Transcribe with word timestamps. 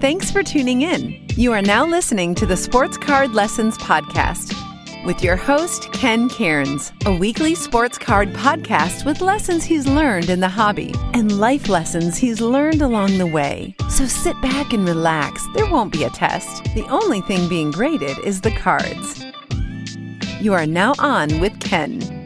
Thanks 0.00 0.30
for 0.30 0.42
tuning 0.42 0.82
in. 0.82 1.26
You 1.36 1.52
are 1.52 1.62
now 1.62 1.84
listening 1.84 2.34
to 2.36 2.46
the 2.46 2.56
Sports 2.56 2.96
Card 2.96 3.32
Lessons 3.32 3.76
Podcast 3.78 4.54
with 5.04 5.22
your 5.22 5.36
host, 5.36 5.90
Ken 5.92 6.28
Cairns, 6.28 6.92
a 7.06 7.14
weekly 7.14 7.54
sports 7.54 7.96
card 7.96 8.32
podcast 8.34 9.04
with 9.04 9.20
lessons 9.20 9.64
he's 9.64 9.86
learned 9.86 10.28
in 10.28 10.40
the 10.40 10.48
hobby 10.48 10.94
and 11.14 11.38
life 11.38 11.68
lessons 11.68 12.18
he's 12.18 12.40
learned 12.40 12.82
along 12.82 13.16
the 13.18 13.26
way. 13.26 13.74
So 13.88 14.06
sit 14.06 14.40
back 14.42 14.72
and 14.72 14.86
relax. 14.86 15.46
There 15.54 15.70
won't 15.70 15.92
be 15.92 16.04
a 16.04 16.10
test. 16.10 16.64
The 16.74 16.86
only 16.88 17.20
thing 17.22 17.48
being 17.48 17.70
graded 17.70 18.18
is 18.18 18.40
the 18.40 18.50
cards. 18.52 19.24
You 20.40 20.52
are 20.54 20.66
now 20.66 20.94
on 20.98 21.40
with 21.40 21.58
Ken. 21.60 22.19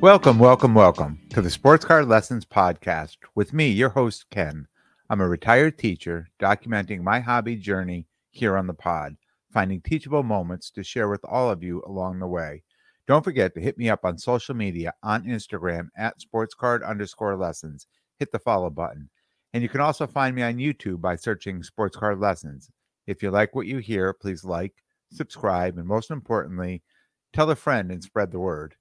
Welcome, 0.00 0.38
welcome, 0.38 0.72
welcome 0.72 1.20
to 1.28 1.42
the 1.42 1.50
Sports 1.50 1.84
Card 1.84 2.08
Lessons 2.08 2.46
Podcast 2.46 3.18
with 3.34 3.52
me, 3.52 3.68
your 3.68 3.90
host, 3.90 4.24
Ken. 4.30 4.66
I'm 5.10 5.20
a 5.20 5.28
retired 5.28 5.76
teacher 5.76 6.30
documenting 6.40 7.02
my 7.02 7.20
hobby 7.20 7.54
journey 7.54 8.06
here 8.30 8.56
on 8.56 8.66
the 8.66 8.72
pod, 8.72 9.18
finding 9.52 9.82
teachable 9.82 10.22
moments 10.22 10.70
to 10.70 10.82
share 10.82 11.10
with 11.10 11.22
all 11.26 11.50
of 11.50 11.62
you 11.62 11.82
along 11.86 12.18
the 12.18 12.26
way. 12.26 12.62
Don't 13.06 13.22
forget 13.22 13.52
to 13.52 13.60
hit 13.60 13.76
me 13.76 13.90
up 13.90 14.06
on 14.06 14.16
social 14.16 14.54
media 14.54 14.94
on 15.02 15.24
Instagram 15.24 15.88
at 15.98 16.16
sportscard 16.18 16.82
underscore 16.82 17.36
lessons. 17.36 17.86
Hit 18.18 18.32
the 18.32 18.38
follow 18.38 18.70
button. 18.70 19.10
And 19.52 19.62
you 19.62 19.68
can 19.68 19.82
also 19.82 20.06
find 20.06 20.34
me 20.34 20.40
on 20.40 20.54
YouTube 20.54 21.02
by 21.02 21.16
searching 21.16 21.62
Sports 21.62 21.98
Card 21.98 22.18
Lessons. 22.18 22.70
If 23.06 23.22
you 23.22 23.30
like 23.30 23.54
what 23.54 23.66
you 23.66 23.76
hear, 23.78 24.14
please 24.14 24.44
like, 24.44 24.72
subscribe, 25.12 25.76
and 25.76 25.86
most 25.86 26.10
importantly, 26.10 26.82
tell 27.34 27.50
a 27.50 27.54
friend 27.54 27.90
and 27.90 28.02
spread 28.02 28.32
the 28.32 28.38
word. 28.38 28.76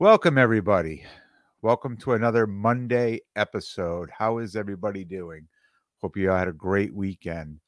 Welcome, 0.00 0.38
everybody. 0.38 1.04
Welcome 1.60 1.96
to 1.96 2.12
another 2.12 2.46
Monday 2.46 3.18
episode. 3.34 4.08
How 4.16 4.38
is 4.38 4.54
everybody 4.54 5.02
doing? 5.02 5.48
Hope 6.00 6.16
you 6.16 6.30
all 6.30 6.38
had 6.38 6.46
a 6.46 6.52
great 6.52 6.94
weekend. 6.94 7.58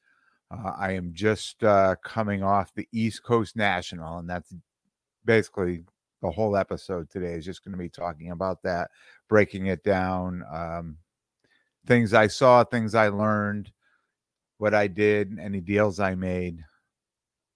Uh, 0.48 0.70
I 0.78 0.92
am 0.92 1.10
just 1.12 1.64
uh, 1.64 1.96
coming 2.04 2.44
off 2.44 2.72
the 2.72 2.86
East 2.92 3.24
Coast 3.24 3.56
National, 3.56 4.18
and 4.18 4.30
that's 4.30 4.54
basically 5.24 5.82
the 6.22 6.30
whole 6.30 6.56
episode 6.56 7.10
today 7.10 7.32
is 7.32 7.44
just 7.44 7.64
going 7.64 7.72
to 7.72 7.78
be 7.78 7.88
talking 7.88 8.30
about 8.30 8.62
that, 8.62 8.92
breaking 9.28 9.66
it 9.66 9.82
down, 9.82 10.44
um, 10.52 10.98
things 11.88 12.14
I 12.14 12.28
saw, 12.28 12.62
things 12.62 12.94
I 12.94 13.08
learned, 13.08 13.72
what 14.58 14.72
I 14.72 14.86
did, 14.86 15.36
any 15.40 15.60
deals 15.60 15.98
I 15.98 16.14
made. 16.14 16.62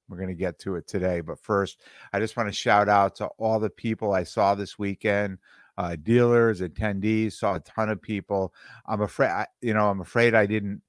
We're 0.08 0.18
going 0.18 0.28
to 0.28 0.34
get 0.34 0.58
to 0.60 0.76
it 0.76 0.86
today. 0.86 1.20
But 1.20 1.40
first, 1.40 1.80
I 2.12 2.20
just 2.20 2.36
want 2.36 2.48
to 2.48 2.52
shout 2.52 2.88
out 2.88 3.16
to 3.16 3.26
all 3.38 3.58
the 3.58 3.70
people 3.70 4.12
I 4.12 4.24
saw 4.24 4.54
this 4.54 4.78
weekend. 4.78 5.38
Uh, 5.76 5.96
dealers, 5.96 6.60
attendees, 6.60 7.32
saw 7.32 7.56
a 7.56 7.60
ton 7.60 7.88
of 7.88 8.00
people. 8.00 8.54
I'm 8.86 9.00
afraid, 9.00 9.30
I, 9.30 9.46
you 9.60 9.74
know, 9.74 9.90
I'm 9.90 10.00
afraid 10.00 10.34
I 10.34 10.46
didn't 10.46 10.80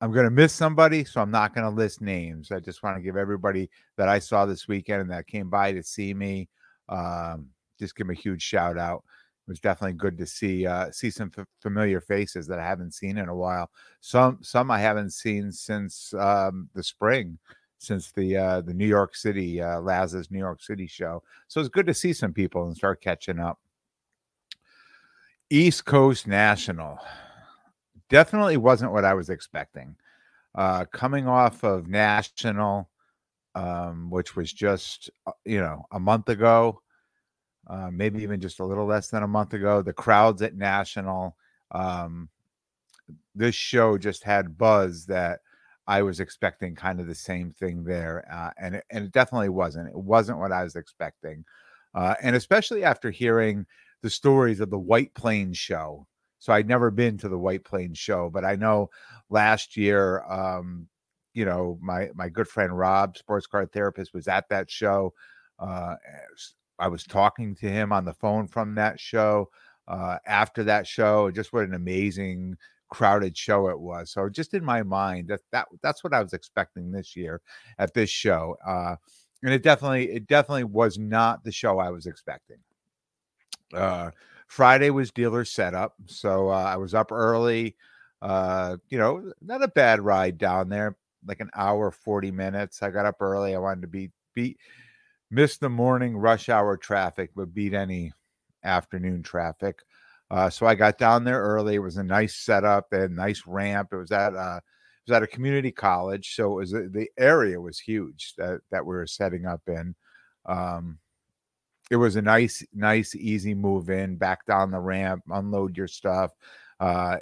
I'm 0.00 0.12
going 0.12 0.24
to 0.24 0.30
miss 0.30 0.52
somebody, 0.52 1.04
so 1.04 1.22
I'm 1.22 1.30
not 1.30 1.54
going 1.54 1.64
to 1.64 1.70
list 1.74 2.02
names. 2.02 2.52
I 2.52 2.60
just 2.60 2.82
want 2.82 2.96
to 2.96 3.02
give 3.02 3.16
everybody 3.16 3.70
that 3.96 4.08
I 4.08 4.18
saw 4.18 4.44
this 4.44 4.68
weekend 4.68 5.00
and 5.00 5.10
that 5.10 5.26
came 5.26 5.48
by 5.48 5.72
to 5.72 5.82
see 5.82 6.12
me, 6.12 6.48
um, 6.88 7.46
just 7.78 7.96
give 7.96 8.06
them 8.06 8.14
a 8.14 8.18
huge 8.18 8.42
shout 8.42 8.76
out. 8.76 9.04
It 9.46 9.50
was 9.50 9.60
definitely 9.60 9.94
good 9.94 10.18
to 10.18 10.26
see 10.26 10.66
uh, 10.66 10.90
see 10.90 11.08
some 11.08 11.30
f- 11.36 11.46
familiar 11.62 12.00
faces 12.00 12.46
that 12.48 12.58
I 12.58 12.64
haven't 12.64 12.94
seen 12.94 13.16
in 13.16 13.28
a 13.28 13.34
while. 13.34 13.70
Some 14.00 14.38
some 14.42 14.70
I 14.70 14.80
haven't 14.80 15.10
seen 15.10 15.52
since 15.52 16.12
um, 16.14 16.68
the 16.74 16.82
spring, 16.82 17.38
since 17.86 18.10
the 18.12 18.36
uh, 18.36 18.60
the 18.60 18.74
New 18.74 18.86
York 18.86 19.14
City 19.14 19.60
uh, 19.60 19.80
Laz's 19.80 20.30
New 20.30 20.38
York 20.38 20.62
City 20.62 20.86
show. 20.86 21.22
So 21.48 21.60
it's 21.60 21.68
good 21.68 21.86
to 21.86 21.94
see 21.94 22.12
some 22.12 22.32
people 22.32 22.66
and 22.66 22.76
start 22.76 23.00
catching 23.00 23.38
up. 23.38 23.58
East 25.48 25.84
Coast 25.84 26.26
National 26.26 26.98
definitely 28.08 28.56
wasn't 28.56 28.92
what 28.92 29.04
I 29.04 29.14
was 29.14 29.30
expecting. 29.30 29.96
Uh, 30.54 30.84
coming 30.86 31.28
off 31.28 31.62
of 31.62 31.86
National, 31.86 32.88
um, 33.54 34.10
which 34.10 34.34
was 34.34 34.52
just, 34.52 35.10
uh, 35.26 35.32
you 35.44 35.60
know, 35.60 35.84
a 35.92 36.00
month 36.00 36.28
ago, 36.28 36.80
uh, 37.68 37.90
maybe 37.92 38.22
even 38.22 38.40
just 38.40 38.60
a 38.60 38.64
little 38.64 38.86
less 38.86 39.08
than 39.08 39.22
a 39.22 39.28
month 39.28 39.54
ago, 39.54 39.82
the 39.82 39.92
crowds 39.92 40.42
at 40.42 40.56
National, 40.56 41.36
um, 41.72 42.28
this 43.34 43.54
show 43.54 43.98
just 43.98 44.24
had 44.24 44.56
buzz 44.56 45.06
that 45.06 45.40
I 45.86 46.02
was 46.02 46.20
expecting 46.20 46.74
kind 46.74 47.00
of 47.00 47.06
the 47.06 47.14
same 47.14 47.52
thing 47.52 47.84
there. 47.84 48.26
Uh, 48.32 48.50
and, 48.58 48.74
it, 48.76 48.84
and 48.90 49.04
it 49.04 49.12
definitely 49.12 49.48
wasn't. 49.48 49.88
It 49.88 49.96
wasn't 49.96 50.38
what 50.38 50.52
I 50.52 50.62
was 50.62 50.76
expecting. 50.76 51.44
Uh, 51.94 52.14
and 52.22 52.36
especially 52.36 52.84
after 52.84 53.10
hearing 53.10 53.66
the 54.02 54.10
stories 54.10 54.60
of 54.60 54.70
the 54.70 54.78
White 54.78 55.14
Plains 55.14 55.56
show, 55.56 56.06
so 56.38 56.52
I'd 56.52 56.68
never 56.68 56.90
been 56.90 57.16
to 57.18 57.28
the 57.28 57.38
White 57.38 57.64
Plains 57.64 57.98
show, 57.98 58.30
but 58.30 58.44
I 58.44 58.56
know 58.56 58.90
last 59.30 59.76
year, 59.76 60.22
um, 60.30 60.86
you 61.34 61.44
know, 61.44 61.78
my 61.80 62.10
my 62.14 62.28
good 62.28 62.48
friend 62.48 62.76
Rob, 62.76 63.16
sports 63.16 63.46
card 63.46 63.72
therapist, 63.72 64.14
was 64.14 64.28
at 64.28 64.48
that 64.50 64.70
show. 64.70 65.12
Uh, 65.58 65.96
I 66.78 66.88
was 66.88 67.04
talking 67.04 67.54
to 67.56 67.68
him 67.68 67.92
on 67.92 68.04
the 68.04 68.14
phone 68.14 68.46
from 68.48 68.74
that 68.74 69.00
show. 69.00 69.50
Uh, 69.88 70.18
after 70.26 70.64
that 70.64 70.86
show, 70.86 71.30
just 71.30 71.52
what 71.52 71.64
an 71.64 71.74
amazing 71.74 72.56
crowded 72.88 73.36
show 73.36 73.68
it 73.68 73.78
was. 73.78 74.10
So 74.10 74.28
just 74.28 74.54
in 74.54 74.64
my 74.64 74.82
mind, 74.82 75.28
that 75.28 75.40
that 75.52 75.66
that's 75.82 76.04
what 76.04 76.14
I 76.14 76.22
was 76.22 76.32
expecting 76.32 76.90
this 76.90 77.16
year 77.16 77.40
at 77.78 77.94
this 77.94 78.10
show. 78.10 78.56
Uh, 78.66 78.96
and 79.42 79.52
it 79.52 79.62
definitely 79.62 80.10
it 80.10 80.26
definitely 80.26 80.64
was 80.64 80.98
not 80.98 81.44
the 81.44 81.52
show 81.52 81.78
I 81.78 81.90
was 81.90 82.06
expecting. 82.06 82.58
Uh, 83.74 84.10
Friday 84.46 84.90
was 84.90 85.10
dealer 85.10 85.44
setup, 85.44 85.94
so 86.06 86.50
uh, 86.50 86.64
I 86.64 86.76
was 86.76 86.94
up 86.94 87.10
early. 87.10 87.76
Uh, 88.22 88.76
you 88.88 88.98
know, 88.98 89.32
not 89.42 89.62
a 89.62 89.68
bad 89.68 90.00
ride 90.00 90.38
down 90.38 90.68
there, 90.68 90.96
like 91.26 91.40
an 91.40 91.50
hour 91.54 91.90
forty 91.90 92.30
minutes. 92.30 92.82
I 92.82 92.90
got 92.90 93.06
up 93.06 93.20
early. 93.20 93.54
I 93.54 93.58
wanted 93.58 93.82
to 93.82 93.88
be 93.88 94.10
beat 94.34 94.58
miss 95.30 95.58
the 95.58 95.68
morning 95.68 96.16
rush 96.16 96.48
hour 96.48 96.76
traffic, 96.76 97.30
but 97.34 97.52
beat 97.52 97.74
any 97.74 98.12
afternoon 98.64 99.22
traffic. 99.22 99.82
Uh, 100.30 100.50
so 100.50 100.66
I 100.66 100.74
got 100.74 100.98
down 100.98 101.24
there 101.24 101.40
early. 101.40 101.76
It 101.76 101.80
was 101.80 101.98
a 101.98 102.02
nice 102.02 102.36
setup. 102.36 102.90
They 102.90 103.00
had 103.00 103.10
a 103.10 103.14
nice 103.14 103.42
ramp. 103.46 103.90
It 103.92 103.96
was 103.96 104.12
at 104.12 104.34
uh, 104.34 104.58
it 104.58 105.10
was 105.10 105.16
at 105.16 105.22
a 105.22 105.28
community 105.28 105.70
college, 105.70 106.34
so 106.34 106.52
it 106.52 106.56
was 106.56 106.70
the 106.72 107.06
area 107.16 107.60
was 107.60 107.78
huge 107.78 108.34
that 108.36 108.60
that 108.70 108.84
we 108.84 108.94
were 108.94 109.06
setting 109.06 109.46
up 109.46 109.62
in. 109.68 109.94
Um, 110.46 110.98
it 111.90 111.96
was 111.96 112.16
a 112.16 112.22
nice, 112.22 112.64
nice, 112.74 113.14
easy 113.14 113.54
move 113.54 113.90
in, 113.90 114.16
back 114.16 114.44
down 114.46 114.72
the 114.72 114.80
ramp, 114.80 115.22
unload 115.30 115.76
your 115.76 115.86
stuff. 115.86 116.32
Uh, 116.80 117.18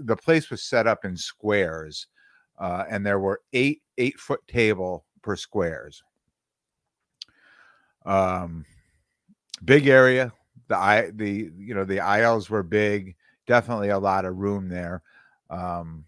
the 0.00 0.16
place 0.16 0.50
was 0.50 0.62
set 0.62 0.86
up 0.86 1.04
in 1.04 1.16
squares, 1.16 2.06
uh, 2.60 2.84
and 2.88 3.04
there 3.04 3.18
were 3.18 3.40
eight 3.52 3.82
eight 3.98 4.18
foot 4.20 4.46
table 4.46 5.04
per 5.22 5.34
squares. 5.34 6.02
Um, 8.04 8.64
big 9.64 9.88
area. 9.88 10.32
The 10.72 10.78
i 10.78 11.10
the 11.10 11.50
you 11.58 11.74
know 11.74 11.84
the 11.84 12.00
aisles 12.00 12.48
were 12.48 12.62
big. 12.62 13.14
Definitely 13.46 13.90
a 13.90 13.98
lot 13.98 14.24
of 14.24 14.38
room 14.38 14.70
there. 14.70 15.02
Um, 15.50 16.06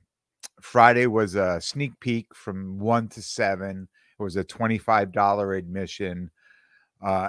Friday 0.63 1.07
was 1.07 1.35
a 1.35 1.61
sneak 1.61 2.01
peek 2.01 2.35
from 2.35 2.79
one 2.79 3.09
to 3.09 3.21
seven. 3.21 3.87
It 4.19 4.23
was 4.23 4.37
a 4.37 4.45
twenty 4.45 4.79
five 4.79 5.13
dollar 5.13 5.53
admission. 5.53 6.31
Uh, 7.03 7.29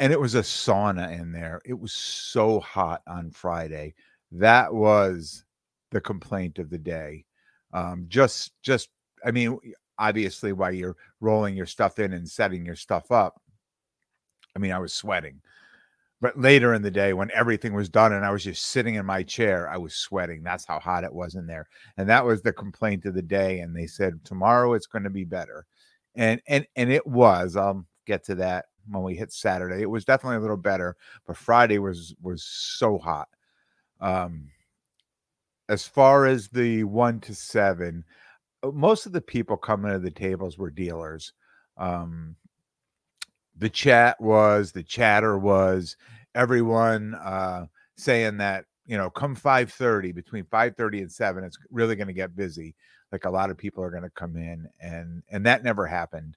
and 0.00 0.12
it 0.12 0.18
was 0.18 0.34
a 0.34 0.40
sauna 0.40 1.16
in 1.16 1.30
there. 1.30 1.60
It 1.64 1.78
was 1.78 1.92
so 1.92 2.58
hot 2.58 3.02
on 3.06 3.30
Friday. 3.30 3.94
That 4.32 4.74
was 4.74 5.44
the 5.92 6.00
complaint 6.00 6.58
of 6.58 6.70
the 6.70 6.78
day. 6.78 7.24
Um, 7.72 8.06
just, 8.08 8.50
just, 8.62 8.88
I 9.24 9.30
mean, 9.30 9.60
obviously, 9.96 10.52
while 10.52 10.72
you're 10.72 10.96
rolling 11.20 11.56
your 11.56 11.66
stuff 11.66 12.00
in 12.00 12.12
and 12.12 12.28
setting 12.28 12.66
your 12.66 12.74
stuff 12.74 13.12
up, 13.12 13.40
I 14.56 14.58
mean, 14.58 14.72
I 14.72 14.80
was 14.80 14.92
sweating. 14.92 15.40
But 16.24 16.40
later 16.40 16.72
in 16.72 16.80
the 16.80 16.90
day, 16.90 17.12
when 17.12 17.30
everything 17.32 17.74
was 17.74 17.90
done 17.90 18.14
and 18.14 18.24
I 18.24 18.30
was 18.30 18.42
just 18.42 18.68
sitting 18.68 18.94
in 18.94 19.04
my 19.04 19.22
chair, 19.22 19.68
I 19.68 19.76
was 19.76 19.94
sweating. 19.94 20.42
That's 20.42 20.64
how 20.64 20.80
hot 20.80 21.04
it 21.04 21.12
was 21.12 21.34
in 21.34 21.46
there. 21.46 21.68
And 21.98 22.08
that 22.08 22.24
was 22.24 22.40
the 22.40 22.50
complaint 22.54 23.04
of 23.04 23.12
the 23.12 23.20
day. 23.20 23.60
And 23.60 23.76
they 23.76 23.86
said, 23.86 24.24
tomorrow 24.24 24.72
it's 24.72 24.86
going 24.86 25.02
to 25.04 25.10
be 25.10 25.24
better. 25.24 25.66
And 26.14 26.40
and 26.48 26.66
and 26.76 26.90
it 26.90 27.06
was. 27.06 27.56
I'll 27.56 27.84
get 28.06 28.24
to 28.24 28.34
that 28.36 28.64
when 28.88 29.02
we 29.02 29.14
hit 29.14 29.34
Saturday. 29.34 29.82
It 29.82 29.90
was 29.90 30.06
definitely 30.06 30.38
a 30.38 30.40
little 30.40 30.56
better, 30.56 30.96
but 31.26 31.36
Friday 31.36 31.78
was 31.78 32.14
was 32.22 32.42
so 32.42 32.96
hot. 32.96 33.28
Um, 34.00 34.48
as 35.68 35.86
far 35.86 36.24
as 36.24 36.48
the 36.48 36.84
one 36.84 37.20
to 37.20 37.34
seven, 37.34 38.02
uh, 38.62 38.70
most 38.70 39.04
of 39.04 39.12
the 39.12 39.20
people 39.20 39.58
coming 39.58 39.92
to 39.92 39.98
the 39.98 40.10
tables 40.10 40.56
were 40.56 40.70
dealers. 40.70 41.34
Um, 41.76 42.36
the 43.56 43.70
chat 43.70 44.20
was, 44.20 44.72
the 44.72 44.82
chatter 44.82 45.38
was, 45.38 45.96
everyone 46.34 47.14
uh, 47.14 47.66
saying 47.96 48.38
that 48.38 48.64
you 48.86 48.98
know, 48.98 49.08
come 49.08 49.34
five 49.34 49.72
thirty, 49.72 50.12
between 50.12 50.44
five 50.44 50.76
thirty 50.76 51.00
and 51.00 51.10
seven, 51.10 51.44
it's 51.44 51.58
really 51.70 51.96
going 51.96 52.08
to 52.08 52.12
get 52.12 52.36
busy. 52.36 52.74
Like 53.12 53.24
a 53.24 53.30
lot 53.30 53.50
of 53.50 53.56
people 53.56 53.82
are 53.82 53.90
going 53.90 54.02
to 54.02 54.10
come 54.10 54.36
in, 54.36 54.68
and 54.80 55.22
and 55.30 55.46
that 55.46 55.64
never 55.64 55.86
happened 55.86 56.36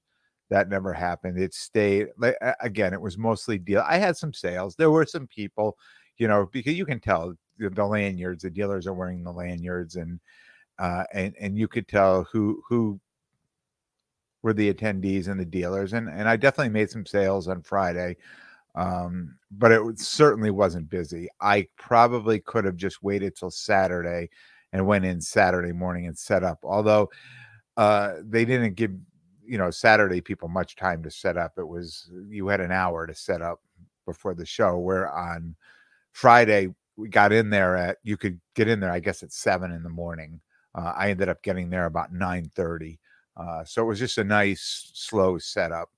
that 0.49 0.69
never 0.69 0.94
happened. 0.94 1.38
It 1.38 1.53
stayed 1.53 2.07
like 2.17 2.38
again, 2.61 2.94
it 2.94 3.01
was 3.01 3.17
mostly 3.17 3.57
deal. 3.57 3.83
I 3.85 3.97
had 3.97 4.17
some 4.17 4.33
sales. 4.33 4.75
There 4.75 4.91
were 4.91 5.05
some 5.05 5.27
people, 5.27 5.77
you 6.17 6.27
know, 6.27 6.49
because 6.51 6.73
you 6.75 6.85
can 6.85 6.99
tell 6.99 7.33
the, 7.57 7.69
the 7.69 7.85
lanyards, 7.85 8.44
the 8.44 8.49
dealers 8.49 8.88
are 8.88 8.94
wearing 8.94 9.23
the 9.23 9.31
lanyards 9.31 9.95
and 9.95 10.19
uh 10.79 11.03
and 11.13 11.33
and 11.39 11.57
you 11.57 11.67
could 11.67 11.88
tell 11.88 12.23
who 12.31 12.61
who 12.67 12.99
were 14.44 14.53
the 14.53 14.71
attendees 14.73 15.27
and 15.27 15.39
the 15.39 15.45
dealers 15.45 15.94
and 15.94 16.07
and 16.07 16.29
I 16.29 16.38
definitely 16.38 16.69
made 16.69 16.89
some 16.89 17.05
sales 17.05 17.47
on 17.47 17.61
Friday. 17.61 18.15
Um, 18.75 19.37
but 19.51 19.71
it 19.71 19.99
certainly 19.99 20.51
wasn't 20.51 20.89
busy. 20.89 21.29
I 21.41 21.67
probably 21.77 22.39
could 22.39 22.65
have 22.65 22.75
just 22.75 23.01
waited 23.01 23.35
till 23.35 23.49
Saturday 23.49 24.29
and 24.73 24.85
went 24.85 25.05
in 25.05 25.21
Saturday 25.21 25.71
morning 25.71 26.05
and 26.07 26.17
set 26.17 26.43
up. 26.43 26.59
Although 26.63 27.09
uh, 27.77 28.15
they 28.23 28.45
didn't 28.45 28.75
give 28.75 28.91
you 29.45 29.57
know 29.57 29.71
Saturday 29.71 30.21
people 30.21 30.49
much 30.49 30.75
time 30.75 31.01
to 31.03 31.11
set 31.11 31.37
up. 31.37 31.53
It 31.57 31.67
was 31.67 32.11
you 32.29 32.47
had 32.47 32.61
an 32.61 32.71
hour 32.71 33.07
to 33.07 33.15
set 33.15 33.41
up 33.41 33.61
before 34.05 34.33
the 34.33 34.45
show. 34.45 34.77
Where 34.77 35.11
on 35.11 35.55
Friday 36.11 36.69
we 36.97 37.09
got 37.09 37.31
in 37.31 37.49
there 37.49 37.75
at 37.75 37.97
you 38.03 38.17
could 38.17 38.39
get 38.55 38.67
in 38.67 38.79
there 38.79 38.91
I 38.91 38.99
guess 38.99 39.23
at 39.23 39.31
seven 39.31 39.71
in 39.71 39.83
the 39.83 39.89
morning. 39.89 40.41
Uh, 40.75 40.93
I 40.95 41.09
ended 41.09 41.29
up 41.29 41.41
getting 41.41 41.69
there 41.69 41.85
about 41.85 42.13
nine 42.13 42.51
thirty. 42.55 42.99
Uh, 43.37 43.63
so 43.63 43.83
it 43.83 43.85
was 43.85 43.99
just 43.99 44.17
a 44.17 44.23
nice 44.23 44.91
slow 44.93 45.37
setup. 45.37 45.89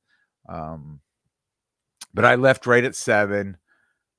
Um, 0.47 0.99
but 2.13 2.25
I 2.25 2.35
left 2.35 2.65
right 2.65 2.83
at 2.83 2.95
seven, 2.95 3.57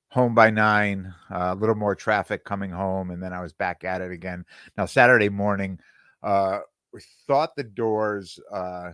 home 0.09 0.35
by 0.35 0.51
nine, 0.51 1.15
uh, 1.31 1.53
a 1.53 1.55
little 1.55 1.75
more 1.75 1.95
traffic 1.95 2.45
coming 2.45 2.71
home, 2.71 3.11
and 3.11 3.23
then 3.23 3.33
I 3.33 3.41
was 3.41 3.53
back 3.53 3.85
at 3.85 4.01
it 4.01 4.11
again. 4.11 4.45
Now 4.77 4.87
Saturday 4.87 5.29
morning, 5.29 5.79
uh, 6.23 6.61
we 6.93 7.01
thought 7.27 7.55
the 7.57 7.65
doors 7.65 8.39
uh, 8.53 8.93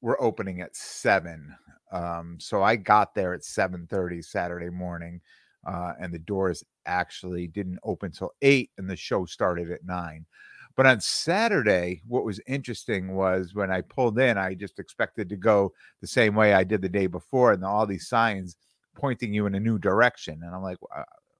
were 0.00 0.20
opening 0.22 0.60
at 0.60 0.76
seven, 0.76 1.54
um, 1.92 2.36
so 2.40 2.62
I 2.62 2.76
got 2.76 3.14
there 3.14 3.34
at 3.34 3.44
seven 3.44 3.86
thirty 3.88 4.22
Saturday 4.22 4.70
morning, 4.70 5.20
uh, 5.66 5.92
and 6.00 6.12
the 6.12 6.18
doors 6.18 6.64
actually 6.86 7.46
didn't 7.46 7.78
open 7.82 8.12
till 8.12 8.32
eight, 8.42 8.70
and 8.78 8.88
the 8.88 8.96
show 8.96 9.24
started 9.24 9.70
at 9.70 9.84
nine. 9.84 10.26
But 10.76 10.86
on 10.86 11.00
Saturday, 11.00 12.02
what 12.06 12.24
was 12.24 12.40
interesting 12.46 13.14
was 13.14 13.54
when 13.54 13.70
I 13.70 13.80
pulled 13.80 14.18
in, 14.18 14.36
I 14.36 14.54
just 14.54 14.78
expected 14.80 15.28
to 15.28 15.36
go 15.36 15.72
the 16.00 16.06
same 16.06 16.34
way 16.34 16.52
I 16.52 16.64
did 16.64 16.82
the 16.82 16.88
day 16.88 17.06
before, 17.06 17.52
and 17.52 17.64
all 17.64 17.86
these 17.86 18.08
signs 18.08 18.56
pointing 18.96 19.32
you 19.32 19.46
in 19.46 19.54
a 19.54 19.60
new 19.60 19.78
direction. 19.78 20.40
And 20.42 20.54
I'm 20.54 20.62
like, 20.62 20.78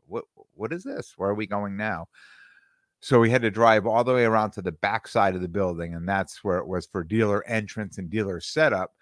what 0.07 0.25
what 0.55 0.73
is 0.73 0.85
this? 0.85 1.15
Where 1.17 1.31
are 1.31 1.35
we 1.35 1.47
going 1.47 1.77
now? 1.77 2.07
So 3.01 3.21
we 3.21 3.31
had 3.31 3.43
to 3.43 3.51
drive 3.51 3.87
all 3.87 4.05
the 4.05 4.15
way 4.15 4.25
around 4.25 4.53
to 4.53 4.63
the 4.63 4.73
back 4.73 5.09
side 5.09 5.35
of 5.35 5.43
the 5.43 5.49
building, 5.49 5.95
and 5.95 6.09
that's 6.09 6.43
where 6.45 6.59
it 6.59 6.67
was 6.67 6.87
for 6.87 7.05
dealer 7.05 7.45
entrance 7.47 7.99
and 7.99 8.09
dealer 8.09 8.41
setup. 8.41 8.93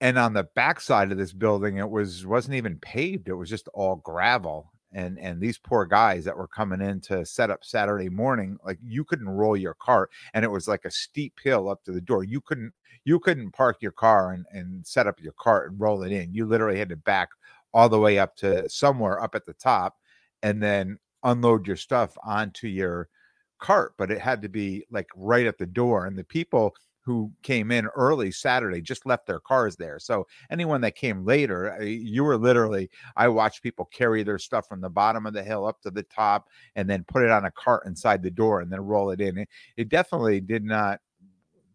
And 0.00 0.18
on 0.18 0.32
the 0.32 0.44
back 0.44 0.80
side 0.80 1.12
of 1.12 1.18
this 1.18 1.32
building, 1.32 1.76
it 1.78 1.90
was 1.90 2.26
wasn't 2.26 2.54
even 2.56 2.78
paved; 2.78 3.28
it 3.28 3.34
was 3.34 3.50
just 3.50 3.68
all 3.74 3.96
gravel 3.96 4.72
and 4.92 5.18
and 5.18 5.40
these 5.40 5.58
poor 5.58 5.84
guys 5.84 6.24
that 6.24 6.36
were 6.36 6.48
coming 6.48 6.80
in 6.80 7.00
to 7.02 7.24
set 7.24 7.50
up 7.50 7.64
Saturday 7.64 8.08
morning, 8.08 8.58
like 8.64 8.78
you 8.82 9.04
couldn't 9.04 9.28
roll 9.28 9.56
your 9.56 9.74
cart, 9.74 10.10
and 10.34 10.44
it 10.44 10.50
was 10.50 10.68
like 10.68 10.84
a 10.84 10.90
steep 10.90 11.34
hill 11.42 11.68
up 11.68 11.84
to 11.84 11.92
the 11.92 12.00
door. 12.00 12.24
You 12.24 12.40
couldn't 12.40 12.72
you 13.04 13.18
couldn't 13.20 13.52
park 13.52 13.78
your 13.80 13.92
car 13.92 14.32
and 14.32 14.46
and 14.52 14.86
set 14.86 15.06
up 15.06 15.20
your 15.20 15.34
cart 15.38 15.70
and 15.70 15.80
roll 15.80 16.02
it 16.02 16.12
in. 16.12 16.32
You 16.32 16.46
literally 16.46 16.78
had 16.78 16.88
to 16.90 16.96
back 16.96 17.28
all 17.74 17.88
the 17.88 17.98
way 18.00 18.18
up 18.18 18.36
to 18.36 18.68
somewhere 18.68 19.22
up 19.22 19.34
at 19.34 19.46
the 19.46 19.54
top, 19.54 19.96
and 20.42 20.62
then 20.62 20.98
unload 21.24 21.66
your 21.66 21.76
stuff 21.76 22.16
onto 22.24 22.68
your 22.68 23.08
cart. 23.58 23.94
But 23.98 24.10
it 24.10 24.20
had 24.20 24.42
to 24.42 24.48
be 24.48 24.84
like 24.90 25.08
right 25.16 25.46
at 25.46 25.58
the 25.58 25.66
door, 25.66 26.06
and 26.06 26.16
the 26.18 26.24
people 26.24 26.74
who 27.08 27.32
came 27.42 27.70
in 27.70 27.86
early 27.96 28.30
Saturday 28.30 28.82
just 28.82 29.06
left 29.06 29.26
their 29.26 29.40
cars 29.40 29.76
there. 29.76 29.98
So 29.98 30.26
anyone 30.50 30.82
that 30.82 30.94
came 30.94 31.24
later, 31.24 31.82
you 31.82 32.22
were 32.22 32.36
literally, 32.36 32.90
I 33.16 33.28
watched 33.28 33.62
people 33.62 33.86
carry 33.86 34.22
their 34.22 34.38
stuff 34.38 34.68
from 34.68 34.82
the 34.82 34.90
bottom 34.90 35.24
of 35.24 35.32
the 35.32 35.42
hill 35.42 35.66
up 35.66 35.80
to 35.80 35.90
the 35.90 36.02
top 36.02 36.48
and 36.76 36.88
then 36.88 37.04
put 37.04 37.22
it 37.22 37.30
on 37.30 37.46
a 37.46 37.50
cart 37.50 37.86
inside 37.86 38.22
the 38.22 38.30
door 38.30 38.60
and 38.60 38.70
then 38.70 38.82
roll 38.82 39.10
it 39.10 39.22
in. 39.22 39.38
It, 39.38 39.48
it 39.78 39.88
definitely 39.88 40.42
did 40.42 40.64
not 40.64 41.00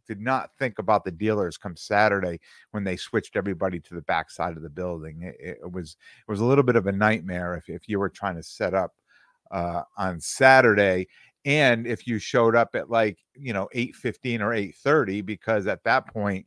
did 0.08 0.22
not 0.22 0.52
think 0.60 0.78
about 0.78 1.04
the 1.04 1.10
dealers 1.10 1.58
come 1.58 1.76
Saturday 1.76 2.40
when 2.70 2.84
they 2.84 2.96
switched 2.96 3.36
everybody 3.36 3.80
to 3.80 3.96
the 3.96 4.02
back 4.02 4.30
side 4.30 4.56
of 4.56 4.62
the 4.62 4.70
building. 4.70 5.24
It, 5.24 5.58
it 5.64 5.72
was 5.72 5.98
it 6.28 6.30
was 6.30 6.42
a 6.42 6.46
little 6.46 6.64
bit 6.64 6.76
of 6.76 6.86
a 6.86 6.92
nightmare 6.92 7.56
if, 7.56 7.70
if 7.70 7.90
you 7.90 7.98
were 7.98 8.10
trying 8.10 8.36
to 8.36 8.44
set 8.44 8.76
up 8.76 8.94
uh, 9.50 9.82
on 9.98 10.20
Saturday 10.20 11.08
and 11.46 11.86
if 11.86 12.08
you 12.08 12.20
showed 12.20 12.56
up 12.56 12.76
at 12.76 12.90
like 12.90 13.18
you 13.36 13.54
know 13.54 13.68
8.15 13.76 14.40
or 14.42 14.50
8.30 14.50 15.26
because 15.26 15.68
at 15.68 15.84
that 15.84 16.08
point 16.08 16.46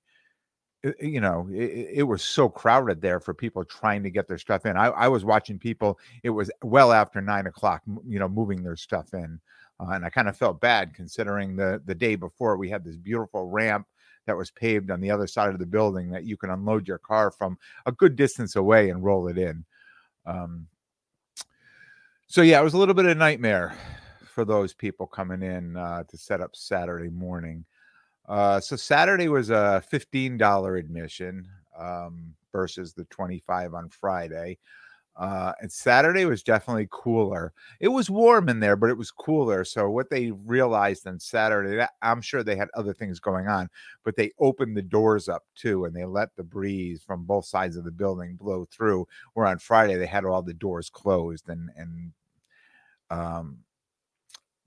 you 1.00 1.20
know 1.20 1.48
it, 1.52 1.88
it, 1.94 2.02
was 2.02 2.22
so 2.22 2.48
crowded 2.48 3.00
there 3.00 3.18
for 3.18 3.34
people 3.34 3.64
trying 3.64 4.02
to 4.02 4.10
get 4.10 4.28
their 4.28 4.38
stuff 4.38 4.66
in. 4.66 4.76
I, 4.76 4.86
I 4.86 5.08
was 5.08 5.24
watching 5.24 5.58
people 5.58 5.98
it 6.22 6.30
was 6.30 6.50
well 6.62 6.92
after 6.92 7.20
nine 7.20 7.46
o'clock 7.46 7.82
you 8.06 8.18
know 8.18 8.28
moving 8.28 8.62
their 8.62 8.76
stuff 8.76 9.12
in 9.14 9.40
uh, 9.80 9.90
and 9.90 10.04
i 10.04 10.10
kind 10.10 10.28
of 10.28 10.36
felt 10.36 10.60
bad 10.60 10.94
considering 10.94 11.56
the 11.56 11.82
the 11.86 11.94
day 11.94 12.14
before 12.14 12.56
we 12.56 12.70
had 12.70 12.84
this 12.84 12.96
beautiful 12.96 13.48
ramp 13.48 13.86
that 14.26 14.36
was 14.36 14.50
paved 14.50 14.90
on 14.90 15.00
the 15.00 15.10
other 15.10 15.26
side 15.26 15.50
of 15.50 15.58
the 15.58 15.66
building 15.66 16.10
that 16.10 16.24
you 16.24 16.36
can 16.36 16.50
unload 16.50 16.86
your 16.86 16.98
car 16.98 17.30
from 17.30 17.56
a 17.86 17.92
good 17.92 18.16
distance 18.16 18.56
away 18.56 18.90
and 18.90 19.04
roll 19.04 19.28
it 19.28 19.38
in. 19.38 19.64
Um, 20.24 20.66
so 22.26 22.42
yeah 22.42 22.60
it 22.60 22.64
was 22.64 22.74
a 22.74 22.78
little 22.78 22.94
bit 22.94 23.04
of 23.04 23.12
a 23.12 23.14
nightmare 23.14 23.76
for 24.36 24.44
those 24.44 24.74
people 24.74 25.06
coming 25.06 25.42
in 25.42 25.78
uh, 25.78 26.02
to 26.04 26.18
set 26.18 26.42
up 26.42 26.54
Saturday 26.54 27.08
morning. 27.08 27.64
Uh, 28.28 28.60
so 28.60 28.76
Saturday 28.76 29.28
was 29.28 29.48
a 29.48 29.82
fifteen 29.88 30.36
dollar 30.36 30.76
admission 30.76 31.48
um, 31.78 32.34
versus 32.52 32.92
the 32.92 33.06
twenty 33.06 33.42
five 33.46 33.72
on 33.72 33.88
Friday. 33.88 34.58
Uh, 35.16 35.52
and 35.62 35.72
Saturday 35.72 36.26
was 36.26 36.42
definitely 36.42 36.86
cooler. 36.90 37.54
It 37.80 37.88
was 37.88 38.10
warm 38.10 38.50
in 38.50 38.60
there, 38.60 38.76
but 38.76 38.90
it 38.90 38.98
was 38.98 39.10
cooler. 39.10 39.64
So 39.64 39.88
what 39.88 40.10
they 40.10 40.32
realized 40.32 41.06
on 41.06 41.18
Saturday, 41.18 41.86
I'm 42.02 42.20
sure 42.20 42.42
they 42.42 42.56
had 42.56 42.68
other 42.74 42.92
things 42.92 43.18
going 43.18 43.48
on, 43.48 43.70
but 44.04 44.16
they 44.16 44.32
opened 44.38 44.76
the 44.76 44.82
doors 44.82 45.30
up 45.30 45.44
too, 45.54 45.86
and 45.86 45.96
they 45.96 46.04
let 46.04 46.36
the 46.36 46.44
breeze 46.44 47.02
from 47.02 47.24
both 47.24 47.46
sides 47.46 47.76
of 47.78 47.84
the 47.84 47.90
building 47.90 48.36
blow 48.36 48.66
through. 48.66 49.08
Where 49.32 49.46
on 49.46 49.58
Friday 49.58 49.96
they 49.96 50.04
had 50.04 50.26
all 50.26 50.42
the 50.42 50.52
doors 50.52 50.90
closed, 50.90 51.48
and 51.48 51.70
and 51.74 52.12
um, 53.08 53.60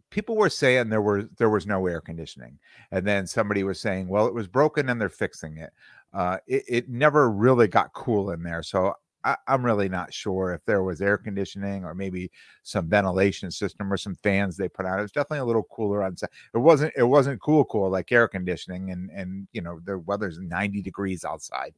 people 0.10 0.36
were 0.36 0.50
saying 0.50 0.90
there 0.90 1.02
were 1.02 1.24
there 1.38 1.50
was 1.50 1.68
no 1.68 1.86
air 1.88 2.02
conditioning 2.02 2.58
and 2.92 3.06
then 3.06 3.28
somebody 3.28 3.64
was 3.64 3.80
saying 3.80 4.08
well 4.08 4.28
it 4.28 4.34
was 4.34 4.48
broken 4.48 4.90
and 4.90 5.00
they're 5.00 5.10
fixing 5.10 5.58
it 5.58 5.72
uh, 6.12 6.38
it, 6.48 6.64
it, 6.68 6.90
never 6.90 7.30
really 7.30 7.68
got 7.68 7.94
cool 7.94 8.32
in 8.32 8.42
there 8.42 8.64
so 8.64 8.96
I, 9.24 9.36
am 9.48 9.66
really 9.66 9.90
not 9.90 10.14
sure 10.14 10.54
if 10.54 10.64
there 10.66 10.84
was 10.84 11.02
air 11.02 11.18
conditioning 11.18 11.84
or 11.84 11.94
maybe 11.94 12.32
some 12.64 12.88
ventilation 12.88 13.52
system 13.52 13.92
or 13.92 13.98
some 13.98 14.16
fans 14.16 14.56
they 14.56 14.70
put 14.70 14.86
out. 14.86 15.00
It 15.00 15.04
was 15.04 15.12
definitely 15.12 15.40
a 15.40 15.46
little 15.46 15.64
cooler 15.64 16.04
on 16.04 16.16
set. 16.16 16.32
It 16.54 16.58
wasn't 16.58 16.94
it 16.96 17.04
wasn't 17.04 17.42
cool 17.42 17.66
cool 17.66 17.90
like 17.90 18.12
air 18.12 18.28
conditioning 18.28 18.92
and 18.92 19.10
and 19.12 19.48
you 19.52 19.62
know 19.62 19.80
the 19.84 20.00
weather's 20.00 20.40
90 20.40 20.82
degrees 20.82 21.26
outside, 21.26 21.74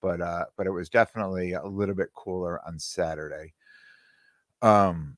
but 0.00 0.20
uh 0.20 0.44
but 0.56 0.66
it 0.66 0.70
was 0.70 0.88
definitely 0.88 1.52
a 1.52 1.66
little 1.66 1.94
bit 1.94 2.12
cooler 2.14 2.60
on 2.66 2.78
Saturday. 2.78 3.52
Um 4.62 5.17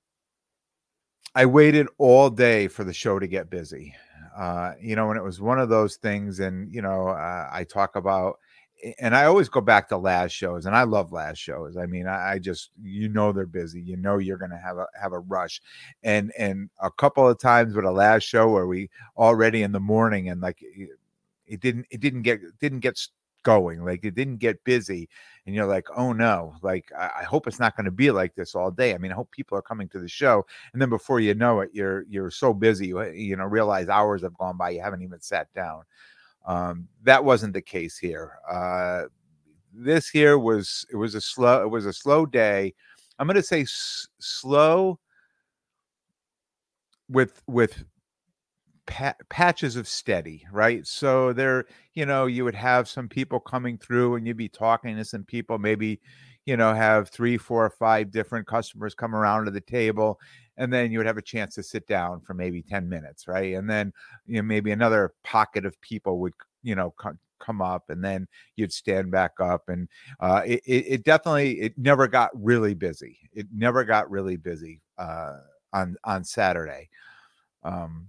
I 1.35 1.47
waited 1.47 1.87
all 1.99 2.31
day 2.31 2.69
for 2.69 2.85
the 2.85 2.93
show 2.93 3.19
to 3.19 3.27
get 3.27 3.51
busy. 3.51 3.95
Uh, 4.37 4.73
you 4.81 4.97
know, 4.97 5.11
and 5.11 5.19
it 5.19 5.23
was 5.23 5.41
one 5.41 5.59
of 5.59 5.69
those 5.69 5.97
things, 5.97 6.41
and 6.41 6.73
you 6.73 6.83
know, 6.83 7.09
uh, 7.09 7.49
I 7.53 7.65
talk 7.65 7.97
about, 7.97 8.39
and 8.99 9.15
I 9.15 9.27
always 9.27 9.49
go 9.49 9.61
back 9.61 9.89
to 9.89 9.97
last 9.99 10.33
shows, 10.33 10.67
and 10.67 10.75
I 10.75 10.85
love 10.85 11.13
last 11.13 11.39
shows. 11.39 11.77
I 11.77 11.87
mean, 11.87 12.07
I, 12.07 12.33
I 12.33 12.39
just, 12.39 12.71
you 12.81 13.09
know, 13.09 13.33
they're 13.33 13.47
busy. 13.47 13.81
You 13.81 13.97
know, 13.97 14.19
you're 14.19 14.39
going 14.39 14.53
to 14.53 14.57
have 14.57 14.79
a 14.79 14.87
have 15.01 15.13
a 15.13 15.19
rush, 15.19 15.61
and 16.03 16.33
and 16.39 16.71
a 16.81 16.91
couple 16.91 17.29
of 17.29 17.39
times 17.39 17.75
with 17.75 17.85
a 17.85 17.91
last 17.91 18.23
show 18.23 18.49
where 18.49 18.67
we 18.67 18.89
already 19.17 19.63
in 19.63 19.73
the 19.73 19.81
morning, 19.81 20.31
and 20.31 20.41
like 20.41 20.63
it 21.47 21.61
didn't 21.61 21.87
it 21.91 22.01
didn't 22.01 22.23
get 22.23 22.41
didn't 22.61 22.81
get 22.81 22.99
going 23.43 23.83
like 23.83 24.05
it 24.05 24.15
didn't 24.15 24.37
get 24.37 24.63
busy 24.65 25.09
and 25.51 25.57
you're 25.57 25.67
like 25.67 25.89
oh 25.97 26.13
no 26.13 26.55
like 26.63 26.93
i, 26.97 27.11
I 27.21 27.25
hope 27.25 27.49
it's 27.49 27.59
not 27.59 27.75
going 27.75 27.87
to 27.87 27.91
be 27.91 28.13
like 28.13 28.37
this 28.37 28.55
all 28.55 28.71
day. 28.71 28.95
I 28.95 28.99
mean 28.99 29.11
i 29.11 29.17
hope 29.17 29.33
people 29.33 29.59
are 29.59 29.63
coming 29.63 29.89
to 29.89 29.99
the 29.99 30.07
show 30.07 30.47
and 30.73 30.81
then 30.81 30.89
before 30.89 31.19
you 31.19 31.35
know 31.35 31.59
it 31.59 31.71
you're 31.73 32.05
you're 32.09 32.31
so 32.31 32.55
busy 32.55 32.87
you 32.87 33.03
you 33.11 33.35
know 33.35 33.47
realize 33.47 33.89
hours 33.89 34.23
have 34.23 34.39
gone 34.39 34.57
by 34.57 34.71
you 34.71 34.81
haven't 34.81 35.03
even 35.03 35.21
sat 35.21 35.53
down. 35.55 35.83
Um, 36.47 36.87
that 37.03 37.25
wasn't 37.25 37.53
the 37.53 37.61
case 37.61 37.99
here. 37.99 38.39
Uh, 38.49 39.07
this 39.75 40.09
here 40.09 40.39
was 40.39 40.87
it 40.93 40.97
was 40.97 41.17
a 41.17 41.21
slow 41.21 41.65
it 41.65 41.69
was 41.69 41.85
a 41.85 41.93
slow 41.93 42.27
day. 42.27 42.73
I'm 43.19 43.27
going 43.27 43.35
to 43.35 43.43
say 43.43 43.63
s- 43.63 44.07
slow 44.21 45.01
with 47.09 47.43
with 47.49 47.85
pa- 48.87 49.15
patches 49.29 49.77
of 49.77 49.89
steady, 49.89 50.45
right? 50.53 50.87
So 50.87 51.33
there, 51.33 51.67
you 51.95 52.07
know, 52.07 52.27
you 52.27 52.45
would 52.45 52.55
have 52.55 52.89
some 52.89 53.09
people 53.09 53.41
coming 53.41 53.79
through 53.79 54.17
and 54.17 54.27
you'd 54.27 54.37
be 54.37 54.49
talking 54.49 54.97
to 54.97 55.05
some 55.05 55.25
people, 55.25 55.59
maybe, 55.59 56.01
you 56.47 56.57
know, 56.57 56.75
have 56.75 57.09
three, 57.09 57.37
four, 57.37 57.65
or 57.65 57.71
five 57.71 58.11
different 58.11 58.47
customers 58.47 58.95
come 58.95 59.15
around 59.15 59.45
to 59.45 59.51
the 59.51 59.61
table. 59.61 60.19
And 60.57 60.73
then 60.73 60.91
you 60.91 60.99
would 60.99 61.07
have 61.07 61.17
a 61.17 61.23
chance 61.23 61.55
to 61.55 61.63
sit 61.63 61.87
down 61.87 62.21
for 62.21 62.35
maybe 62.35 62.63
10 62.63 62.89
minutes, 62.89 63.27
right? 63.27 63.55
And 63.55 63.69
then, 63.69 63.93
you 64.27 64.37
know, 64.37 64.43
maybe 64.43 64.73
another 64.73 65.15
pocket 65.25 65.65
of 65.65 65.81
people 65.81 66.19
would, 66.21 66.35
you 66.63 66.75
know, 66.75 66.95
come 67.41 67.63
up 67.63 67.89
and 67.89 68.05
then 68.05 68.29
you'd 68.57 68.73
stand 68.73 69.11
back 69.11 69.33
up 69.41 69.69
and 69.69 69.89
uh, 70.21 70.43
it, 70.45 70.61
it, 70.67 71.05
definitely 71.05 71.59
it 71.61 71.77
never 71.77 72.07
got 72.07 72.31
really 72.35 72.75
busy 72.75 73.19
it 73.33 73.47
never 73.53 73.83
got 73.83 74.11
really 74.11 74.37
busy 74.37 74.83
uh, 74.99 75.39
on 75.73 75.97
on 76.05 76.23
saturday 76.23 76.89
um, 77.65 78.09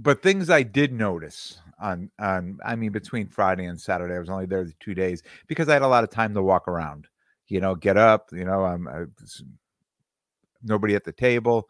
but 0.00 0.22
things 0.22 0.50
i 0.50 0.62
did 0.62 0.92
notice 0.92 1.60
on 1.80 2.10
on 2.18 2.58
i 2.64 2.74
mean 2.74 2.92
between 2.92 3.28
friday 3.28 3.66
and 3.66 3.80
saturday 3.80 4.14
i 4.14 4.18
was 4.18 4.30
only 4.30 4.46
there 4.46 4.64
the 4.64 4.74
two 4.80 4.94
days 4.94 5.22
because 5.46 5.68
i 5.68 5.72
had 5.72 5.82
a 5.82 5.88
lot 5.88 6.04
of 6.04 6.10
time 6.10 6.34
to 6.34 6.42
walk 6.42 6.68
around 6.68 7.06
you 7.48 7.60
know 7.60 7.74
get 7.74 7.96
up 7.96 8.28
you 8.32 8.44
know 8.44 8.64
i'm 8.64 8.88
I, 8.88 9.04
nobody 10.62 10.94
at 10.94 11.04
the 11.04 11.12
table 11.12 11.68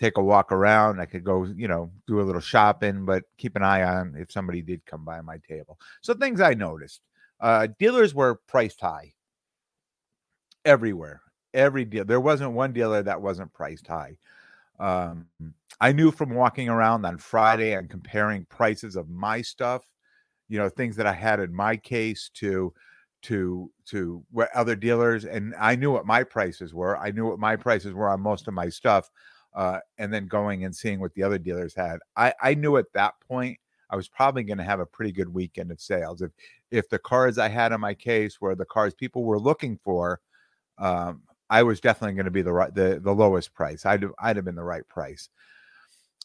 take 0.00 0.16
a 0.16 0.22
walk 0.22 0.50
around. 0.50 0.98
I 1.00 1.04
could 1.04 1.24
go, 1.24 1.44
you 1.44 1.68
know, 1.68 1.90
do 2.06 2.20
a 2.20 2.22
little 2.22 2.40
shopping, 2.40 3.04
but 3.04 3.24
keep 3.36 3.54
an 3.54 3.62
eye 3.62 3.82
on 3.82 4.16
if 4.18 4.32
somebody 4.32 4.62
did 4.62 4.84
come 4.86 5.04
by 5.04 5.20
my 5.20 5.38
table. 5.46 5.78
So 6.00 6.14
things 6.14 6.40
I 6.40 6.54
noticed. 6.54 7.02
Uh, 7.38 7.68
dealers 7.78 8.14
were 8.14 8.40
priced 8.48 8.80
high 8.80 9.12
everywhere. 10.64 11.20
Every 11.52 11.84
deal. 11.84 12.04
There 12.04 12.20
wasn't 12.20 12.52
one 12.52 12.72
dealer 12.72 13.02
that 13.02 13.20
wasn't 13.20 13.52
priced 13.52 13.86
high. 13.86 14.16
Um, 14.80 15.26
I 15.80 15.92
knew 15.92 16.10
from 16.10 16.34
walking 16.34 16.68
around 16.68 17.04
on 17.04 17.18
Friday 17.18 17.74
and 17.74 17.88
comparing 17.88 18.46
prices 18.46 18.96
of 18.96 19.08
my 19.08 19.42
stuff, 19.42 19.84
you 20.48 20.58
know, 20.58 20.68
things 20.68 20.96
that 20.96 21.06
I 21.06 21.12
had 21.12 21.40
in 21.40 21.54
my 21.54 21.76
case 21.76 22.30
to 22.34 22.72
to 23.22 23.70
to 23.86 24.24
what 24.30 24.48
other 24.54 24.74
dealers 24.74 25.26
and 25.26 25.54
I 25.60 25.76
knew 25.76 25.92
what 25.92 26.06
my 26.06 26.24
prices 26.24 26.72
were. 26.72 26.96
I 26.96 27.10
knew 27.10 27.26
what 27.26 27.38
my 27.38 27.56
prices 27.56 27.92
were 27.92 28.08
on 28.08 28.20
most 28.20 28.48
of 28.48 28.54
my 28.54 28.70
stuff 28.70 29.10
uh, 29.54 29.80
and 29.98 30.12
then 30.12 30.26
going 30.26 30.64
and 30.64 30.74
seeing 30.74 31.00
what 31.00 31.12
the 31.14 31.22
other 31.22 31.38
dealers 31.38 31.74
had. 31.74 31.98
I, 32.16 32.32
I 32.42 32.54
knew 32.54 32.76
at 32.76 32.92
that 32.94 33.14
point 33.20 33.58
I 33.90 33.96
was 33.96 34.08
probably 34.08 34.44
going 34.44 34.58
to 34.58 34.64
have 34.64 34.80
a 34.80 34.86
pretty 34.86 35.12
good 35.12 35.28
weekend 35.28 35.70
of 35.70 35.80
sales. 35.80 36.22
If 36.22 36.30
if 36.70 36.88
the 36.88 36.98
cars 36.98 37.36
I 37.38 37.48
had 37.48 37.72
in 37.72 37.80
my 37.80 37.94
case 37.94 38.40
were 38.40 38.54
the 38.54 38.64
cars 38.64 38.94
people 38.94 39.24
were 39.24 39.40
looking 39.40 39.78
for, 39.84 40.20
um, 40.78 41.22
I 41.50 41.62
was 41.64 41.80
definitely 41.80 42.14
going 42.14 42.24
to 42.26 42.30
be 42.30 42.42
the 42.42 42.52
right 42.52 42.74
the, 42.74 43.00
the 43.02 43.12
lowest 43.12 43.52
price. 43.54 43.84
I'd 43.84 44.04
I'd 44.18 44.36
have 44.36 44.44
been 44.44 44.54
the 44.54 44.62
right 44.64 44.86
price. 44.88 45.28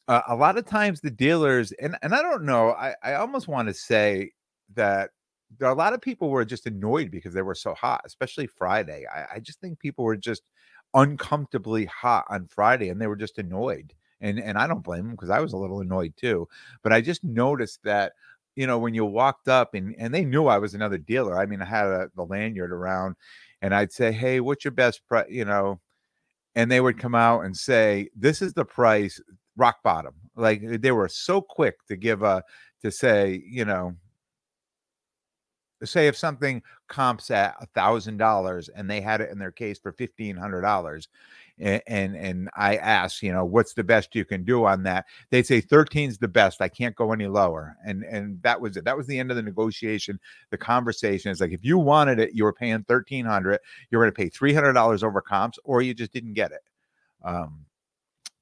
Uh, 0.07 0.21
a 0.27 0.35
lot 0.35 0.57
of 0.57 0.65
times 0.65 1.01
the 1.01 1.09
dealers 1.09 1.71
and 1.73 1.97
and 2.03 2.13
I 2.13 2.21
don't 2.21 2.45
know. 2.45 2.69
I 2.71 2.95
I 3.03 3.13
almost 3.15 3.47
want 3.47 3.67
to 3.67 3.73
say 3.73 4.31
that 4.75 5.09
there 5.57 5.67
are 5.67 5.71
a 5.73 5.77
lot 5.77 5.93
of 5.93 6.01
people 6.01 6.29
were 6.29 6.45
just 6.45 6.67
annoyed 6.67 7.11
because 7.11 7.33
they 7.33 7.41
were 7.41 7.55
so 7.55 7.73
hot, 7.73 8.01
especially 8.05 8.47
Friday. 8.47 9.05
I, 9.13 9.35
I 9.35 9.39
just 9.39 9.59
think 9.61 9.79
people 9.79 10.03
were 10.05 10.17
just 10.17 10.43
uncomfortably 10.93 11.85
hot 11.85 12.25
on 12.29 12.47
Friday 12.47 12.89
and 12.89 13.01
they 13.01 13.07
were 13.07 13.15
just 13.15 13.37
annoyed. 13.39 13.93
And 14.21 14.39
and 14.39 14.57
I 14.57 14.67
don't 14.67 14.83
blame 14.83 15.03
them 15.05 15.11
because 15.11 15.29
I 15.31 15.39
was 15.39 15.53
a 15.53 15.57
little 15.57 15.81
annoyed 15.81 16.13
too. 16.17 16.47
But 16.83 16.93
I 16.93 17.01
just 17.01 17.23
noticed 17.23 17.79
that 17.83 18.13
you 18.55 18.67
know 18.67 18.77
when 18.79 18.93
you 18.93 19.05
walked 19.05 19.47
up 19.47 19.73
and 19.73 19.95
and 19.97 20.13
they 20.13 20.23
knew 20.25 20.45
I 20.47 20.59
was 20.59 20.75
another 20.75 20.97
dealer. 20.99 21.37
I 21.39 21.45
mean, 21.47 21.61
I 21.61 21.65
had 21.65 21.87
a, 21.87 22.09
the 22.15 22.25
lanyard 22.25 22.71
around 22.71 23.15
and 23.65 23.73
I'd 23.73 23.91
say, 23.91 24.11
"Hey, 24.11 24.39
what's 24.41 24.63
your 24.63 24.73
best 24.73 25.07
price?" 25.07 25.25
you 25.29 25.43
know, 25.43 25.79
and 26.55 26.71
they 26.71 26.81
would 26.81 26.99
come 26.99 27.15
out 27.15 27.41
and 27.45 27.57
say, 27.57 28.09
"This 28.15 28.41
is 28.41 28.53
the 28.53 28.65
price, 28.65 29.19
rock 29.57 29.77
bottom." 29.83 30.13
Like 30.35 30.63
eh, 30.63 30.77
they 30.79 30.91
were 30.91 31.09
so 31.09 31.41
quick 31.41 31.75
to 31.87 31.95
give 31.97 32.21
a 32.23 32.43
to 32.83 32.91
say, 32.91 33.43
you 33.47 33.65
know, 33.65 33.95
say 35.83 36.07
if 36.07 36.15
something 36.15 36.61
comps 36.89 37.31
at 37.31 37.55
a 37.59 37.65
thousand 37.67 38.17
dollars 38.17 38.69
and 38.69 38.89
they 38.89 39.01
had 39.01 39.21
it 39.21 39.31
in 39.31 39.39
their 39.39 39.51
case 39.51 39.79
for 39.79 39.91
fifteen 39.93 40.37
hundred 40.37 40.61
dollars 40.61 41.09
and, 41.57 42.15
and 42.15 42.49
i 42.55 42.75
asked 42.75 43.23
you 43.23 43.31
know 43.31 43.45
what's 43.45 43.73
the 43.73 43.83
best 43.83 44.15
you 44.15 44.25
can 44.25 44.43
do 44.43 44.65
on 44.65 44.83
that? 44.83 45.05
They'd 45.29 45.45
say 45.45 45.61
13's 45.61 46.17
the 46.17 46.27
best. 46.27 46.61
I 46.61 46.67
can't 46.67 46.95
go 46.95 47.13
any 47.13 47.27
lower. 47.27 47.75
And 47.85 48.03
and 48.03 48.41
that 48.43 48.59
was 48.59 48.77
it. 48.77 48.83
That 48.85 48.97
was 48.97 49.07
the 49.07 49.17
end 49.17 49.31
of 49.31 49.37
the 49.37 49.43
negotiation 49.43 50.19
the 50.49 50.57
conversation. 50.57 51.31
Is 51.31 51.41
like 51.41 51.51
if 51.51 51.63
you 51.63 51.77
wanted 51.77 52.19
it 52.19 52.33
you 52.33 52.43
were 52.43 52.53
paying 52.53 52.83
1300 52.85 53.59
you're 53.89 54.01
going 54.01 54.13
to 54.13 54.15
pay 54.15 54.29
$300 54.29 55.03
over 55.03 55.21
comps 55.21 55.59
or 55.63 55.81
you 55.81 55.93
just 55.93 56.11
didn't 56.11 56.33
get 56.33 56.51
it. 56.51 56.61
Um 57.23 57.65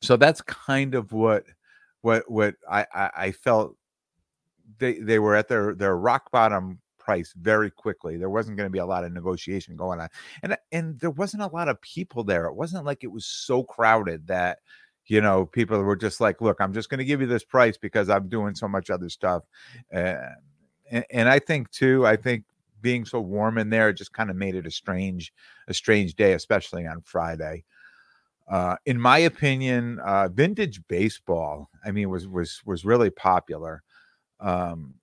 so 0.02 0.18
that's 0.18 0.42
kind 0.42 0.96
of 0.96 1.14
what 1.14 1.46
what 2.02 2.30
what 2.30 2.56
i 2.70 2.86
i, 2.94 3.10
I 3.16 3.32
felt 3.32 3.76
they 4.80 5.00
they 5.00 5.20
were 5.20 5.36
at 5.36 5.48
their 5.48 5.74
their 5.74 5.96
rock 5.98 6.32
bottom 6.32 6.80
price 7.04 7.34
very 7.38 7.70
quickly. 7.70 8.18
There 8.18 8.30
wasn't 8.30 8.58
going 8.58 8.68
to 8.68 8.72
be 8.72 8.80
a 8.80 8.86
lot 8.86 9.04
of 9.04 9.12
negotiation 9.12 9.76
going 9.76 10.00
on. 10.00 10.10
And 10.42 10.58
and 10.72 11.00
there 11.00 11.12
wasn't 11.12 11.44
a 11.44 11.48
lot 11.48 11.68
of 11.68 11.82
people 11.82 12.24
there. 12.24 12.46
It 12.46 12.56
wasn't 12.56 12.86
like 12.86 13.04
it 13.04 13.12
was 13.12 13.26
so 13.26 13.64
crowded 13.64 14.28
that 14.28 14.60
you 15.06 15.22
know 15.22 15.46
people 15.46 15.82
were 15.82 15.96
just 15.96 16.22
like, 16.22 16.42
"Look, 16.42 16.62
I'm 16.62 16.74
just 16.74 16.90
going 16.90 17.00
to 17.00 17.06
give 17.06 17.22
you 17.22 17.28
this 17.28 17.44
price 17.44 17.78
because 17.78 18.10
I'm 18.10 18.30
doing 18.30 18.56
so 18.56 18.68
much 18.68 18.90
other 18.90 19.10
stuff." 19.10 19.44
Uh, 19.94 20.16
and, 20.90 21.06
and 21.12 21.30
I 21.30 21.40
think 21.40 21.70
too, 21.72 22.06
I 22.06 22.16
think 22.16 22.46
being 22.82 23.06
so 23.06 23.20
warm 23.20 23.58
in 23.58 23.70
there 23.70 23.94
just 23.94 24.14
kind 24.14 24.30
of 24.30 24.36
made 24.36 24.56
it 24.56 24.68
a 24.68 24.72
strange 24.72 25.34
a 25.68 25.74
strange 25.74 26.16
day, 26.16 26.34
especially 26.34 26.86
on 26.88 27.02
Friday. 27.02 27.64
Uh, 28.48 28.76
in 28.86 29.00
my 29.00 29.20
opinion, 29.20 30.00
uh, 30.00 30.28
vintage 30.28 30.82
baseball, 30.88 31.70
I 31.86 31.92
mean, 31.92 32.10
was 32.10 32.28
was 32.28 32.62
was 32.66 32.86
really 32.86 33.10
popular. 33.10 33.84
Um, 34.40 34.96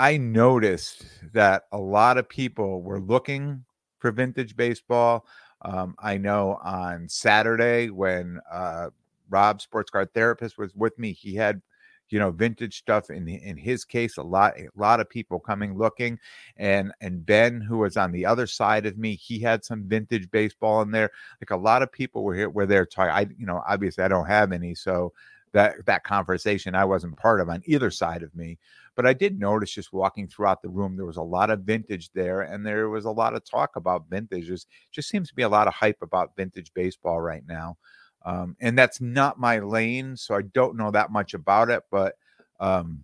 I 0.00 0.16
noticed 0.16 1.04
that 1.34 1.64
a 1.72 1.78
lot 1.78 2.16
of 2.16 2.26
people 2.26 2.80
were 2.80 3.00
looking 3.00 3.62
for 3.98 4.10
vintage 4.10 4.56
baseball. 4.56 5.26
Um, 5.60 5.94
I 5.98 6.16
know 6.16 6.58
on 6.64 7.06
Saturday 7.06 7.90
when 7.90 8.40
uh, 8.50 8.88
Rob, 9.28 9.60
sports 9.60 9.90
card 9.90 10.08
therapist, 10.14 10.56
was 10.56 10.74
with 10.74 10.98
me, 10.98 11.12
he 11.12 11.34
had 11.34 11.60
you 12.08 12.18
know 12.18 12.30
vintage 12.30 12.78
stuff 12.78 13.10
in 13.10 13.28
in 13.28 13.58
his 13.58 13.84
case 13.84 14.16
a 14.16 14.22
lot 14.22 14.58
a 14.58 14.66
lot 14.74 14.98
of 14.98 15.08
people 15.08 15.38
coming 15.38 15.78
looking 15.78 16.18
and 16.56 16.90
and 17.00 17.24
ben 17.24 17.60
who 17.60 17.78
was 17.78 17.96
on 17.96 18.10
the 18.10 18.26
other 18.26 18.48
side 18.48 18.84
of 18.84 18.98
me 18.98 19.14
he 19.14 19.38
had 19.38 19.64
some 19.64 19.84
vintage 19.84 20.28
baseball 20.32 20.82
in 20.82 20.90
there 20.90 21.08
like 21.40 21.52
a 21.52 21.56
lot 21.56 21.82
of 21.82 21.92
people 21.92 22.24
were 22.24 22.34
here 22.34 22.50
were 22.50 22.66
there 22.66 22.84
talking 22.84 23.12
i 23.12 23.20
you 23.38 23.46
know 23.46 23.62
obviously 23.64 24.02
i 24.02 24.08
don't 24.08 24.26
have 24.26 24.50
any 24.50 24.74
so 24.74 25.12
that 25.52 25.84
that 25.86 26.04
conversation 26.04 26.74
I 26.74 26.84
wasn't 26.84 27.16
part 27.16 27.40
of 27.40 27.48
on 27.48 27.62
either 27.64 27.90
side 27.90 28.22
of 28.22 28.34
me. 28.34 28.58
But 29.00 29.08
I 29.08 29.14
did 29.14 29.40
notice 29.40 29.70
just 29.72 29.94
walking 29.94 30.28
throughout 30.28 30.60
the 30.60 30.68
room, 30.68 30.94
there 30.94 31.06
was 31.06 31.16
a 31.16 31.22
lot 31.22 31.48
of 31.48 31.60
vintage 31.60 32.10
there, 32.12 32.42
and 32.42 32.66
there 32.66 32.90
was 32.90 33.06
a 33.06 33.10
lot 33.10 33.34
of 33.34 33.42
talk 33.42 33.76
about 33.76 34.10
vintage. 34.10 34.48
There's 34.48 34.66
just 34.92 35.08
seems 35.08 35.30
to 35.30 35.34
be 35.34 35.40
a 35.40 35.48
lot 35.48 35.66
of 35.66 35.72
hype 35.72 36.02
about 36.02 36.36
vintage 36.36 36.70
baseball 36.74 37.18
right 37.18 37.42
now. 37.48 37.78
Um, 38.26 38.58
and 38.60 38.76
that's 38.78 39.00
not 39.00 39.40
my 39.40 39.60
lane, 39.60 40.18
so 40.18 40.34
I 40.34 40.42
don't 40.42 40.76
know 40.76 40.90
that 40.90 41.10
much 41.10 41.32
about 41.32 41.70
it, 41.70 41.82
but 41.90 42.16
um, 42.60 43.02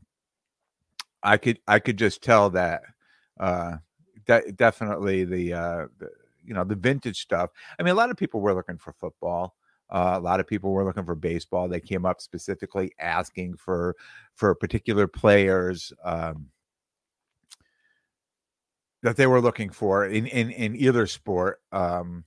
I 1.23 1.38
could 1.38 1.61
I 1.67 1.79
could 1.79 1.97
just 1.97 2.23
tell 2.23 2.50
that 2.50 2.83
uh, 3.41 3.79
de- 4.26 4.53
definitely 4.53 5.25
the, 5.25 5.55
uh, 5.55 5.87
the 5.97 6.11
you 6.45 6.53
know 6.53 6.65
the 6.65 6.75
vintage 6.75 7.23
stuff. 7.23 7.49
I 7.81 7.83
mean, 7.83 7.93
a 7.93 7.97
lot 7.97 8.11
of 8.11 8.19
people 8.19 8.41
were 8.43 8.53
looking 8.53 8.76
for 8.76 8.93
football. 8.93 9.55
Uh, 9.90 10.14
a 10.16 10.21
lot 10.21 10.40
of 10.40 10.47
people 10.47 10.73
were 10.73 10.85
looking 10.85 11.05
for 11.05 11.14
baseball. 11.14 11.69
They 11.69 11.81
came 11.81 12.05
up 12.05 12.21
specifically 12.21 12.93
asking 12.99 13.57
for 13.57 13.97
for 14.35 14.55
particular 14.55 15.07
players 15.07 15.93
um, 16.05 16.47
that 19.02 19.16
they 19.16 19.26
were 19.26 19.40
looking 19.40 19.71
for 19.71 20.07
in 20.07 20.26
in, 20.26 20.50
in 20.50 20.76
either 20.76 21.07
sport. 21.07 21.61
Um, 21.73 22.25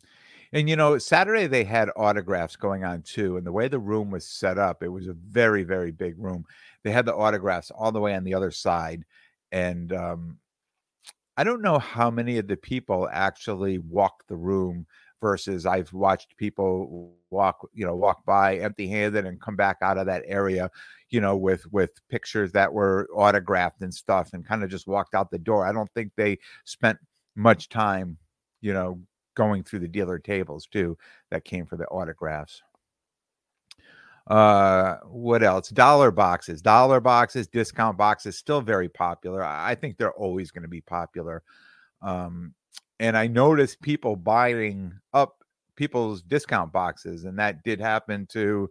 and 0.53 0.69
you 0.69 0.75
know, 0.75 0.97
Saturday 0.97 1.47
they 1.47 1.63
had 1.63 1.89
autographs 1.95 2.55
going 2.55 2.83
on 2.83 3.01
too. 3.01 3.37
And 3.37 3.45
the 3.45 3.51
way 3.51 3.67
the 3.67 3.79
room 3.79 4.09
was 4.09 4.25
set 4.25 4.57
up, 4.57 4.81
it 4.81 4.89
was 4.89 5.07
a 5.07 5.13
very 5.13 5.63
very 5.63 5.91
big 5.91 6.15
room. 6.17 6.45
They 6.83 6.91
had 6.91 7.05
the 7.05 7.15
autographs 7.15 7.71
all 7.71 7.91
the 7.91 7.99
way 7.99 8.15
on 8.15 8.23
the 8.23 8.33
other 8.33 8.51
side, 8.51 9.03
and 9.51 9.91
um, 9.91 10.37
I 11.35 11.43
don't 11.43 11.61
know 11.61 11.79
how 11.79 12.09
many 12.09 12.37
of 12.37 12.47
the 12.47 12.57
people 12.57 13.09
actually 13.11 13.77
walked 13.79 14.27
the 14.27 14.35
room 14.35 14.85
versus 15.21 15.65
I've 15.65 15.91
watched 15.93 16.37
people 16.37 17.13
walk, 17.29 17.67
you 17.73 17.85
know, 17.85 17.95
walk 17.95 18.25
by 18.25 18.57
empty-handed 18.57 19.25
and 19.25 19.41
come 19.41 19.55
back 19.55 19.77
out 19.81 19.97
of 19.97 20.05
that 20.07 20.23
area, 20.25 20.69
you 21.09 21.21
know, 21.21 21.35
with 21.37 21.65
with 21.71 21.91
pictures 22.09 22.51
that 22.53 22.71
were 22.71 23.07
autographed 23.13 23.81
and 23.81 23.93
stuff 23.93 24.31
and 24.33 24.45
kind 24.45 24.63
of 24.63 24.69
just 24.69 24.87
walked 24.87 25.15
out 25.15 25.31
the 25.31 25.37
door. 25.37 25.65
I 25.65 25.71
don't 25.71 25.91
think 25.93 26.11
they 26.15 26.39
spent 26.65 26.97
much 27.35 27.69
time, 27.69 28.17
you 28.61 28.73
know, 28.73 29.01
going 29.35 29.63
through 29.63 29.79
the 29.79 29.87
dealer 29.87 30.19
tables 30.19 30.67
too 30.67 30.97
that 31.31 31.45
came 31.45 31.65
for 31.65 31.77
the 31.77 31.87
autographs. 31.87 32.61
Uh, 34.27 34.97
what 35.07 35.41
else? 35.41 35.69
Dollar 35.69 36.11
boxes, 36.11 36.61
dollar 36.61 36.99
boxes, 36.99 37.47
discount 37.47 37.97
boxes, 37.97 38.37
still 38.37 38.61
very 38.61 38.87
popular. 38.87 39.43
I 39.43 39.73
think 39.73 39.97
they're 39.97 40.13
always 40.13 40.51
going 40.51 40.61
to 40.61 40.69
be 40.69 40.81
popular. 40.81 41.41
Um, 42.01 42.53
and 42.99 43.17
I 43.17 43.27
noticed 43.27 43.81
people 43.81 44.15
buying 44.15 44.93
up 45.13 45.43
people's 45.75 46.21
discount 46.21 46.71
boxes, 46.73 47.25
and 47.25 47.39
that 47.39 47.63
did 47.63 47.79
happen 47.79 48.27
to 48.31 48.69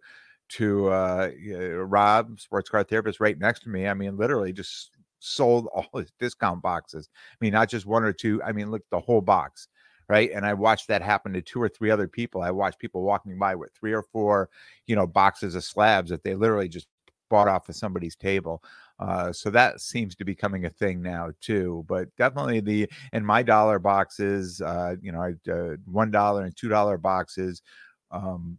to 0.50 0.88
uh, 0.88 1.30
Rob, 1.76 2.40
sports 2.40 2.70
card 2.70 2.88
therapist, 2.88 3.20
right 3.20 3.38
next 3.38 3.60
to 3.60 3.68
me. 3.68 3.86
I 3.86 3.94
mean, 3.94 4.16
literally 4.16 4.52
just 4.52 4.92
sold 5.18 5.66
all 5.74 6.00
his 6.00 6.12
discount 6.18 6.62
boxes. 6.62 7.08
I 7.14 7.36
mean, 7.40 7.52
not 7.52 7.68
just 7.68 7.86
one 7.86 8.04
or 8.04 8.12
two. 8.12 8.42
I 8.42 8.52
mean, 8.52 8.70
look, 8.70 8.82
the 8.90 9.00
whole 9.00 9.20
box, 9.20 9.68
right? 10.08 10.30
And 10.34 10.46
I 10.46 10.54
watched 10.54 10.88
that 10.88 11.02
happen 11.02 11.32
to 11.34 11.42
two 11.42 11.60
or 11.60 11.68
three 11.68 11.90
other 11.90 12.08
people. 12.08 12.42
I 12.42 12.50
watched 12.50 12.78
people 12.78 13.02
walking 13.02 13.38
by 13.38 13.54
with 13.54 13.72
three 13.72 13.92
or 13.92 14.02
four, 14.02 14.48
you 14.86 14.96
know, 14.96 15.06
boxes 15.06 15.54
of 15.54 15.64
slabs 15.64 16.10
that 16.10 16.22
they 16.22 16.34
literally 16.34 16.68
just 16.68 16.88
bought 17.28 17.48
off 17.48 17.68
of 17.68 17.76
somebody's 17.76 18.16
table. 18.16 18.62
Uh, 18.98 19.32
so 19.32 19.50
that 19.50 19.80
seems 19.80 20.14
to 20.16 20.24
be 20.24 20.34
coming 20.34 20.64
a 20.64 20.70
thing 20.70 21.00
now 21.00 21.30
too. 21.40 21.84
But 21.88 22.08
definitely 22.16 22.60
the 22.60 22.88
in 23.12 23.24
my 23.24 23.42
dollar 23.42 23.78
boxes, 23.78 24.60
uh, 24.60 24.96
you 25.00 25.12
know, 25.12 25.34
uh, 25.50 25.76
one 25.86 26.10
dollar 26.10 26.44
and 26.44 26.56
two 26.56 26.68
dollar 26.68 26.98
boxes. 26.98 27.62
Um, 28.10 28.58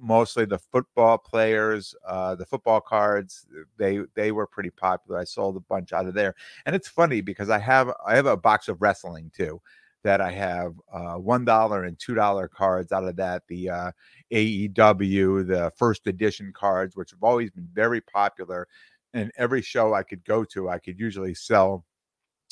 mostly 0.00 0.44
the 0.44 0.58
football 0.58 1.18
players, 1.18 1.94
uh, 2.06 2.34
the 2.34 2.46
football 2.46 2.80
cards. 2.80 3.46
They 3.76 4.00
they 4.14 4.32
were 4.32 4.46
pretty 4.46 4.70
popular. 4.70 5.20
I 5.20 5.24
sold 5.24 5.56
a 5.56 5.60
bunch 5.60 5.92
out 5.92 6.06
of 6.06 6.14
there, 6.14 6.34
and 6.66 6.74
it's 6.74 6.88
funny 6.88 7.20
because 7.20 7.50
I 7.50 7.58
have 7.58 7.92
I 8.06 8.16
have 8.16 8.26
a 8.26 8.36
box 8.36 8.68
of 8.68 8.80
wrestling 8.82 9.30
too 9.34 9.60
that 10.02 10.20
I 10.20 10.30
have 10.32 10.74
uh, 10.92 11.14
one 11.14 11.44
dollar 11.44 11.84
and 11.84 11.98
two 11.98 12.14
dollar 12.14 12.48
cards 12.48 12.92
out 12.92 13.04
of 13.04 13.16
that. 13.16 13.42
The 13.48 13.70
uh, 13.70 13.90
AEW, 14.32 15.46
the 15.46 15.72
first 15.76 16.06
edition 16.06 16.52
cards, 16.54 16.96
which 16.96 17.10
have 17.10 17.22
always 17.22 17.50
been 17.50 17.68
very 17.72 18.00
popular, 18.00 18.66
and 19.14 19.30
every 19.36 19.62
show 19.62 19.94
I 19.94 20.02
could 20.02 20.24
go 20.24 20.44
to, 20.44 20.68
I 20.68 20.78
could 20.78 20.98
usually 20.98 21.34
sell, 21.34 21.84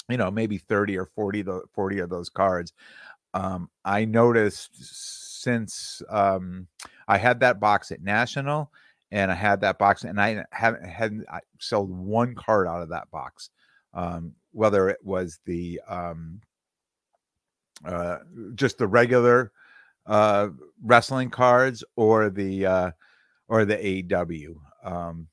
you 0.09 0.17
know, 0.17 0.31
maybe 0.31 0.59
thirty 0.59 0.99
or 0.99 1.07
40, 1.07 1.45
40 1.75 1.99
of 2.01 2.11
those 2.11 2.29
cards. 2.29 2.73
Um, 3.35 3.71
I 3.85 4.05
noticed 4.05 5.43
since 5.43 6.03
um, 6.11 6.67
I 7.07 7.19
had 7.19 7.41
that 7.41 7.61
box 7.61 7.91
at 7.93 8.03
National, 8.03 8.71
and 9.11 9.31
I 9.31 9.35
had 9.35 9.61
that 9.63 9.79
box, 9.79 10.05
and 10.05 10.21
I 10.21 10.45
haven't 10.53 10.85
hadn't 10.85 11.25
I 11.31 11.41
sold 11.59 11.91
one 11.91 12.35
card 12.35 12.67
out 12.67 12.83
of 12.83 12.91
that 12.91 13.11
box. 13.11 13.51
Um, 13.95 14.35
whether 14.53 14.89
it 14.89 14.99
was 15.03 15.41
the 15.47 15.81
um, 15.89 16.41
uh, 17.85 18.19
just 18.55 18.79
the 18.79 18.87
regular 18.87 19.53
uh, 20.07 20.49
wrestling 20.83 21.31
cards 21.31 21.85
or 21.97 22.31
the 22.31 22.67
uh, 22.67 22.91
or 23.49 23.65
the 23.65 23.77
AEW. 23.77 24.57
Um, 24.83 25.29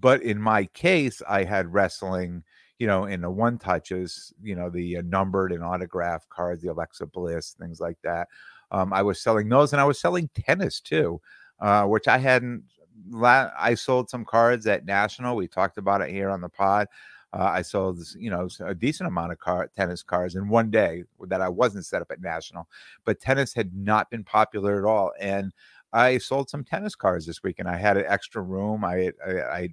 but 0.00 0.22
in 0.22 0.40
my 0.40 0.64
case, 0.66 1.22
I 1.28 1.44
had 1.44 1.72
wrestling, 1.72 2.42
you 2.78 2.86
know, 2.86 3.04
in 3.04 3.22
the 3.22 3.30
one 3.30 3.58
touches, 3.58 4.32
you 4.42 4.54
know, 4.54 4.68
the 4.68 4.98
uh, 4.98 5.02
numbered 5.04 5.52
and 5.52 5.62
autograph 5.64 6.28
cards, 6.28 6.62
the 6.62 6.72
Alexa 6.72 7.06
Bliss, 7.06 7.56
things 7.58 7.80
like 7.80 7.98
that. 8.02 8.28
Um, 8.70 8.92
I 8.92 9.02
was 9.02 9.20
selling 9.20 9.48
those, 9.48 9.72
and 9.72 9.80
I 9.80 9.84
was 9.84 10.00
selling 10.00 10.28
tennis 10.34 10.80
too, 10.80 11.20
uh, 11.60 11.84
which 11.86 12.08
I 12.08 12.18
hadn't. 12.18 12.64
I 13.14 13.74
sold 13.74 14.08
some 14.08 14.24
cards 14.24 14.66
at 14.66 14.86
National. 14.86 15.36
We 15.36 15.48
talked 15.48 15.76
about 15.76 16.00
it 16.00 16.10
here 16.10 16.30
on 16.30 16.40
the 16.40 16.48
pod. 16.48 16.88
Uh, 17.36 17.50
I 17.52 17.62
sold, 17.62 18.00
you 18.16 18.30
know, 18.30 18.48
a 18.64 18.74
decent 18.74 19.08
amount 19.08 19.32
of 19.32 19.38
car 19.38 19.70
tennis 19.76 20.02
cards 20.02 20.36
in 20.36 20.48
one 20.48 20.70
day 20.70 21.04
that 21.28 21.42
I 21.42 21.48
wasn't 21.50 21.84
set 21.84 22.00
up 22.00 22.10
at 22.10 22.22
National, 22.22 22.66
but 23.04 23.20
tennis 23.20 23.52
had 23.52 23.74
not 23.74 24.10
been 24.10 24.24
popular 24.24 24.78
at 24.78 24.88
all. 24.88 25.12
And 25.20 25.52
I 25.92 26.18
sold 26.18 26.48
some 26.48 26.64
tennis 26.64 26.94
cards 26.94 27.26
this 27.26 27.42
week, 27.42 27.56
and 27.58 27.68
I 27.68 27.76
had 27.76 27.98
an 27.98 28.06
extra 28.08 28.40
room. 28.40 28.84
I 28.84 29.12
I, 29.26 29.32
I 29.32 29.68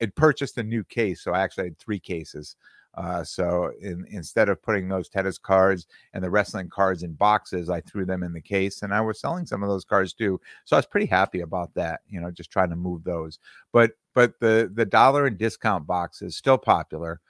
had 0.00 0.14
purchased 0.16 0.58
a 0.58 0.62
new 0.62 0.84
case, 0.84 1.22
so 1.22 1.32
I 1.32 1.40
actually 1.40 1.64
had 1.64 1.78
three 1.78 2.00
cases. 2.00 2.56
Uh, 2.94 3.22
so 3.22 3.70
in, 3.80 4.04
instead 4.10 4.48
of 4.48 4.60
putting 4.62 4.88
those 4.88 5.08
tennis 5.08 5.38
cards 5.38 5.86
and 6.14 6.24
the 6.24 6.30
wrestling 6.30 6.68
cards 6.68 7.02
in 7.02 7.12
boxes, 7.12 7.70
I 7.70 7.80
threw 7.82 8.04
them 8.04 8.22
in 8.22 8.32
the 8.32 8.40
case, 8.40 8.82
and 8.82 8.92
I 8.92 9.00
was 9.00 9.20
selling 9.20 9.46
some 9.46 9.62
of 9.62 9.68
those 9.68 9.84
cards 9.84 10.12
too. 10.12 10.40
So 10.64 10.74
I 10.76 10.78
was 10.78 10.86
pretty 10.86 11.06
happy 11.06 11.40
about 11.40 11.72
that. 11.74 12.00
You 12.08 12.20
know, 12.20 12.30
just 12.30 12.50
trying 12.50 12.70
to 12.70 12.76
move 12.76 13.04
those. 13.04 13.38
But 13.72 13.92
but 14.14 14.40
the 14.40 14.70
the 14.74 14.84
dollar 14.84 15.26
and 15.26 15.38
discount 15.38 15.86
box 15.86 16.22
is 16.22 16.36
still 16.36 16.58
popular. 16.58 17.20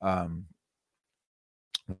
Um, 0.00 0.46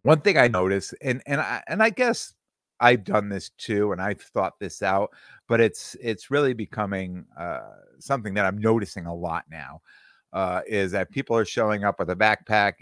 one 0.02 0.20
thing 0.20 0.38
I 0.38 0.48
noticed, 0.48 0.94
and 1.00 1.22
and 1.26 1.40
I 1.40 1.62
and 1.68 1.82
I 1.82 1.90
guess 1.90 2.34
I've 2.80 3.04
done 3.04 3.28
this 3.28 3.50
too, 3.50 3.92
and 3.92 4.00
I've 4.00 4.20
thought 4.20 4.58
this 4.58 4.82
out, 4.82 5.10
but 5.48 5.60
it's 5.60 5.96
it's 6.00 6.30
really 6.30 6.54
becoming 6.54 7.24
uh, 7.38 7.70
something 8.00 8.34
that 8.34 8.46
I'm 8.46 8.58
noticing 8.58 9.06
a 9.06 9.14
lot 9.14 9.44
now. 9.50 9.80
Uh, 10.32 10.62
is 10.66 10.92
that 10.92 11.10
people 11.10 11.36
are 11.36 11.44
showing 11.44 11.84
up 11.84 11.98
with 11.98 12.08
a 12.08 12.16
backpack 12.16 12.72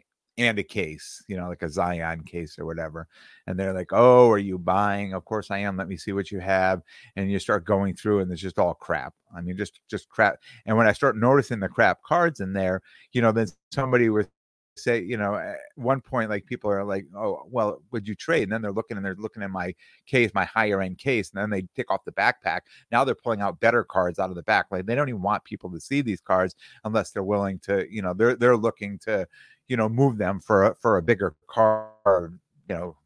and 0.40 0.58
a 0.58 0.62
case, 0.62 1.22
you 1.28 1.36
know, 1.36 1.48
like 1.48 1.62
a 1.62 1.68
Zion 1.68 2.22
case 2.24 2.58
or 2.58 2.66
whatever. 2.66 3.06
And 3.46 3.58
they're 3.58 3.74
like, 3.74 3.92
Oh, 3.92 4.30
are 4.30 4.38
you 4.38 4.58
buying? 4.58 5.14
Of 5.14 5.24
course 5.24 5.50
I 5.50 5.58
am. 5.58 5.76
Let 5.76 5.88
me 5.88 5.96
see 5.96 6.12
what 6.12 6.30
you 6.30 6.40
have. 6.40 6.82
And 7.16 7.30
you 7.30 7.38
start 7.38 7.64
going 7.64 7.94
through 7.94 8.20
and 8.20 8.32
it's 8.32 8.40
just 8.40 8.58
all 8.58 8.74
crap. 8.74 9.14
I 9.36 9.40
mean, 9.40 9.56
just 9.56 9.80
just 9.88 10.08
crap. 10.08 10.36
And 10.66 10.76
when 10.76 10.88
I 10.88 10.92
start 10.92 11.16
noticing 11.16 11.60
the 11.60 11.68
crap 11.68 12.02
cards 12.02 12.40
in 12.40 12.52
there, 12.52 12.82
you 13.12 13.22
know, 13.22 13.32
then 13.32 13.48
somebody 13.70 14.08
with 14.10 14.28
say, 14.76 15.02
you 15.02 15.16
know, 15.16 15.34
at 15.34 15.58
one 15.76 16.00
point, 16.00 16.30
like 16.30 16.46
people 16.46 16.70
are 16.70 16.84
like, 16.84 17.06
oh, 17.16 17.42
well, 17.50 17.82
would 17.92 18.08
you 18.08 18.14
trade? 18.14 18.44
And 18.44 18.52
then 18.52 18.62
they're 18.62 18.72
looking 18.72 18.96
and 18.96 19.04
they're 19.04 19.16
looking 19.18 19.42
at 19.42 19.50
my 19.50 19.74
case, 20.06 20.30
my 20.34 20.44
higher 20.44 20.80
end 20.80 20.98
case, 20.98 21.30
and 21.32 21.40
then 21.40 21.50
they 21.50 21.66
take 21.76 21.90
off 21.90 22.04
the 22.04 22.12
backpack. 22.12 22.60
Now 22.90 23.04
they're 23.04 23.14
pulling 23.14 23.40
out 23.40 23.60
better 23.60 23.84
cards 23.84 24.18
out 24.18 24.30
of 24.30 24.36
the 24.36 24.42
back. 24.42 24.66
Like 24.70 24.86
they 24.86 24.94
don't 24.94 25.08
even 25.08 25.22
want 25.22 25.44
people 25.44 25.70
to 25.70 25.80
see 25.80 26.00
these 26.02 26.20
cards 26.20 26.54
unless 26.84 27.10
they're 27.10 27.22
willing 27.22 27.58
to, 27.60 27.86
you 27.90 28.02
know, 28.02 28.14
they're 28.14 28.36
they're 28.36 28.56
looking 28.56 28.98
to, 29.00 29.26
you 29.70 29.76
know 29.76 29.88
move 29.88 30.18
them 30.18 30.40
for 30.40 30.64
a, 30.64 30.74
for 30.74 30.98
a 30.98 31.02
bigger 31.02 31.34
car 31.46 31.88
you 32.68 32.74
know. 32.74 32.96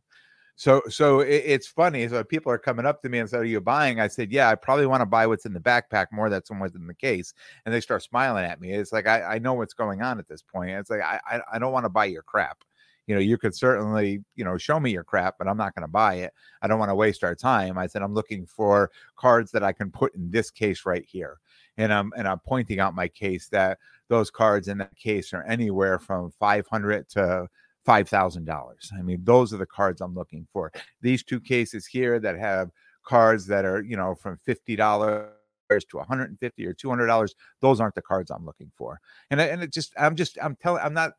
So 0.57 0.83
so 0.88 1.20
it, 1.20 1.42
it's 1.44 1.66
funny 1.66 2.09
so 2.09 2.24
people 2.24 2.50
are 2.50 2.59
coming 2.59 2.87
up 2.87 3.03
to 3.03 3.09
me 3.09 3.18
and 3.18 3.29
say 3.29 3.38
are 3.38 3.44
you 3.44 3.61
buying? 3.61 4.00
I 4.00 4.09
said 4.09 4.33
yeah 4.33 4.48
i 4.48 4.55
probably 4.55 4.87
want 4.87 5.03
to 5.03 5.07
buy 5.07 5.27
what's 5.27 5.46
in 5.46 5.53
the 5.53 5.61
backpack 5.61 6.07
more 6.11 6.31
that's 6.31 6.50
what's 6.50 6.74
in 6.74 6.87
the 6.87 6.94
case. 6.94 7.35
And 7.64 7.74
they 7.74 7.81
start 7.81 8.03
smiling 8.03 8.44
at 8.44 8.61
me. 8.61 8.72
It's 8.72 8.92
like 8.92 9.07
i, 9.07 9.22
I 9.22 9.38
know 9.38 9.55
what's 9.55 9.74
going 9.74 10.00
on 10.00 10.18
at 10.18 10.27
this 10.29 10.42
point. 10.42 10.70
It's 10.70 10.90
like 10.90 11.03
i 11.03 11.20
i, 11.31 11.40
I 11.53 11.59
don't 11.59 11.72
want 11.72 11.85
to 11.85 11.90
buy 11.90 12.07
your 12.07 12.22
crap. 12.22 12.59
You 13.07 13.14
know 13.14 13.20
you 13.20 13.37
could 13.37 13.55
certainly 13.55 14.24
you 14.35 14.44
know 14.44 14.57
show 14.57 14.81
me 14.81 14.90
your 14.90 15.05
crap 15.05 15.35
but 15.38 15.46
i'm 15.46 15.59
not 15.59 15.74
going 15.74 15.87
to 15.87 15.92
buy 15.92 16.14
it. 16.14 16.33
I 16.62 16.68
don't 16.68 16.79
want 16.79 16.90
to 16.90 16.94
waste 16.94 17.24
our 17.24 17.35
time. 17.35 17.77
I 17.77 17.88
said 17.88 18.00
i'm 18.00 18.14
looking 18.14 18.46
for 18.46 18.90
cards 19.16 19.50
that 19.50 19.62
i 19.62 19.72
can 19.72 19.90
put 19.90 20.14
in 20.14 20.31
this 20.31 20.50
case 20.50 20.87
right 20.87 21.05
here 21.07 21.38
and 21.78 21.92
i'm 21.92 22.12
and 22.16 22.26
i'm 22.28 22.38
pointing 22.40 22.80
out 22.80 22.94
my 22.94 23.08
case 23.08 23.48
that 23.48 23.78
those 24.08 24.30
cards 24.30 24.68
in 24.68 24.78
that 24.78 24.94
case 24.96 25.32
are 25.32 25.44
anywhere 25.44 25.98
from 25.98 26.30
500 26.38 27.08
to 27.10 27.48
$5,000. 27.87 28.92
I 28.98 29.02
mean, 29.02 29.20
those 29.24 29.52
are 29.52 29.58
the 29.58 29.66
cards 29.66 30.00
I'm 30.00 30.14
looking 30.14 30.46
for. 30.52 30.72
These 31.02 31.22
two 31.22 31.40
cases 31.40 31.87
here 31.87 32.18
that 32.20 32.38
have 32.38 32.70
cards 33.04 33.46
that 33.46 33.64
are, 33.64 33.82
you 33.82 33.96
know, 33.96 34.14
from 34.14 34.38
$50 34.46 35.28
to 35.70 35.96
150 35.96 36.66
or 36.66 36.74
$200, 36.74 37.30
those 37.60 37.80
aren't 37.80 37.94
the 37.94 38.02
cards 38.02 38.30
I'm 38.30 38.44
looking 38.44 38.70
for. 38.76 39.00
And 39.30 39.40
and 39.40 39.62
it 39.62 39.72
just 39.72 39.92
I'm 39.98 40.14
just 40.14 40.38
I'm 40.42 40.56
telling 40.56 40.82
I'm 40.82 40.94
not 40.94 41.12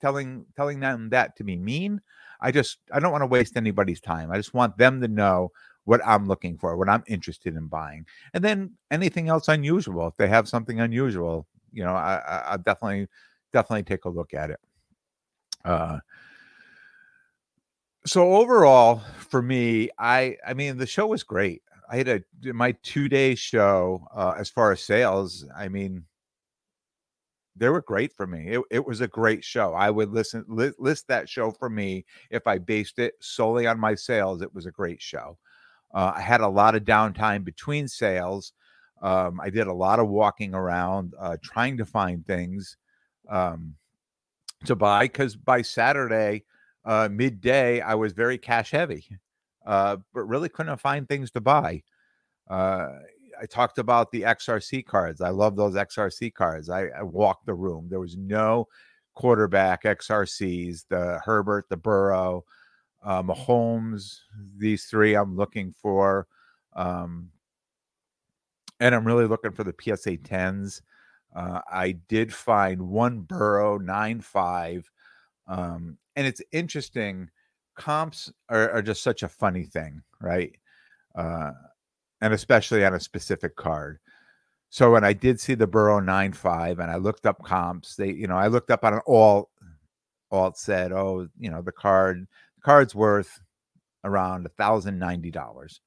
telling 0.00 0.44
telling 0.56 0.80
them 0.80 1.10
that 1.10 1.36
to 1.36 1.44
be 1.44 1.56
mean. 1.56 2.00
I 2.40 2.52
just 2.52 2.78
I 2.92 3.00
don't 3.00 3.12
want 3.12 3.22
to 3.22 3.26
waste 3.26 3.56
anybody's 3.56 4.00
time. 4.00 4.30
I 4.30 4.36
just 4.36 4.54
want 4.54 4.76
them 4.76 5.00
to 5.00 5.08
know 5.08 5.50
what 5.86 6.00
I'm 6.04 6.26
looking 6.28 6.58
for, 6.58 6.76
what 6.76 6.88
I'm 6.88 7.04
interested 7.06 7.56
in 7.56 7.68
buying. 7.68 8.04
And 8.34 8.44
then 8.44 8.72
anything 8.90 9.28
else 9.28 9.48
unusual, 9.48 10.08
if 10.08 10.16
they 10.16 10.28
have 10.28 10.48
something 10.48 10.80
unusual, 10.80 11.46
you 11.72 11.84
know, 11.84 11.94
I, 11.94 12.16
I, 12.16 12.52
I 12.52 12.56
definitely 12.58 13.08
definitely 13.52 13.84
take 13.84 14.04
a 14.04 14.10
look 14.10 14.34
at 14.34 14.50
it. 14.50 14.60
Uh, 15.64 15.98
so 18.04 18.34
overall, 18.36 19.02
for 19.18 19.42
me, 19.42 19.90
I 19.98 20.36
I 20.46 20.54
mean 20.54 20.76
the 20.76 20.86
show 20.86 21.06
was 21.06 21.22
great. 21.22 21.62
I 21.90 21.96
had 21.96 22.08
a 22.08 22.22
my 22.52 22.72
two 22.82 23.08
day 23.08 23.34
show 23.34 24.06
uh, 24.14 24.34
as 24.36 24.50
far 24.50 24.72
as 24.72 24.82
sales. 24.82 25.46
I 25.56 25.68
mean, 25.68 26.04
they 27.56 27.68
were 27.68 27.80
great 27.82 28.12
for 28.12 28.26
me. 28.26 28.48
It, 28.48 28.62
it 28.70 28.86
was 28.86 29.00
a 29.00 29.08
great 29.08 29.42
show. 29.44 29.72
I 29.72 29.90
would 29.90 30.10
listen 30.10 30.44
li- 30.48 30.72
list 30.78 31.08
that 31.08 31.28
show 31.28 31.50
for 31.50 31.70
me 31.70 32.04
if 32.30 32.46
I 32.46 32.58
based 32.58 32.98
it 32.98 33.14
solely 33.20 33.66
on 33.66 33.80
my 33.80 33.94
sales. 33.94 34.42
It 34.42 34.54
was 34.54 34.66
a 34.66 34.70
great 34.70 35.00
show. 35.00 35.38
Uh, 35.96 36.12
I 36.14 36.20
had 36.20 36.42
a 36.42 36.48
lot 36.48 36.74
of 36.76 36.84
downtime 36.84 37.42
between 37.42 37.88
sales, 37.88 38.52
um, 39.02 39.40
I 39.40 39.50
did 39.50 39.66
a 39.66 39.72
lot 39.72 39.98
of 39.98 40.08
walking 40.08 40.54
around, 40.54 41.14
uh, 41.18 41.36
trying 41.42 41.76
to 41.78 41.86
find 41.86 42.26
things 42.26 42.76
um, 43.30 43.74
to 44.64 44.76
buy 44.76 45.04
because 45.04 45.36
by 45.36 45.62
Saturday 45.62 46.44
uh, 46.84 47.08
midday 47.10 47.80
I 47.80 47.94
was 47.94 48.12
very 48.12 48.38
cash 48.38 48.70
heavy, 48.70 49.06
uh, 49.66 49.96
but 50.14 50.24
really 50.24 50.48
couldn't 50.48 50.80
find 50.80 51.08
things 51.08 51.30
to 51.32 51.40
buy. 51.40 51.82
Uh, 52.48 52.88
I 53.40 53.46
talked 53.48 53.78
about 53.78 54.10
the 54.12 54.22
XRC 54.22 54.86
cards. 54.86 55.20
I 55.20 55.30
love 55.30 55.56
those 55.56 55.74
XRC 55.74 56.32
cards. 56.34 56.70
I, 56.70 56.88
I 56.88 57.02
walked 57.02 57.46
the 57.46 57.54
room. 57.54 57.88
There 57.88 58.00
was 58.00 58.16
no 58.16 58.68
quarterback 59.14 59.84
XRCs. 59.84 60.84
The 60.88 61.20
Herbert, 61.24 61.66
the 61.68 61.76
Burrow, 61.76 62.44
uh, 63.06 63.22
Mahomes. 63.22 64.18
These 64.58 64.84
three 64.84 65.14
I'm 65.14 65.36
looking 65.36 65.72
for. 65.72 66.26
Um, 66.74 67.30
and 68.80 68.94
I'm 68.94 69.06
really 69.06 69.26
looking 69.26 69.52
for 69.52 69.64
the 69.64 69.74
PSA 69.80 70.18
10s. 70.18 70.82
Uh, 71.34 71.60
I 71.70 71.92
did 72.08 72.34
find 72.34 72.82
one 72.82 73.20
Burrow 73.20 73.78
9.5. 73.78 74.84
Um, 75.46 75.96
and 76.16 76.26
it's 76.26 76.42
interesting. 76.52 77.30
Comps 77.76 78.32
are, 78.48 78.70
are, 78.70 78.82
just 78.82 79.02
such 79.02 79.22
a 79.22 79.28
funny 79.28 79.64
thing, 79.64 80.02
right? 80.20 80.54
Uh, 81.14 81.52
and 82.20 82.34
especially 82.34 82.84
on 82.84 82.94
a 82.94 83.00
specific 83.00 83.54
card. 83.54 83.98
So 84.70 84.90
when 84.90 85.04
I 85.04 85.12
did 85.12 85.38
see 85.40 85.54
the 85.54 85.66
Burrow 85.66 86.00
9 86.00 86.32
5 86.32 86.78
and 86.80 86.90
I 86.90 86.96
looked 86.96 87.26
up 87.26 87.42
comps, 87.44 87.96
they, 87.96 88.10
you 88.10 88.26
know, 88.26 88.36
I 88.36 88.48
looked 88.48 88.70
up 88.70 88.84
on 88.84 88.94
an 88.94 89.00
all, 89.06 89.50
alt 90.30 90.58
said, 90.58 90.92
oh, 90.92 91.28
you 91.38 91.50
know, 91.50 91.62
the 91.62 91.72
card, 91.72 92.26
card's 92.66 92.94
worth 92.94 93.40
around 94.04 94.48
$1,090. 94.58 95.80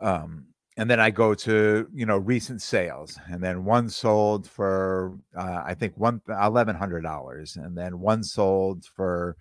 Um, 0.00 0.46
and 0.76 0.88
then 0.88 1.00
I 1.00 1.10
go 1.10 1.34
to 1.34 1.88
you 1.92 2.06
know 2.06 2.18
recent 2.18 2.62
sales, 2.62 3.18
and 3.28 3.42
then 3.42 3.64
one 3.64 3.88
sold 3.90 4.48
for 4.48 5.18
uh, 5.36 5.62
I 5.66 5.74
think 5.74 5.94
one 5.96 6.20
eleven 6.28 6.76
hundred 6.76 7.02
dollars, 7.02 7.56
and 7.56 7.76
then 7.76 7.98
one 7.98 8.22
sold 8.22 8.84
for 8.84 9.36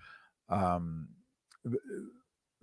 um, 0.49 1.07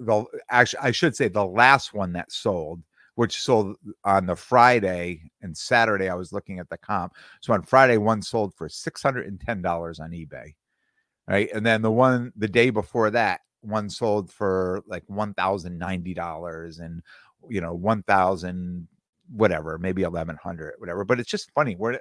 the 0.01 0.25
actually 0.51 0.81
I 0.83 0.91
should 0.91 1.15
say 1.15 1.29
the 1.29 1.47
last 1.47 1.95
one 1.95 2.13
that 2.15 2.33
sold, 2.33 2.83
which 3.15 3.41
sold 3.41 3.77
on 4.05 4.27
the 4.27 4.35
Friday 4.37 5.31
and 5.41 5.57
Saturday. 5.57 6.09
I 6.09 6.17
was 6.17 6.33
looking 6.33 6.59
at 6.59 6.69
the 6.69 6.79
comp, 6.79 7.13
so 7.43 7.53
on 7.55 7.63
Friday 7.63 7.99
one 7.99 8.23
sold 8.23 8.55
for 8.55 8.69
six 8.69 9.03
hundred 9.05 9.29
and 9.29 9.41
ten 9.41 9.63
dollars 9.63 10.01
on 10.01 10.11
eBay, 10.11 10.55
right, 11.29 11.51
and 11.53 11.65
then 11.65 11.83
the 11.83 11.91
one 11.91 12.33
the 12.37 12.49
day 12.49 12.71
before 12.71 13.11
that 13.11 13.41
one 13.61 13.89
sold 13.89 14.31
for 14.31 14.83
like 14.87 15.05
one 15.07 15.35
thousand 15.35 15.79
ninety 15.79 16.15
dollars 16.15 16.79
and 16.79 17.03
you 17.49 17.61
know, 17.61 17.75
1000 17.75 18.89
whatever, 19.31 19.79
maybe 19.79 20.03
1100 20.03 20.75
whatever. 20.79 21.05
But 21.05 21.21
it's 21.21 21.31
just 21.31 21.51
funny 21.53 21.75
where 21.75 22.01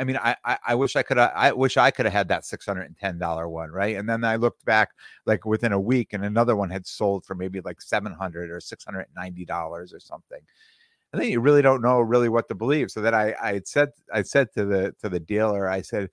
I 0.00 0.04
mean, 0.04 0.16
I, 0.16 0.36
I, 0.64 0.76
wish 0.76 0.94
I 0.94 1.02
could 1.02 1.16
have, 1.16 1.32
I 1.34 1.50
wish 1.50 1.76
I 1.76 1.90
could 1.90 2.06
have 2.06 2.12
had 2.12 2.28
that 2.28 2.44
$610 2.44 3.50
one. 3.50 3.72
Right. 3.72 3.96
And 3.96 4.08
then 4.08 4.22
I 4.22 4.36
looked 4.36 4.64
back 4.64 4.90
like 5.26 5.44
within 5.44 5.72
a 5.72 5.80
week 5.80 6.12
and 6.12 6.24
another 6.24 6.54
one 6.54 6.70
had 6.70 6.86
sold 6.86 7.24
for 7.24 7.34
maybe 7.34 7.60
like 7.62 7.80
700 7.80 8.48
or 8.48 8.60
$690 8.60 9.50
or 9.50 9.98
something. 9.98 10.38
And 11.12 11.20
then 11.20 11.30
you 11.30 11.40
really 11.40 11.62
don't 11.62 11.82
know 11.82 11.98
really 11.98 12.28
what 12.28 12.46
to 12.46 12.54
believe. 12.54 12.92
So 12.92 13.00
that 13.00 13.12
I, 13.12 13.34
I 13.42 13.60
said, 13.64 13.88
I 14.14 14.22
said 14.22 14.52
to 14.52 14.64
the, 14.66 14.94
to 15.00 15.08
the 15.08 15.18
dealer, 15.18 15.68
I 15.68 15.82
said, 15.82 16.10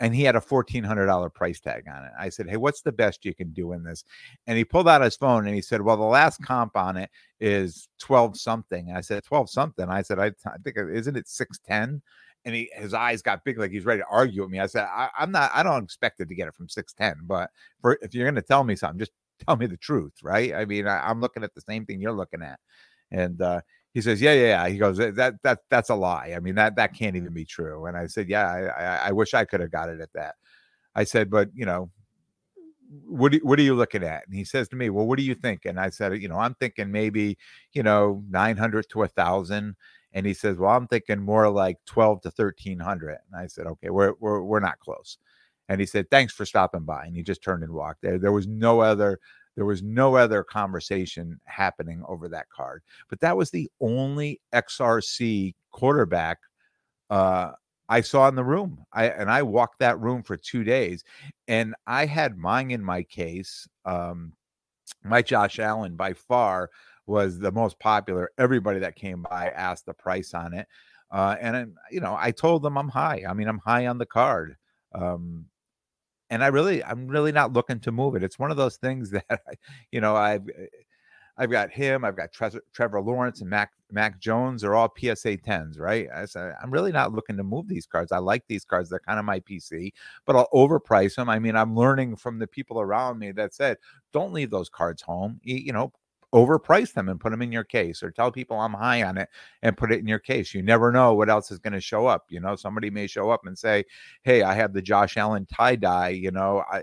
and 0.00 0.14
he 0.14 0.22
had 0.22 0.36
a 0.36 0.40
$1400 0.40 1.32
price 1.34 1.60
tag 1.60 1.84
on 1.88 2.04
it. 2.04 2.12
I 2.18 2.28
said, 2.28 2.48
"Hey, 2.48 2.56
what's 2.56 2.82
the 2.82 2.92
best 2.92 3.24
you 3.24 3.34
can 3.34 3.52
do 3.52 3.72
in 3.72 3.84
this?" 3.84 4.04
And 4.46 4.58
he 4.58 4.64
pulled 4.64 4.88
out 4.88 5.02
his 5.02 5.16
phone 5.16 5.46
and 5.46 5.54
he 5.54 5.62
said, 5.62 5.80
"Well, 5.82 5.96
the 5.96 6.02
last 6.04 6.42
comp 6.42 6.76
on 6.76 6.96
it 6.96 7.10
is 7.40 7.88
12 8.00 8.38
something." 8.38 8.92
I 8.94 9.00
said, 9.00 9.24
"12 9.24 9.50
something." 9.50 9.88
I 9.88 10.02
said, 10.02 10.18
"I, 10.18 10.26
I 10.46 10.58
think 10.62 10.76
isn't 10.76 11.16
it 11.16 11.28
610?" 11.28 12.02
And 12.44 12.54
he 12.54 12.70
his 12.74 12.92
eyes 12.92 13.22
got 13.22 13.44
big 13.44 13.58
like 13.58 13.70
he's 13.70 13.86
ready 13.86 14.02
to 14.02 14.06
argue 14.10 14.42
with 14.42 14.50
me. 14.50 14.60
I 14.60 14.66
said, 14.66 14.84
I, 14.84 15.08
am 15.18 15.30
not 15.32 15.50
I 15.54 15.62
don't 15.62 15.84
expect 15.84 16.20
it 16.20 16.28
to 16.28 16.34
get 16.34 16.48
it 16.48 16.54
from 16.54 16.68
610, 16.68 17.26
but 17.26 17.50
for 17.80 17.98
if 18.02 18.14
you're 18.14 18.26
going 18.26 18.34
to 18.34 18.42
tell 18.42 18.64
me 18.64 18.76
something, 18.76 18.98
just 18.98 19.12
tell 19.46 19.56
me 19.56 19.66
the 19.66 19.76
truth, 19.78 20.14
right? 20.22 20.54
I 20.54 20.64
mean, 20.64 20.86
I, 20.86 21.08
I'm 21.08 21.20
looking 21.20 21.44
at 21.44 21.54
the 21.54 21.62
same 21.62 21.86
thing 21.86 22.00
you're 22.00 22.12
looking 22.12 22.42
at." 22.42 22.58
And 23.10 23.40
uh, 23.40 23.60
he 23.94 24.00
says, 24.00 24.20
"Yeah, 24.20 24.32
yeah, 24.32 24.46
yeah." 24.46 24.68
He 24.68 24.76
goes, 24.76 24.98
"That 24.98 25.36
that 25.42 25.60
that's 25.70 25.88
a 25.88 25.94
lie. 25.94 26.34
I 26.36 26.40
mean, 26.40 26.56
that 26.56 26.76
that 26.76 26.90
mm-hmm. 26.90 27.04
can't 27.04 27.16
even 27.16 27.32
be 27.32 27.44
true." 27.44 27.86
And 27.86 27.96
I 27.96 28.06
said, 28.08 28.28
"Yeah, 28.28 28.46
I 28.46 28.60
I, 28.66 29.08
I 29.08 29.12
wish 29.12 29.32
I 29.32 29.44
could 29.44 29.60
have 29.60 29.70
got 29.70 29.88
it 29.88 30.00
at 30.00 30.12
that." 30.14 30.34
I 30.96 31.04
said, 31.04 31.30
"But 31.30 31.50
you 31.54 31.64
know, 31.64 31.90
what 33.06 33.32
do, 33.32 33.40
what 33.42 33.58
are 33.58 33.62
you 33.62 33.74
looking 33.76 34.02
at?" 34.02 34.26
And 34.26 34.34
he 34.34 34.44
says 34.44 34.68
to 34.70 34.76
me, 34.76 34.90
"Well, 34.90 35.06
what 35.06 35.16
do 35.16 35.24
you 35.24 35.34
think?" 35.34 35.64
And 35.64 35.78
I 35.78 35.90
said, 35.90 36.20
"You 36.20 36.28
know, 36.28 36.38
I'm 36.38 36.54
thinking 36.54 36.90
maybe 36.90 37.38
you 37.72 37.84
know 37.84 38.22
900 38.28 38.88
to 38.90 39.04
a 39.04 39.08
thousand. 39.08 39.76
And 40.12 40.26
he 40.26 40.34
says, 40.34 40.58
"Well, 40.58 40.70
I'm 40.70 40.88
thinking 40.88 41.20
more 41.20 41.48
like 41.48 41.78
12 41.86 42.22
to 42.22 42.30
1300." 42.30 43.08
And 43.10 43.40
I 43.40 43.46
said, 43.46 43.66
"Okay, 43.66 43.90
we're 43.90 44.14
we're 44.20 44.42
we're 44.42 44.60
not 44.60 44.80
close." 44.80 45.18
And 45.68 45.80
he 45.80 45.86
said, 45.86 46.10
"Thanks 46.10 46.32
for 46.34 46.44
stopping 46.44 46.84
by." 46.84 47.04
And 47.06 47.16
he 47.16 47.22
just 47.22 47.42
turned 47.42 47.62
and 47.62 47.72
walked. 47.72 48.02
There 48.02 48.18
there 48.18 48.32
was 48.32 48.46
no 48.48 48.80
other 48.80 49.20
there 49.56 49.64
was 49.64 49.82
no 49.82 50.16
other 50.16 50.42
conversation 50.42 51.40
happening 51.44 52.02
over 52.08 52.28
that 52.28 52.48
card. 52.50 52.82
But 53.08 53.20
that 53.20 53.36
was 53.36 53.50
the 53.50 53.70
only 53.80 54.40
XRC 54.52 55.54
quarterback 55.70 56.38
uh, 57.10 57.52
I 57.88 58.00
saw 58.00 58.28
in 58.28 58.34
the 58.34 58.44
room. 58.44 58.84
I 58.92 59.08
and 59.08 59.30
I 59.30 59.42
walked 59.42 59.78
that 59.80 60.00
room 60.00 60.22
for 60.22 60.36
two 60.36 60.64
days, 60.64 61.04
and 61.48 61.74
I 61.86 62.06
had 62.06 62.38
mine 62.38 62.70
in 62.70 62.82
my 62.82 63.02
case. 63.02 63.68
Um, 63.84 64.32
my 65.04 65.22
Josh 65.22 65.58
Allen 65.58 65.96
by 65.96 66.14
far 66.14 66.70
was 67.06 67.38
the 67.38 67.52
most 67.52 67.78
popular. 67.78 68.30
Everybody 68.38 68.78
that 68.80 68.96
came 68.96 69.22
by 69.28 69.50
asked 69.50 69.86
the 69.86 69.94
price 69.94 70.32
on 70.32 70.54
it, 70.54 70.66
uh, 71.10 71.36
and 71.40 71.74
you 71.90 72.00
know 72.00 72.16
I 72.18 72.30
told 72.30 72.62
them 72.62 72.78
I'm 72.78 72.88
high. 72.88 73.22
I 73.28 73.34
mean 73.34 73.48
I'm 73.48 73.58
high 73.58 73.86
on 73.86 73.98
the 73.98 74.06
card. 74.06 74.56
Um, 74.94 75.46
and 76.34 76.42
I 76.42 76.48
really, 76.48 76.82
I'm 76.82 77.06
really 77.06 77.30
not 77.30 77.52
looking 77.52 77.78
to 77.80 77.92
move 77.92 78.16
it. 78.16 78.24
It's 78.24 78.40
one 78.40 78.50
of 78.50 78.56
those 78.56 78.76
things 78.76 79.10
that, 79.12 79.24
I, 79.30 79.54
you 79.92 80.00
know, 80.00 80.16
I've, 80.16 80.48
eh, 80.48 80.66
I've 81.36 81.50
got 81.50 81.70
him, 81.70 82.04
I've 82.04 82.16
got 82.16 82.30
Trevor, 82.32 83.00
Lawrence 83.00 83.40
and 83.40 83.50
Mac 83.50 83.72
Mac 83.90 84.20
Jones 84.20 84.62
are 84.62 84.74
all 84.74 84.92
PSA 84.96 85.38
10s, 85.38 85.78
right? 85.80 86.08
I 86.14 86.26
said, 86.26 86.54
I'm 86.62 86.70
really 86.70 86.92
not 86.92 87.12
looking 87.12 87.36
to 87.36 87.44
move 87.44 87.68
these 87.68 87.86
cards. 87.86 88.12
I 88.12 88.18
like 88.18 88.44
these 88.48 88.64
cards. 88.64 88.90
They're 88.90 89.00
kind 89.00 89.18
of 89.18 89.24
my 89.24 89.40
PC, 89.40 89.92
but 90.26 90.36
I'll 90.36 90.48
overprice 90.52 91.16
them. 91.16 91.28
I 91.28 91.38
mean, 91.38 91.56
I'm 91.56 91.76
learning 91.76 92.16
from 92.16 92.38
the 92.38 92.46
people 92.46 92.80
around 92.80 93.18
me 93.18 93.32
that 93.32 93.54
said, 93.54 93.78
don't 94.12 94.32
leave 94.32 94.50
those 94.50 94.68
cards 94.68 95.02
home. 95.02 95.40
You 95.42 95.72
know, 95.72 95.92
overprice 96.34 96.92
them 96.92 97.08
and 97.08 97.20
put 97.20 97.30
them 97.30 97.42
in 97.42 97.52
your 97.52 97.64
case 97.64 98.02
or 98.02 98.10
tell 98.10 98.32
people 98.32 98.58
I'm 98.58 98.74
high 98.74 99.04
on 99.04 99.16
it 99.16 99.28
and 99.62 99.76
put 99.76 99.92
it 99.92 100.00
in 100.00 100.08
your 100.08 100.18
case. 100.18 100.52
You 100.52 100.62
never 100.62 100.90
know 100.90 101.14
what 101.14 101.30
else 101.30 101.50
is 101.52 101.60
going 101.60 101.72
to 101.74 101.80
show 101.80 102.06
up. 102.06 102.26
You 102.28 102.40
know, 102.40 102.56
somebody 102.56 102.90
may 102.90 103.06
show 103.06 103.30
up 103.30 103.46
and 103.46 103.56
say, 103.56 103.84
Hey, 104.22 104.42
I 104.42 104.52
have 104.54 104.72
the 104.72 104.82
Josh 104.82 105.16
Allen 105.16 105.46
tie 105.46 105.76
dye, 105.76 106.08
you 106.08 106.32
know, 106.32 106.64
I, 106.70 106.82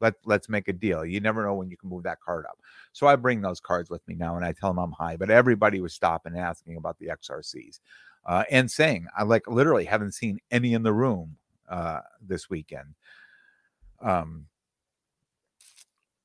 let, 0.00 0.14
let's 0.24 0.48
make 0.48 0.68
a 0.68 0.72
deal. 0.72 1.04
You 1.04 1.20
never 1.20 1.44
know 1.44 1.54
when 1.54 1.70
you 1.70 1.76
can 1.76 1.90
move 1.90 2.02
that 2.04 2.20
card 2.20 2.46
up. 2.46 2.58
So 2.92 3.06
I 3.06 3.16
bring 3.16 3.42
those 3.42 3.60
cards 3.60 3.90
with 3.90 4.06
me 4.08 4.14
now 4.14 4.36
and 4.36 4.44
I 4.44 4.52
tell 4.52 4.70
them 4.70 4.78
I'm 4.78 4.92
high, 4.92 5.16
but 5.16 5.30
everybody 5.30 5.80
was 5.80 5.94
stopping 5.94 6.32
and 6.32 6.40
asking 6.40 6.76
about 6.76 6.98
the 6.98 7.08
XRCs 7.08 7.80
uh, 8.26 8.44
and 8.50 8.70
saying, 8.70 9.06
I 9.16 9.24
like 9.24 9.46
literally 9.46 9.84
haven't 9.84 10.12
seen 10.12 10.38
any 10.50 10.72
in 10.72 10.82
the 10.82 10.92
room 10.92 11.36
uh, 11.68 12.00
this 12.20 12.48
weekend. 12.48 12.94
Um, 14.00 14.46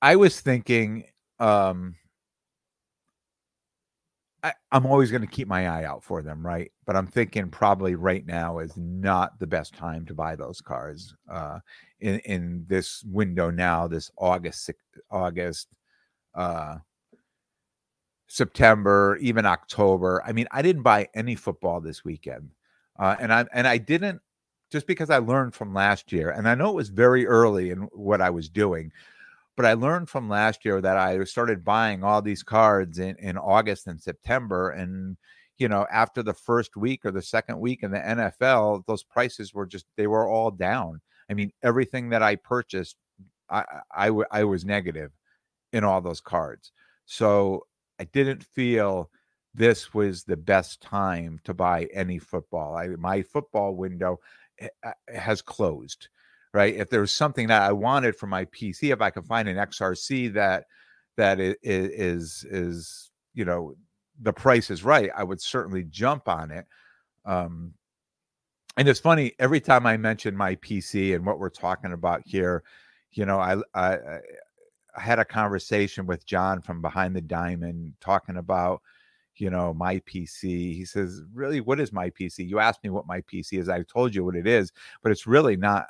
I 0.01 0.15
was 0.15 0.39
thinking, 0.39 1.05
um, 1.39 1.95
I, 4.43 4.53
am 4.71 4.85
always 4.85 5.11
going 5.11 5.21
to 5.21 5.27
keep 5.27 5.47
my 5.47 5.67
eye 5.67 5.83
out 5.83 6.03
for 6.03 6.21
them, 6.21 6.45
right? 6.45 6.71
But 6.85 6.95
I'm 6.95 7.07
thinking 7.07 7.49
probably 7.49 7.95
right 7.95 8.25
now 8.25 8.59
is 8.59 8.75
not 8.77 9.37
the 9.39 9.47
best 9.47 9.73
time 9.73 10.05
to 10.05 10.13
buy 10.13 10.35
those 10.35 10.61
cars 10.61 11.15
uh, 11.29 11.59
in 11.99 12.19
in 12.19 12.65
this 12.67 13.03
window 13.03 13.49
now, 13.49 13.87
this 13.87 14.11
August, 14.17 14.71
August, 15.11 15.67
uh, 16.35 16.77
September, 18.27 19.17
even 19.21 19.45
October. 19.45 20.23
I 20.25 20.31
mean, 20.31 20.47
I 20.51 20.61
didn't 20.61 20.83
buy 20.83 21.09
any 21.13 21.35
football 21.35 21.81
this 21.81 22.05
weekend, 22.05 22.51
uh, 22.97 23.15
and 23.19 23.33
I 23.33 23.45
and 23.53 23.67
I 23.67 23.77
didn't 23.77 24.21
just 24.71 24.87
because 24.87 25.09
I 25.09 25.17
learned 25.17 25.53
from 25.53 25.73
last 25.73 26.11
year, 26.11 26.29
and 26.29 26.47
I 26.47 26.55
know 26.55 26.69
it 26.69 26.75
was 26.75 26.89
very 26.89 27.25
early 27.27 27.71
in 27.71 27.89
what 27.91 28.21
I 28.21 28.29
was 28.29 28.49
doing. 28.49 28.91
But 29.59 29.65
I 29.65 29.73
learned 29.73 30.07
from 30.07 30.29
last 30.29 30.63
year 30.63 30.79
that 30.79 30.95
I 30.95 31.21
started 31.25 31.65
buying 31.65 32.01
all 32.01 32.21
these 32.21 32.43
cards 32.43 32.97
in, 32.97 33.17
in 33.17 33.37
August 33.37 33.87
and 33.87 34.01
September. 34.01 34.69
And, 34.69 35.17
you 35.57 35.67
know, 35.67 35.85
after 35.91 36.23
the 36.23 36.33
first 36.33 36.77
week 36.77 37.03
or 37.03 37.11
the 37.11 37.21
second 37.21 37.59
week 37.59 37.83
in 37.83 37.91
the 37.91 37.97
NFL, 37.97 38.85
those 38.87 39.03
prices 39.03 39.53
were 39.53 39.65
just, 39.65 39.85
they 39.97 40.07
were 40.07 40.29
all 40.29 40.49
down. 40.49 41.01
I 41.29 41.33
mean, 41.33 41.51
everything 41.61 42.07
that 42.11 42.23
I 42.23 42.37
purchased, 42.37 42.95
I, 43.49 43.65
I, 43.93 44.11
I 44.31 44.45
was 44.45 44.63
negative 44.63 45.11
in 45.73 45.83
all 45.83 45.99
those 45.99 46.21
cards. 46.21 46.71
So 47.05 47.65
I 47.99 48.05
didn't 48.05 48.45
feel 48.45 49.09
this 49.53 49.93
was 49.93 50.23
the 50.23 50.37
best 50.37 50.79
time 50.81 51.37
to 51.43 51.53
buy 51.53 51.89
any 51.93 52.17
football. 52.17 52.77
I, 52.77 52.87
my 52.97 53.23
football 53.23 53.75
window 53.75 54.21
eh, 54.57 54.69
eh, 54.85 55.19
has 55.19 55.41
closed 55.41 56.07
right? 56.53 56.75
If 56.75 56.89
there 56.89 57.01
was 57.01 57.11
something 57.11 57.47
that 57.47 57.61
I 57.61 57.71
wanted 57.71 58.15
for 58.15 58.27
my 58.27 58.45
PC, 58.45 58.91
if 58.91 59.01
I 59.01 59.09
could 59.09 59.25
find 59.25 59.47
an 59.47 59.57
XRC 59.57 60.33
that 60.33 60.65
that 61.17 61.39
is 61.39 61.55
is, 61.63 62.45
is 62.49 63.11
you 63.33 63.45
know 63.45 63.75
the 64.21 64.33
price 64.33 64.69
is 64.69 64.83
right, 64.83 65.09
I 65.15 65.23
would 65.23 65.41
certainly 65.41 65.83
jump 65.83 66.27
on 66.27 66.51
it. 66.51 66.65
Um, 67.25 67.73
and 68.77 68.87
it's 68.87 68.99
funny 68.99 69.33
every 69.39 69.59
time 69.59 69.85
I 69.85 69.97
mention 69.97 70.35
my 70.35 70.55
PC 70.55 71.15
and 71.15 71.25
what 71.25 71.39
we're 71.39 71.49
talking 71.49 71.93
about 71.93 72.21
here, 72.25 72.63
you 73.11 73.25
know, 73.25 73.39
I 73.39 73.57
I, 73.73 73.97
I 74.95 75.01
had 75.01 75.19
a 75.19 75.25
conversation 75.25 76.05
with 76.05 76.25
John 76.25 76.61
from 76.61 76.81
Behind 76.81 77.15
the 77.15 77.21
Diamond 77.21 77.93
talking 77.99 78.37
about 78.37 78.81
you 79.35 79.49
know 79.49 79.73
my 79.73 79.99
pc 79.99 80.41
he 80.75 80.83
says 80.83 81.21
really 81.33 81.61
what 81.61 81.79
is 81.79 81.93
my 81.93 82.09
pc 82.09 82.45
you 82.47 82.59
asked 82.59 82.83
me 82.83 82.89
what 82.89 83.07
my 83.07 83.21
pc 83.21 83.57
is 83.57 83.69
i 83.69 83.81
told 83.83 84.13
you 84.13 84.25
what 84.25 84.35
it 84.35 84.45
is 84.45 84.71
but 85.01 85.11
it's 85.13 85.25
really 85.25 85.55
not 85.55 85.87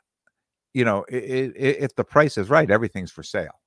you 0.73 0.85
know, 0.85 1.05
it, 1.09 1.53
it, 1.55 1.77
if 1.79 1.95
the 1.95 2.03
price 2.03 2.37
is 2.37 2.49
right, 2.49 2.69
everything's 2.69 3.11
for 3.11 3.23
sale. 3.23 3.59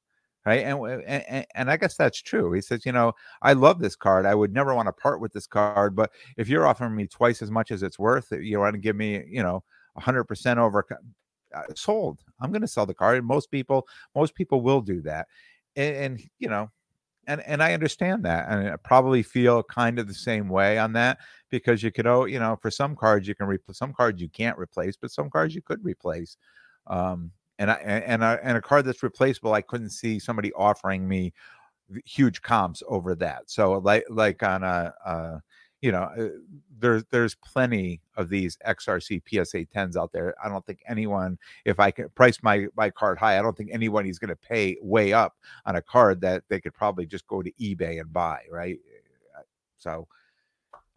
Right. 0.44 0.64
And, 0.64 1.04
and, 1.06 1.46
and 1.54 1.70
I 1.70 1.76
guess 1.76 1.96
that's 1.96 2.20
true. 2.20 2.52
He 2.52 2.60
says, 2.60 2.84
you 2.84 2.90
know, 2.90 3.12
I 3.42 3.52
love 3.52 3.78
this 3.78 3.94
card. 3.94 4.26
I 4.26 4.34
would 4.34 4.52
never 4.52 4.74
want 4.74 4.86
to 4.86 4.92
part 4.92 5.20
with 5.20 5.32
this 5.32 5.46
card, 5.46 5.94
but 5.94 6.10
if 6.36 6.48
you're 6.48 6.66
offering 6.66 6.96
me 6.96 7.06
twice 7.06 7.42
as 7.42 7.50
much 7.52 7.70
as 7.70 7.84
it's 7.84 7.96
worth, 7.96 8.32
you 8.32 8.58
want 8.58 8.74
to 8.74 8.80
give 8.80 8.96
me, 8.96 9.22
you 9.28 9.40
know, 9.40 9.62
hundred 9.96 10.24
percent 10.24 10.58
over 10.58 10.84
uh, 11.54 11.62
sold. 11.76 12.18
I'm 12.40 12.50
going 12.50 12.62
to 12.62 12.66
sell 12.66 12.86
the 12.86 12.92
card. 12.92 13.24
Most 13.24 13.52
people, 13.52 13.86
most 14.16 14.34
people 14.34 14.62
will 14.62 14.80
do 14.80 15.00
that. 15.02 15.28
And, 15.76 15.96
and, 15.96 16.22
you 16.40 16.48
know, 16.48 16.70
and 17.28 17.40
and 17.42 17.62
I 17.62 17.72
understand 17.72 18.24
that, 18.24 18.48
and 18.48 18.68
I 18.68 18.76
probably 18.76 19.22
feel 19.22 19.62
kind 19.62 20.00
of 20.00 20.08
the 20.08 20.14
same 20.14 20.48
way 20.48 20.76
on 20.76 20.92
that 20.94 21.18
because 21.50 21.82
you 21.82 21.92
could, 21.92 22.06
oh, 22.06 22.24
you 22.24 22.40
know, 22.40 22.58
for 22.60 22.70
some 22.70 22.96
cards 22.96 23.28
you 23.28 23.36
can 23.36 23.46
replace, 23.46 23.78
some 23.78 23.92
cards 23.92 24.20
you 24.20 24.28
can't 24.28 24.58
replace, 24.58 24.96
but 24.96 25.12
some 25.12 25.30
cards 25.30 25.54
you 25.54 25.62
could 25.62 25.84
replace. 25.84 26.36
Um, 26.87 27.33
and 27.59 27.71
I 27.71 27.75
and 27.75 28.25
I, 28.25 28.35
and 28.42 28.57
a 28.57 28.61
card 28.61 28.85
that's 28.85 29.03
replaceable, 29.03 29.53
I 29.55 29.62
couldn't 29.62 29.90
see 29.90 30.18
somebody 30.18 30.53
offering 30.55 31.07
me 31.07 31.33
huge 32.05 32.42
comps 32.42 32.83
over 32.88 33.14
that. 33.16 33.51
So 33.51 33.79
like 33.79 34.05
like 34.09 34.42
on 34.42 34.62
a, 34.64 34.92
a 35.05 35.42
you 35.83 35.90
know, 35.90 36.03
uh, 36.03 36.29
there's 36.79 37.05
there's 37.11 37.35
plenty 37.35 38.01
of 38.16 38.29
these 38.29 38.57
XRC 38.66 39.23
PSA 39.29 39.66
10s 39.66 39.97
out 39.97 40.12
there. 40.12 40.35
I 40.42 40.49
don't 40.49 40.64
think 40.64 40.81
anyone, 40.88 41.38
if 41.64 41.81
I 41.81 41.90
could 41.90 42.14
price 42.14 42.38
my 42.42 42.66
my 42.77 42.88
card 42.88 43.18
high, 43.18 43.38
I 43.38 43.42
don't 43.42 43.57
think 43.57 43.71
anyone 43.73 44.07
is 44.07 44.18
going 44.18 44.29
to 44.31 44.37
pay 44.37 44.77
way 44.81 45.12
up 45.12 45.37
on 45.66 45.77
a 45.77 45.83
card 45.83 46.21
that 46.23 46.45
they 46.49 46.61
could 46.61 46.73
probably 46.73 47.05
just 47.05 47.27
go 47.27 47.42
to 47.42 47.53
eBay 47.61 48.01
and 48.01 48.12
buy, 48.12 48.42
right? 48.51 48.79
So, 49.79 50.07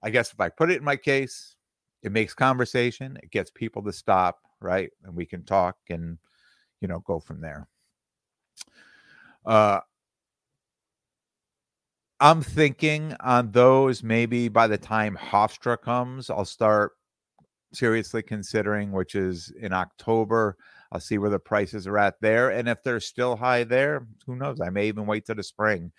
I 0.03 0.11
guess 0.11 0.31
if 0.31 0.39
I 0.39 0.49
put 0.49 0.69
it 0.69 0.77
in 0.77 0.83
my 0.83 0.95
case, 0.95 1.55
it 2.03 2.11
makes 2.11 2.35
conversation, 2.35 3.17
it 3.23 3.31
gets 3.31 3.49
people 3.49 3.81
to 3.83 3.91
stop, 3.91 4.39
right, 4.65 4.91
and 5.03 5.15
we 5.15 5.25
can 5.25 5.43
talk 5.43 5.77
and 5.89 6.17
you 6.81 6.87
know 6.87 6.99
go 6.99 7.19
from 7.19 7.39
there. 7.41 7.67
Uh, 9.45 9.79
I'm 12.19 12.41
thinking 12.41 13.15
on 13.19 13.51
those 13.51 14.01
maybe 14.01 14.47
by 14.47 14.67
the 14.67 14.77
time 14.77 15.17
Hofstra 15.17 15.79
comes, 15.79 16.29
I'll 16.29 16.45
start 16.45 16.93
seriously 17.73 18.23
considering, 18.23 18.91
which 18.91 19.15
is 19.15 19.51
in 19.59 19.73
October. 19.73 20.57
I'll 20.91 20.99
see 20.99 21.17
where 21.17 21.29
the 21.29 21.39
prices 21.39 21.87
are 21.87 21.97
at 21.97 22.15
there. 22.21 22.51
And 22.51 22.69
if 22.69 22.81
they're 22.83 22.99
still 22.99 23.35
high 23.35 23.65
there, 23.65 24.07
who 24.25 24.35
knows? 24.35 24.61
I 24.61 24.69
may 24.69 24.87
even 24.87 25.05
wait 25.05 25.25
till 25.25 25.35
the 25.35 25.43
spring 25.43 25.91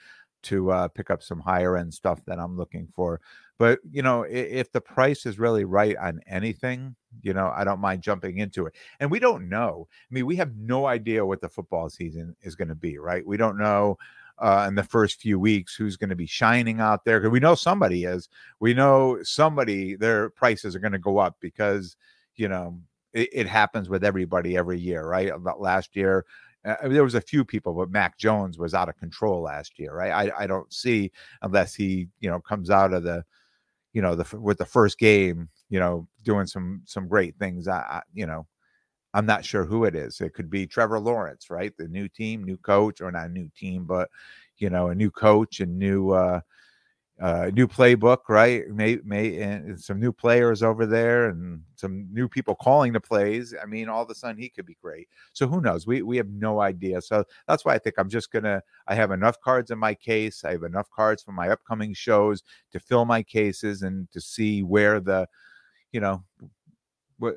to 0.45 0.71
uh, 0.71 0.89
pick 0.89 1.11
up 1.11 1.23
some 1.23 1.41
higher 1.41 1.77
end 1.77 1.93
stuff 1.93 2.25
that 2.27 2.39
I'm 2.39 2.57
looking 2.57 2.89
for. 2.95 3.21
But, 3.59 3.79
you 3.91 4.03
know, 4.03 4.23
if, 4.23 4.47
if 4.47 4.73
the 4.73 4.81
price 4.81 5.27
is 5.27 5.39
really 5.39 5.65
right 5.65 5.97
on 5.97 6.21
anything, 6.27 6.95
you 7.23 7.33
know, 7.33 7.53
I 7.55 7.65
don't 7.65 7.81
mind 7.81 8.03
jumping 8.03 8.39
into 8.39 8.67
it. 8.67 8.75
And 9.01 9.11
we 9.11 9.19
don't 9.19 9.49
know. 9.49 9.89
I 9.91 10.15
mean, 10.15 10.27
we 10.27 10.37
have 10.37 10.55
no 10.57 10.87
idea 10.87 11.25
what 11.25 11.41
the 11.41 11.49
football 11.49 11.89
season 11.89 12.37
is 12.43 12.55
going 12.55 12.69
to 12.69 12.75
be, 12.75 12.99
right? 12.99 13.27
We 13.27 13.37
don't 13.37 13.59
know 13.59 13.99
uh, 14.39 14.67
in 14.69 14.75
the 14.75 14.83
first 14.83 15.21
few 15.21 15.39
weeks 15.39 15.75
who's 15.75 15.97
going 15.97 16.11
to 16.11 16.17
be 16.17 16.27
shining 16.27 16.81
out 16.81 17.05
there 17.05 17.21
because 17.21 17.33
we 17.33 17.41
know 17.41 17.55
somebody 17.55 18.05
is. 18.05 18.29
We 18.61 18.75
know 18.75 19.19
somebody 19.23 19.97
their 19.97 20.31
prices 20.31 20.77
are 20.77 20.81
going 20.81 20.93
to 20.93 20.99
go 20.99 21.19
up 21.19 21.37
because 21.41 21.97
you 22.37 22.49
know 22.49 22.79
it, 23.13 23.31
it, 23.33 23.47
happens 23.47 23.89
with 23.89 24.05
everybody 24.05 24.57
every 24.57 24.79
year, 24.79 25.07
right? 25.07 25.33
Last 25.59 25.97
year. 25.97 26.25
Uh, 26.65 26.89
there 26.89 27.05
was 27.05 27.15
a 27.15 27.21
few 27.21 27.45
people, 27.45 27.73
but 27.75 27.93
Mac 27.93 28.19
Jones 28.19 28.59
was 28.59 28.75
out 28.75 28.89
of 28.89 28.99
control 28.99 29.41
last 29.41 29.79
year, 29.79 29.95
right? 29.95 30.11
I, 30.11 30.43
I 30.43 30.47
don't 30.49 30.71
see 30.73 31.13
unless 31.43 31.77
he, 31.77 32.09
you 32.19 32.29
know, 32.29 32.41
comes 32.41 32.71
out 32.71 32.93
of 32.93 33.05
the, 33.05 33.25
you 33.97 34.03
know, 34.03 34.15
the 34.15 34.39
with 34.39 34.59
the 34.59 34.67
first 34.67 34.99
game, 34.99 35.49
you 35.71 35.81
know, 35.81 36.07
doing 36.23 36.47
some 36.47 36.83
some 36.85 37.09
great 37.09 37.35
things. 37.39 37.67
I, 37.67 37.79
I 37.79 38.03
you 38.13 38.27
know, 38.27 38.47
I'm 39.15 39.25
not 39.25 39.43
sure 39.43 39.65
who 39.65 39.87
it 39.87 39.95
is. 39.95 40.21
It 40.21 40.35
could 40.35 40.51
be 40.51 40.67
Trevor 40.67 41.01
Lawrence, 41.01 41.49
right? 41.49 41.73
The 41.79 41.89
new 41.89 42.07
team, 42.07 42.45
new 42.45 42.59
coach, 42.59 43.01
or 43.01 43.11
not 43.11 43.27
a 43.27 43.33
new 43.33 43.51
team, 43.57 43.87
but 43.87 44.11
you 44.59 44.69
know, 44.69 44.89
a 44.89 44.95
new 44.95 45.11
coach 45.11 45.61
and 45.61 45.79
new 45.79 46.11
uh, 46.11 46.41
uh 47.21 47.51
new 47.55 47.67
playbook, 47.67 48.29
right? 48.29 48.69
May 48.69 48.99
may 49.05 49.41
and 49.41 49.81
some 49.81 49.99
new 49.99 50.13
players 50.13 50.63
over 50.63 50.85
there 50.85 51.31
and 51.31 51.63
some 51.77 52.07
new 52.13 52.29
people 52.29 52.55
calling 52.55 52.93
the 52.93 53.01
plays. 53.01 53.55
I 53.61 53.65
mean, 53.67 53.89
all 53.89 54.03
of 54.03 54.11
a 54.11 54.15
sudden 54.15 54.41
he 54.41 54.51
could 54.51 54.67
be 54.67 54.77
great. 54.83 55.09
So 55.33 55.47
who 55.47 55.63
knows? 55.63 55.87
We 55.87 56.03
we 56.03 56.19
have 56.19 56.29
no 56.29 56.61
idea. 56.61 57.01
So 57.01 57.25
that's 57.49 57.65
why 57.65 57.75
I 57.75 57.79
think 57.79 57.95
I'm 57.99 58.11
just 58.11 58.31
gonna. 58.31 58.63
I 58.87 58.95
have 58.95 59.13
enough 59.13 59.41
cards 59.41 59.71
in 59.71 59.79
my 59.79 59.95
case. 59.95 60.45
I 60.45 60.53
have 60.53 60.63
enough 60.65 60.91
cards 60.91 61.23
for 61.23 61.33
my 61.33 61.49
upcoming 61.49 61.95
shows 61.95 62.43
to 62.73 62.81
fill 62.81 63.07
my 63.07 63.23
cases 63.23 63.83
and 63.83 64.11
to 64.13 64.21
see 64.21 64.63
where 64.63 65.01
the, 65.01 65.27
you 65.93 66.01
know, 66.01 66.23
what 67.19 67.37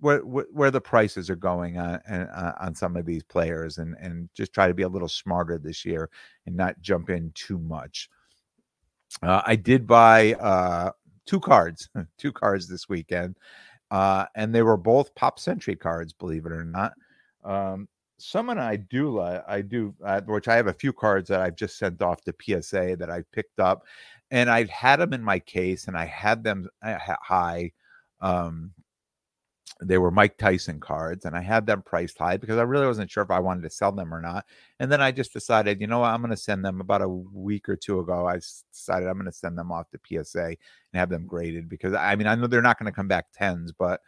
where 0.00 0.20
where 0.20 0.70
the 0.70 0.80
prices 0.80 1.28
are 1.28 1.36
going 1.36 1.78
on 1.78 1.96
uh, 2.08 2.52
on 2.60 2.74
some 2.74 2.96
of 2.96 3.04
these 3.06 3.24
players 3.24 3.78
and 3.78 3.96
and 4.00 4.28
just 4.34 4.52
try 4.52 4.68
to 4.68 4.74
be 4.74 4.84
a 4.84 4.88
little 4.88 5.08
smarter 5.08 5.58
this 5.58 5.84
year 5.84 6.08
and 6.46 6.56
not 6.56 6.80
jump 6.80 7.10
in 7.10 7.32
too 7.34 7.58
much. 7.58 8.08
Uh, 9.22 9.42
I 9.46 9.56
did 9.56 9.86
buy 9.86 10.34
uh, 10.34 10.92
two 11.26 11.40
cards, 11.40 11.88
two 12.18 12.32
cards 12.32 12.68
this 12.68 12.88
weekend, 12.88 13.36
uh, 13.90 14.26
and 14.34 14.54
they 14.54 14.62
were 14.62 14.76
both 14.76 15.14
Pop 15.14 15.38
Century 15.38 15.76
cards, 15.76 16.12
believe 16.12 16.46
it 16.46 16.52
or 16.52 16.64
not. 16.64 16.92
Um, 17.44 17.88
someone 18.18 18.58
I 18.58 18.76
do 18.76 19.10
like, 19.16 19.42
I 19.48 19.62
do, 19.62 19.94
uh, 20.04 20.20
which 20.22 20.48
I 20.48 20.56
have 20.56 20.66
a 20.66 20.72
few 20.72 20.92
cards 20.92 21.28
that 21.28 21.40
I've 21.40 21.56
just 21.56 21.78
sent 21.78 22.02
off 22.02 22.22
to 22.22 22.34
PSA 22.40 22.96
that 22.98 23.10
I 23.10 23.22
picked 23.32 23.60
up, 23.60 23.84
and 24.30 24.50
I've 24.50 24.70
had 24.70 24.96
them 24.96 25.12
in 25.12 25.22
my 25.22 25.38
case, 25.38 25.88
and 25.88 25.96
I 25.96 26.04
had 26.04 26.44
them 26.44 26.68
high 26.82 27.72
um, 28.20 28.72
they 29.80 29.98
were 29.98 30.10
Mike 30.10 30.36
Tyson 30.38 30.80
cards, 30.80 31.24
and 31.24 31.36
I 31.36 31.40
had 31.40 31.66
them 31.66 31.82
priced 31.82 32.18
high 32.18 32.36
because 32.36 32.58
I 32.58 32.62
really 32.62 32.86
wasn't 32.86 33.10
sure 33.10 33.22
if 33.22 33.30
I 33.30 33.38
wanted 33.38 33.62
to 33.62 33.70
sell 33.70 33.92
them 33.92 34.12
or 34.12 34.20
not. 34.20 34.44
And 34.80 34.90
then 34.90 35.00
I 35.00 35.12
just 35.12 35.32
decided, 35.32 35.80
you 35.80 35.86
know 35.86 36.00
what, 36.00 36.10
I'm 36.10 36.20
going 36.20 36.30
to 36.30 36.36
send 36.36 36.64
them 36.64 36.80
about 36.80 37.02
a 37.02 37.08
week 37.08 37.68
or 37.68 37.76
two 37.76 38.00
ago. 38.00 38.26
I 38.26 38.40
decided 38.72 39.08
I'm 39.08 39.14
going 39.14 39.26
to 39.26 39.32
send 39.32 39.56
them 39.56 39.70
off 39.70 39.86
to 39.90 40.24
PSA 40.24 40.46
and 40.46 40.56
have 40.94 41.10
them 41.10 41.26
graded 41.26 41.68
because 41.68 41.94
I 41.94 42.16
mean, 42.16 42.26
I 42.26 42.34
know 42.34 42.46
they're 42.46 42.62
not 42.62 42.78
going 42.78 42.90
to 42.90 42.96
come 42.96 43.08
back 43.08 43.26
tens, 43.32 43.72
but 43.72 44.00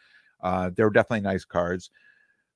uh, 0.42 0.70
they're 0.74 0.90
definitely 0.90 1.20
nice 1.20 1.44
cards. 1.44 1.90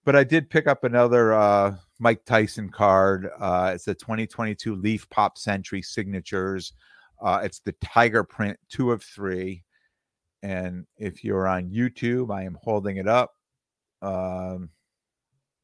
But 0.04 0.16
I 0.16 0.24
did 0.24 0.50
pick 0.50 0.66
up 0.66 0.84
another 0.84 1.32
uh, 1.32 1.76
Mike 1.98 2.24
Tyson 2.24 2.68
card. 2.68 3.30
Uh, 3.38 3.72
it's 3.74 3.84
the 3.84 3.94
2022 3.94 4.74
Leaf 4.74 5.08
Pop 5.08 5.38
Century 5.38 5.82
Signatures. 5.82 6.72
Uh, 7.22 7.40
it's 7.42 7.60
the 7.60 7.72
Tiger 7.82 8.24
print, 8.24 8.58
two 8.68 8.92
of 8.92 9.02
three. 9.02 9.62
And 10.44 10.84
if 10.98 11.24
you're 11.24 11.48
on 11.48 11.70
YouTube, 11.70 12.30
I 12.30 12.42
am 12.42 12.58
holding 12.62 12.98
it 12.98 13.08
up. 13.08 13.32
Um, 14.02 14.68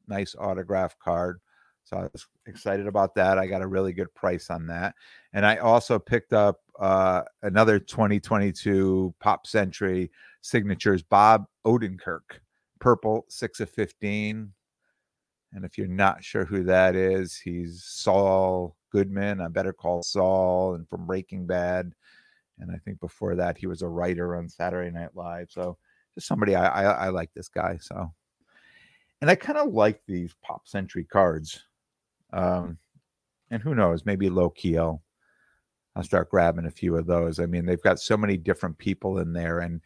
nice 0.09 0.35
autograph 0.39 0.99
card. 0.99 1.39
So 1.85 1.99
I 1.99 2.09
was 2.11 2.27
excited 2.47 2.87
about 2.87 3.15
that. 3.17 3.37
I 3.37 3.47
got 3.47 3.61
a 3.61 3.67
really 3.67 3.93
good 3.93 4.13
price 4.15 4.49
on 4.49 4.67
that. 4.69 4.95
And 5.35 5.45
I 5.45 5.59
also 5.59 5.99
picked 5.99 6.33
up 6.33 6.61
uh, 6.79 7.25
another 7.43 7.79
2022 7.79 9.15
Pop 9.21 9.47
Century 9.47 10.11
signatures, 10.41 11.03
Bob 11.03 11.45
Odenkirk, 11.67 12.41
purple, 12.79 13.27
six 13.29 13.61
of 13.61 13.69
15. 13.69 14.51
And 15.53 15.65
if 15.67 15.77
you're 15.77 15.89
not 15.89 16.25
sure 16.25 16.47
who 16.47 16.65
that 16.65 16.97
is, 16.97 17.37
he's 17.37 17.85
Saul 17.85 18.77
Goodman. 18.93 19.43
I 19.43 19.49
better 19.49 19.75
call 19.75 20.03
Saul 20.03 20.77
and 20.77 20.89
from 20.89 21.05
Breaking 21.05 21.47
Bad 21.47 21.93
and 22.61 22.71
I 22.71 22.79
think 22.79 23.01
before 23.01 23.35
that 23.37 23.59
he 23.59 23.67
was 23.67 23.83
a 23.83 23.89
writer 23.89 24.37
on 24.37 24.49
Saturday 24.49 24.91
Night 24.91 25.11
Live. 25.15 25.51
So 25.51 25.77
just 26.15 26.27
somebody 26.27 26.55
I 26.55 26.83
I, 26.83 27.07
I 27.07 27.09
like 27.09 27.33
this 27.35 27.49
guy. 27.49 27.79
So, 27.81 28.13
and 29.21 29.31
I 29.31 29.35
kind 29.35 29.59
of 29.59 29.73
like 29.73 30.01
these 30.07 30.35
Pop 30.43 30.67
Century 30.67 31.05
cards. 31.05 31.65
Um, 32.33 32.79
and 33.51 33.63
who 33.63 33.75
knows, 33.75 34.07
maybe 34.07 34.31
low 34.31 34.51
key 34.51 34.79
I'll, 34.79 35.03
I'll 35.97 36.05
start 36.05 36.31
grabbing 36.31 36.67
a 36.67 36.71
few 36.71 36.97
of 36.97 37.07
those. 37.07 37.41
I 37.41 37.47
mean, 37.47 37.67
they've 37.67 37.83
got 37.83 37.99
so 37.99 38.17
many 38.17 38.37
different 38.37 38.79
people 38.79 39.19
in 39.19 39.33
there, 39.33 39.61
and 39.61 39.81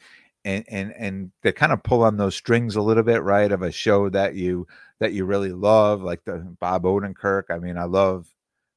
and 0.44 0.64
and 0.68 0.92
and 0.98 1.32
they 1.42 1.52
kind 1.52 1.72
of 1.72 1.82
pull 1.82 2.02
on 2.02 2.16
those 2.16 2.36
strings 2.36 2.76
a 2.76 2.82
little 2.82 3.02
bit, 3.02 3.22
right? 3.22 3.50
Of 3.50 3.62
a 3.62 3.72
show 3.72 4.10
that 4.10 4.34
you 4.34 4.66
that 5.00 5.12
you 5.12 5.24
really 5.24 5.52
love, 5.52 6.02
like 6.02 6.24
the 6.24 6.54
Bob 6.60 6.84
Odenkirk. 6.84 7.44
I 7.50 7.58
mean, 7.58 7.78
I 7.78 7.84
love 7.84 8.28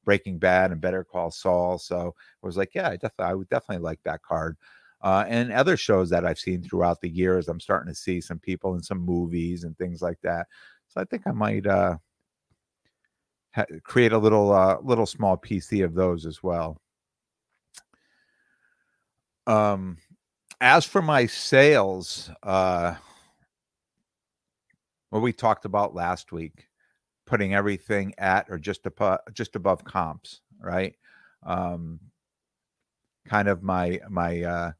Breaking 0.07 0.39
Bad 0.39 0.71
and 0.71 0.79
Better 0.79 1.03
Call 1.03 1.29
Saul. 1.29 1.77
So 1.77 2.15
I 2.41 2.45
was 2.45 2.55
like, 2.55 2.73
yeah, 2.73 2.87
I 2.87 2.93
definitely, 2.93 3.25
I 3.25 3.33
would 3.33 3.49
definitely 3.49 3.83
like 3.83 3.99
that 4.05 4.21
card. 4.21 4.55
Uh, 5.01 5.25
and 5.27 5.51
other 5.51 5.75
shows 5.75 6.09
that 6.09 6.25
I've 6.25 6.39
seen 6.39 6.63
throughout 6.63 7.01
the 7.01 7.09
years, 7.09 7.49
I'm 7.49 7.59
starting 7.59 7.93
to 7.93 7.99
see 7.99 8.21
some 8.21 8.39
people 8.39 8.75
in 8.75 8.81
some 8.81 8.99
movies 8.99 9.65
and 9.65 9.77
things 9.77 10.01
like 10.01 10.17
that. 10.23 10.47
So 10.87 11.01
I 11.01 11.03
think 11.03 11.23
I 11.27 11.33
might 11.33 11.67
uh, 11.67 11.97
ha- 13.53 13.65
create 13.83 14.13
a 14.13 14.17
little, 14.17 14.53
uh, 14.53 14.77
little 14.81 15.05
small 15.05 15.35
PC 15.35 15.83
of 15.83 15.93
those 15.93 16.25
as 16.25 16.41
well. 16.41 16.79
Um, 19.45 19.97
as 20.61 20.85
for 20.85 21.01
my 21.01 21.25
sales, 21.25 22.31
uh, 22.43 22.95
what 25.09 25.21
we 25.21 25.33
talked 25.33 25.65
about 25.65 25.93
last 25.93 26.31
week, 26.31 26.66
putting 27.27 27.53
everything 27.53 28.13
at 28.17 28.47
or 28.49 28.57
just 28.57 28.85
above 28.87 29.19
just 29.33 29.55
above 29.55 29.83
comps, 29.83 30.41
right? 30.59 30.95
Um, 31.43 31.99
kind 33.27 33.47
of 33.47 33.61
my 33.61 33.99
my 34.09 34.41
uh, 34.41 34.71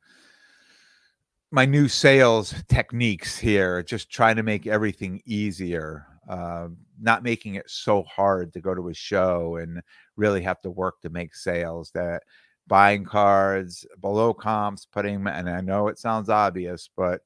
my 1.51 1.65
new 1.65 1.87
sales 1.87 2.55
techniques 2.67 3.37
here, 3.37 3.83
just 3.83 4.09
trying 4.09 4.37
to 4.37 4.43
make 4.43 4.65
everything 4.65 5.21
easier, 5.25 6.07
uh, 6.27 6.69
not 6.99 7.23
making 7.23 7.55
it 7.55 7.69
so 7.69 8.03
hard 8.03 8.51
to 8.53 8.61
go 8.61 8.73
to 8.73 8.89
a 8.89 8.93
show 8.93 9.57
and 9.57 9.81
really 10.15 10.41
have 10.41 10.61
to 10.61 10.71
work 10.71 11.01
to 11.01 11.09
make 11.09 11.35
sales. 11.35 11.91
That 11.93 12.23
buying 12.67 13.05
cards 13.05 13.85
below 14.01 14.33
comps, 14.33 14.85
putting 14.85 15.27
and 15.27 15.49
I 15.49 15.61
know 15.61 15.89
it 15.89 15.99
sounds 15.99 16.29
obvious, 16.29 16.89
but 16.95 17.21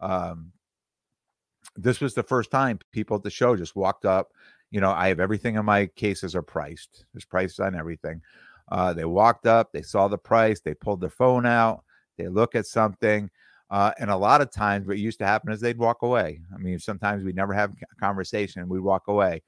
um, 0.00 0.52
this 1.76 2.00
was 2.00 2.14
the 2.14 2.22
first 2.22 2.50
time 2.50 2.78
people 2.92 3.16
at 3.16 3.22
the 3.22 3.30
show 3.30 3.56
just 3.56 3.76
walked 3.76 4.04
up 4.04 4.32
you 4.74 4.80
know, 4.80 4.92
I 4.92 5.08
have 5.08 5.20
everything 5.20 5.56
in 5.56 5.64
my 5.64 5.86
cases 5.86 6.34
are 6.36 6.42
priced. 6.42 7.06
There's 7.14 7.24
prices 7.26 7.60
on 7.60 7.74
everything. 7.76 8.20
Uh, 8.72 8.92
they 8.94 9.04
walked 9.06 9.46
up, 9.46 9.72
they 9.72 9.82
saw 9.82 10.08
the 10.08 10.18
price, 10.18 10.60
they 10.60 10.74
pulled 10.74 11.00
their 11.00 11.10
phone 11.10 11.46
out, 11.46 11.84
they 12.18 12.28
look 12.28 12.54
at 12.56 12.66
something. 12.66 13.30
Uh, 13.70 13.92
and 14.00 14.10
a 14.10 14.16
lot 14.16 14.40
of 14.42 14.50
times, 14.52 14.86
what 14.86 14.98
used 14.98 15.18
to 15.20 15.26
happen 15.26 15.52
is 15.52 15.60
they'd 15.60 15.78
walk 15.78 16.02
away. 16.02 16.40
I 16.54 16.58
mean, 16.58 16.78
sometimes 16.78 17.24
we 17.24 17.32
never 17.32 17.54
have 17.54 17.72
a 17.72 17.96
conversation, 18.00 18.62
and 18.62 18.70
we'd 18.70 18.80
walk 18.80 19.08
away. 19.08 19.42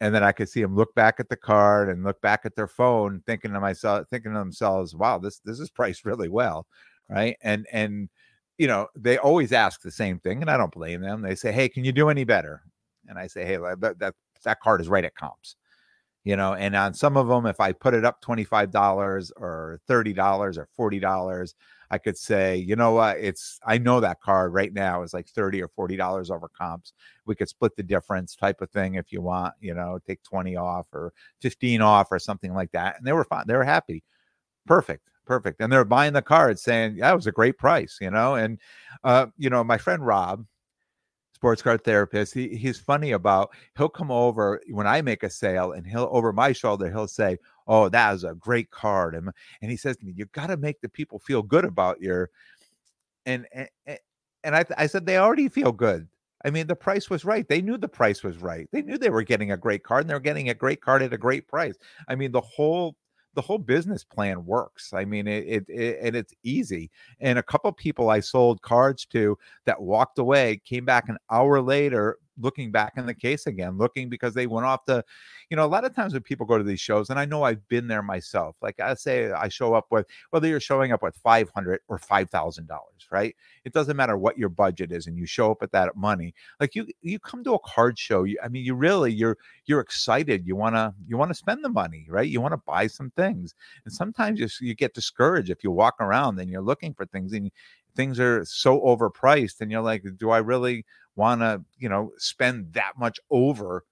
and 0.00 0.14
then 0.14 0.22
I 0.22 0.32
could 0.32 0.48
see 0.48 0.62
them 0.62 0.76
look 0.76 0.94
back 0.94 1.20
at 1.20 1.28
the 1.28 1.36
card 1.36 1.88
and 1.88 2.04
look 2.04 2.20
back 2.20 2.42
at 2.44 2.54
their 2.56 2.68
phone, 2.68 3.22
thinking 3.26 3.52
to 3.52 3.60
myself, 3.60 4.06
thinking 4.10 4.32
to 4.32 4.38
themselves, 4.38 4.94
"Wow, 4.94 5.18
this 5.18 5.40
this 5.40 5.60
is 5.60 5.70
priced 5.70 6.04
really 6.04 6.28
well." 6.28 6.66
Right. 7.08 7.36
And 7.42 7.66
and 7.72 8.08
you 8.58 8.66
know, 8.68 8.88
they 8.96 9.18
always 9.18 9.52
ask 9.52 9.82
the 9.82 9.90
same 9.90 10.18
thing, 10.20 10.42
and 10.42 10.50
I 10.50 10.56
don't 10.58 10.72
blame 10.72 11.00
them. 11.02 11.22
They 11.22 11.34
say, 11.36 11.52
"Hey, 11.52 11.68
can 11.68 11.84
you 11.84 11.92
do 11.92 12.10
any 12.10 12.24
better?" 12.24 12.62
And 13.08 13.18
I 13.18 13.26
say, 13.28 13.44
"Hey, 13.46 13.56
that 13.58 13.98
that, 14.00 14.14
that 14.44 14.60
card 14.60 14.80
is 14.80 14.88
right 14.88 15.04
at 15.04 15.14
comps." 15.14 15.56
You 16.24 16.36
know, 16.36 16.54
and 16.54 16.74
on 16.74 16.92
some 16.92 17.16
of 17.16 17.28
them, 17.28 17.46
if 17.46 17.60
I 17.60 17.72
put 17.72 17.94
it 17.94 18.04
up 18.04 18.20
twenty 18.20 18.44
five 18.44 18.70
dollars 18.72 19.32
or 19.36 19.80
thirty 19.86 20.12
dollars 20.12 20.58
or 20.58 20.68
forty 20.74 20.98
dollars, 20.98 21.54
I 21.90 21.98
could 21.98 22.18
say, 22.18 22.56
you 22.56 22.74
know 22.74 22.92
what, 22.92 23.18
it's 23.18 23.60
I 23.64 23.78
know 23.78 24.00
that 24.00 24.20
card 24.20 24.52
right 24.52 24.72
now 24.72 25.02
is 25.02 25.14
like 25.14 25.28
thirty 25.28 25.62
or 25.62 25.68
forty 25.68 25.96
dollars 25.96 26.30
over 26.30 26.48
comps. 26.48 26.92
We 27.26 27.36
could 27.36 27.48
split 27.48 27.76
the 27.76 27.84
difference, 27.84 28.34
type 28.34 28.60
of 28.60 28.70
thing, 28.70 28.94
if 28.96 29.12
you 29.12 29.20
want. 29.22 29.54
You 29.60 29.74
know, 29.74 30.00
take 30.04 30.22
twenty 30.24 30.56
off 30.56 30.88
or 30.92 31.12
fifteen 31.40 31.80
off 31.80 32.08
or 32.10 32.18
something 32.18 32.54
like 32.54 32.72
that. 32.72 32.96
And 32.98 33.06
they 33.06 33.12
were 33.12 33.24
fine. 33.24 33.44
They 33.46 33.54
were 33.54 33.64
happy. 33.64 34.02
Perfect 34.66 35.08
perfect. 35.26 35.60
And 35.60 35.72
they're 35.72 35.84
buying 35.84 36.14
the 36.14 36.22
card 36.22 36.58
saying, 36.58 36.98
it 36.98 37.14
was 37.14 37.26
a 37.26 37.32
great 37.32 37.58
price, 37.58 37.98
you 38.00 38.10
know. 38.10 38.36
And 38.36 38.58
uh, 39.04 39.26
you 39.36 39.50
know, 39.50 39.62
my 39.62 39.76
friend 39.76 40.06
Rob, 40.06 40.46
sports 41.36 41.60
card 41.60 41.84
therapist, 41.84 42.32
he, 42.32 42.48
he's 42.56 42.78
funny 42.78 43.12
about 43.12 43.50
he'll 43.76 43.90
come 43.90 44.10
over 44.10 44.62
when 44.70 44.86
I 44.86 45.02
make 45.02 45.22
a 45.22 45.28
sale 45.28 45.72
and 45.72 45.86
he'll 45.86 46.08
over 46.10 46.32
my 46.32 46.52
shoulder, 46.52 46.90
he'll 46.90 47.06
say, 47.06 47.36
Oh, 47.68 47.90
that 47.90 48.14
is 48.14 48.24
a 48.24 48.34
great 48.34 48.70
card. 48.70 49.14
And, 49.14 49.30
and 49.60 49.70
he 49.70 49.76
says 49.76 49.98
to 49.98 50.06
me, 50.06 50.14
You 50.16 50.24
gotta 50.32 50.56
make 50.56 50.80
the 50.80 50.88
people 50.88 51.18
feel 51.18 51.42
good 51.42 51.66
about 51.66 52.00
your 52.00 52.30
and 53.26 53.46
and, 53.52 53.68
and 54.44 54.56
I, 54.56 54.64
I 54.78 54.86
said 54.86 55.04
they 55.04 55.18
already 55.18 55.50
feel 55.50 55.72
good. 55.72 56.08
I 56.42 56.50
mean, 56.50 56.68
the 56.68 56.76
price 56.76 57.10
was 57.10 57.24
right. 57.24 57.46
They 57.46 57.60
knew 57.60 57.76
the 57.76 57.86
price 57.86 58.22
was 58.22 58.38
right. 58.38 58.66
They 58.72 58.80
knew 58.80 58.96
they 58.96 59.10
were 59.10 59.22
getting 59.22 59.52
a 59.52 59.58
great 59.58 59.82
card 59.82 60.02
and 60.02 60.10
they 60.10 60.14
were 60.14 60.20
getting 60.20 60.48
a 60.48 60.54
great 60.54 60.80
card 60.80 61.02
at 61.02 61.12
a 61.12 61.18
great 61.18 61.48
price. 61.48 61.76
I 62.08 62.14
mean, 62.14 62.32
the 62.32 62.40
whole 62.40 62.96
the 63.36 63.42
whole 63.42 63.58
business 63.58 64.02
plan 64.02 64.44
works. 64.44 64.92
I 64.92 65.04
mean, 65.04 65.28
it, 65.28 65.44
it, 65.46 65.64
it 65.68 65.98
and 66.02 66.16
it's 66.16 66.34
easy. 66.42 66.90
And 67.20 67.38
a 67.38 67.42
couple 67.42 67.70
people 67.70 68.10
I 68.10 68.18
sold 68.18 68.62
cards 68.62 69.04
to 69.06 69.38
that 69.66 69.80
walked 69.80 70.18
away 70.18 70.60
came 70.64 70.84
back 70.84 71.08
an 71.08 71.18
hour 71.30 71.60
later 71.60 72.18
looking 72.38 72.70
back 72.70 72.94
in 72.96 73.06
the 73.06 73.14
case 73.14 73.46
again, 73.46 73.78
looking 73.78 74.08
because 74.08 74.34
they 74.34 74.46
went 74.46 74.66
off 74.66 74.84
the, 74.86 75.04
you 75.50 75.56
know, 75.56 75.64
a 75.64 75.66
lot 75.66 75.84
of 75.84 75.94
times 75.94 76.12
when 76.12 76.22
people 76.22 76.46
go 76.46 76.58
to 76.58 76.64
these 76.64 76.80
shows, 76.80 77.10
and 77.10 77.18
I 77.18 77.24
know 77.24 77.42
I've 77.42 77.66
been 77.68 77.86
there 77.86 78.02
myself. 78.02 78.56
Like 78.60 78.78
I 78.80 78.94
say, 78.94 79.30
I 79.32 79.48
show 79.48 79.74
up 79.74 79.86
with 79.90 80.06
whether 80.30 80.48
you're 80.48 80.60
showing 80.60 80.92
up 80.92 81.02
with 81.02 81.16
five 81.16 81.50
hundred 81.50 81.80
or 81.88 81.98
five 81.98 82.30
thousand 82.30 82.68
dollars, 82.68 83.06
right? 83.10 83.34
It 83.64 83.72
doesn't 83.72 83.96
matter 83.96 84.16
what 84.16 84.38
your 84.38 84.48
budget 84.48 84.92
is, 84.92 85.06
and 85.06 85.16
you 85.16 85.26
show 85.26 85.50
up 85.50 85.60
with 85.60 85.72
that 85.72 85.96
money. 85.96 86.34
Like 86.60 86.74
you, 86.74 86.86
you 87.02 87.18
come 87.18 87.44
to 87.44 87.54
a 87.54 87.58
card 87.60 87.98
show. 87.98 88.24
You, 88.24 88.38
I 88.42 88.48
mean, 88.48 88.64
you 88.64 88.74
really, 88.74 89.12
you're, 89.12 89.38
you're 89.66 89.80
excited. 89.80 90.46
You 90.46 90.56
wanna, 90.56 90.94
you 91.06 91.16
wanna 91.16 91.34
spend 91.34 91.64
the 91.64 91.68
money, 91.68 92.06
right? 92.08 92.28
You 92.28 92.40
want 92.40 92.52
to 92.52 92.62
buy 92.66 92.86
some 92.86 93.10
things, 93.10 93.54
and 93.84 93.92
sometimes 93.92 94.40
you, 94.40 94.48
you 94.60 94.74
get 94.74 94.94
discouraged 94.94 95.50
if 95.50 95.64
you 95.64 95.70
walk 95.70 95.96
around 96.00 96.38
and 96.38 96.50
you're 96.50 96.62
looking 96.62 96.94
for 96.94 97.06
things 97.06 97.32
and 97.32 97.50
things 97.96 98.20
are 98.20 98.44
so 98.44 98.80
overpriced 98.82 99.60
and 99.60 99.70
you're 99.72 99.80
like 99.80 100.04
do 100.18 100.30
i 100.30 100.38
really 100.38 100.84
want 101.16 101.40
to, 101.40 101.62
you 101.78 101.88
know, 101.88 102.12
spend 102.18 102.72
that 102.74 102.92
much 102.98 103.18
over 103.30 103.84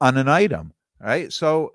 on 0.00 0.16
an 0.16 0.28
item, 0.28 0.72
right? 1.00 1.32
So 1.32 1.72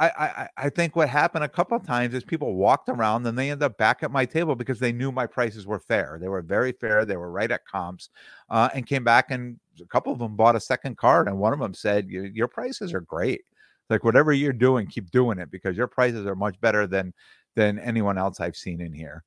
I, 0.00 0.08
I, 0.18 0.48
I 0.64 0.68
think 0.68 0.96
what 0.96 1.08
happened 1.08 1.44
a 1.44 1.48
couple 1.48 1.76
of 1.76 1.86
times 1.86 2.12
is 2.12 2.24
people 2.24 2.56
walked 2.56 2.88
around 2.88 3.24
and 3.24 3.38
they 3.38 3.50
end 3.50 3.62
up 3.62 3.78
back 3.78 4.02
at 4.02 4.10
my 4.10 4.24
table 4.24 4.56
because 4.56 4.80
they 4.80 4.90
knew 4.90 5.12
my 5.12 5.26
prices 5.26 5.64
were 5.64 5.78
fair. 5.78 6.18
They 6.20 6.28
were 6.28 6.42
very 6.42 6.72
fair. 6.72 7.04
They 7.04 7.16
were 7.16 7.30
right 7.30 7.50
at 7.50 7.64
comps, 7.66 8.10
uh, 8.50 8.68
and 8.74 8.86
came 8.86 9.04
back 9.04 9.30
and 9.30 9.58
a 9.80 9.86
couple 9.86 10.12
of 10.12 10.18
them 10.18 10.34
bought 10.34 10.56
a 10.56 10.60
second 10.60 10.96
card, 10.96 11.28
and 11.28 11.38
one 11.38 11.52
of 11.52 11.60
them 11.60 11.72
said, 11.72 12.08
"Your 12.10 12.48
prices 12.48 12.92
are 12.92 13.00
great. 13.00 13.42
Like 13.88 14.04
whatever 14.04 14.32
you're 14.32 14.52
doing, 14.52 14.86
keep 14.86 15.10
doing 15.10 15.38
it 15.38 15.50
because 15.50 15.76
your 15.76 15.86
prices 15.86 16.26
are 16.26 16.34
much 16.34 16.60
better 16.60 16.86
than 16.86 17.14
than 17.54 17.78
anyone 17.78 18.18
else 18.18 18.40
I've 18.40 18.56
seen 18.56 18.80
in 18.80 18.92
here." 18.92 19.22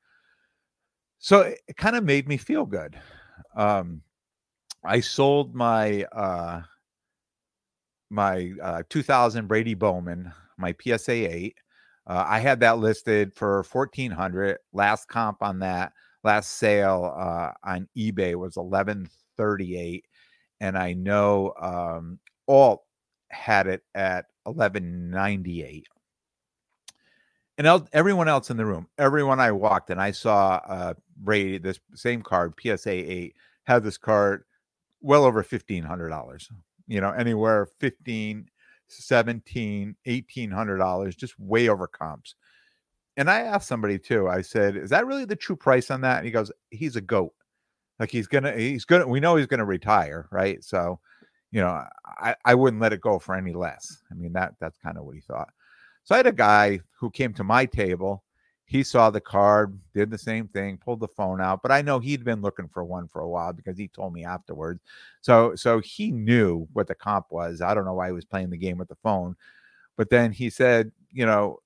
So 1.19 1.41
it, 1.41 1.60
it 1.67 1.77
kind 1.77 1.95
of 1.95 2.03
made 2.03 2.27
me 2.27 2.38
feel 2.38 2.65
good. 2.65 2.99
Um, 3.56 4.02
I 4.84 5.00
sold 5.00 5.56
my 5.56 6.04
uh, 6.12 6.62
my 8.10 8.54
uh, 8.62 8.84
2000 8.89 9.48
Brady 9.48 9.74
Bowman, 9.74 10.32
my 10.58 10.76
PSA 10.80 11.34
8. 11.34 11.58
Uh, 12.08 12.24
I 12.28 12.39
had 12.39 12.60
that 12.60 12.78
listed 12.78 13.34
for 13.34 13.63
1400. 13.71 14.58
Last 14.74 15.08
comp 15.08 15.41
on 15.41 15.60
that, 15.60 15.91
last 16.24 16.54
sale 16.54 17.13
uh, 17.17 17.52
on 17.63 17.88
eBay 17.98 18.36
was 18.36 18.58
1138, 18.58 20.06
and 20.62 20.78
I 20.78 20.93
know 20.93 21.54
um, 21.60 22.19
Alt 22.48 22.84
had 23.32 23.67
it 23.67 23.82
at 23.95 24.26
1198. 24.43 25.88
And 27.58 27.68
el- 27.68 27.88
everyone 27.94 28.28
else 28.28 28.50
in 28.50 28.58
the 28.58 28.65
room, 28.65 28.88
everyone 28.98 29.39
I 29.39 29.52
walked 29.52 29.89
and 29.89 30.02
I 30.02 30.12
saw 30.12 30.60
uh, 30.68 30.94
Brady, 31.18 31.58
this 31.58 31.80
same 31.94 32.22
card, 32.22 32.54
PSA 32.62 32.91
8, 32.91 33.36
had 33.65 33.84
this 33.84 33.98
card 33.98 34.44
well 35.02 35.24
over 35.24 35.44
$1,500, 35.44 36.48
you 36.88 37.02
know, 37.02 37.12
anywhere 37.12 37.68
15, 37.80 38.50
17, 38.88 39.96
$1,800, 40.06 41.18
just 41.18 41.39
way 41.39 41.70
over 41.70 41.88
comps. 41.88 42.36
And 43.18 43.30
I 43.30 43.41
asked 43.41 43.68
somebody 43.68 43.98
too, 44.00 44.28
I 44.28 44.41
said, 44.41 44.76
is 44.76 44.89
that 44.89 45.06
really 45.08 45.26
the 45.26 45.36
true 45.38 45.56
price 45.56 45.89
on 45.91 46.02
that? 46.02 46.18
And 46.18 46.26
he 46.26 46.32
goes, 46.32 46.52
he's 46.72 46.98
a 46.98 47.02
goat. 47.02 47.34
Like 48.00 48.12
he's 48.12 48.28
gonna, 48.28 48.54
he's 48.58 48.86
gonna, 48.86 49.08
we 49.08 49.22
know 49.22 49.38
he's 49.38 49.48
gonna 49.48 49.65
retire, 49.65 50.28
right? 50.32 50.62
So, 50.63 51.00
you 51.52 51.62
know, 51.62 51.84
I, 52.06 52.36
I 52.44 52.56
wouldn't 52.56 52.82
let 52.82 52.91
it 52.91 53.00
go 53.02 53.20
for 53.20 53.36
any 53.36 53.54
less. 53.54 54.04
I 54.12 54.15
mean, 54.15 54.34
that 54.34 54.56
that's 54.60 54.78
kind 54.80 54.98
of 54.98 55.06
what 55.06 55.15
he 55.15 55.22
thought. 55.22 55.50
So 56.06 56.15
I 56.15 56.20
had 56.20 56.28
a 56.28 56.32
guy 56.32 56.80
who 56.98 57.10
came 57.10 57.34
to 57.34 57.44
my 57.44 57.65
table 57.65 58.24
he 58.65 58.84
saw 58.84 59.12
the 59.12 59.22
card, 59.22 59.80
did 59.94 60.10
the 60.10 60.18
same 60.18 60.48
thing, 60.48 60.78
pulled 60.78 61.00
the 61.00 61.08
phone 61.08 61.39
out. 61.39 61.62
But 61.62 61.72
I 61.72 61.82
know 61.84 62.00
he'd 62.00 62.24
been 62.24 62.41
looking 62.41 62.68
for 62.68 62.84
one 62.84 63.08
for 63.08 63.22
a 63.22 63.30
while 63.30 63.54
because 63.54 63.78
he 63.78 63.88
told 63.88 64.12
me 64.13 64.26
afterwards. 64.26 64.82
So 65.22 65.56
so 65.56 65.80
he 65.80 66.12
knew 66.12 66.68
what 66.74 66.88
the 66.88 66.96
comp 66.96 67.28
was. 67.30 67.62
I 67.62 67.74
don't 67.74 67.86
know 67.86 67.94
why 67.94 68.08
he 68.08 68.13
was 68.13 68.26
playing 68.26 68.50
the 68.50 68.58
game 68.58 68.78
with 68.78 68.88
the 68.89 68.96
phone. 68.96 69.36
But 69.98 70.10
then 70.10 70.32
he 70.32 70.50
said, 70.50 70.91
you 71.12 71.26
know, 71.26 71.60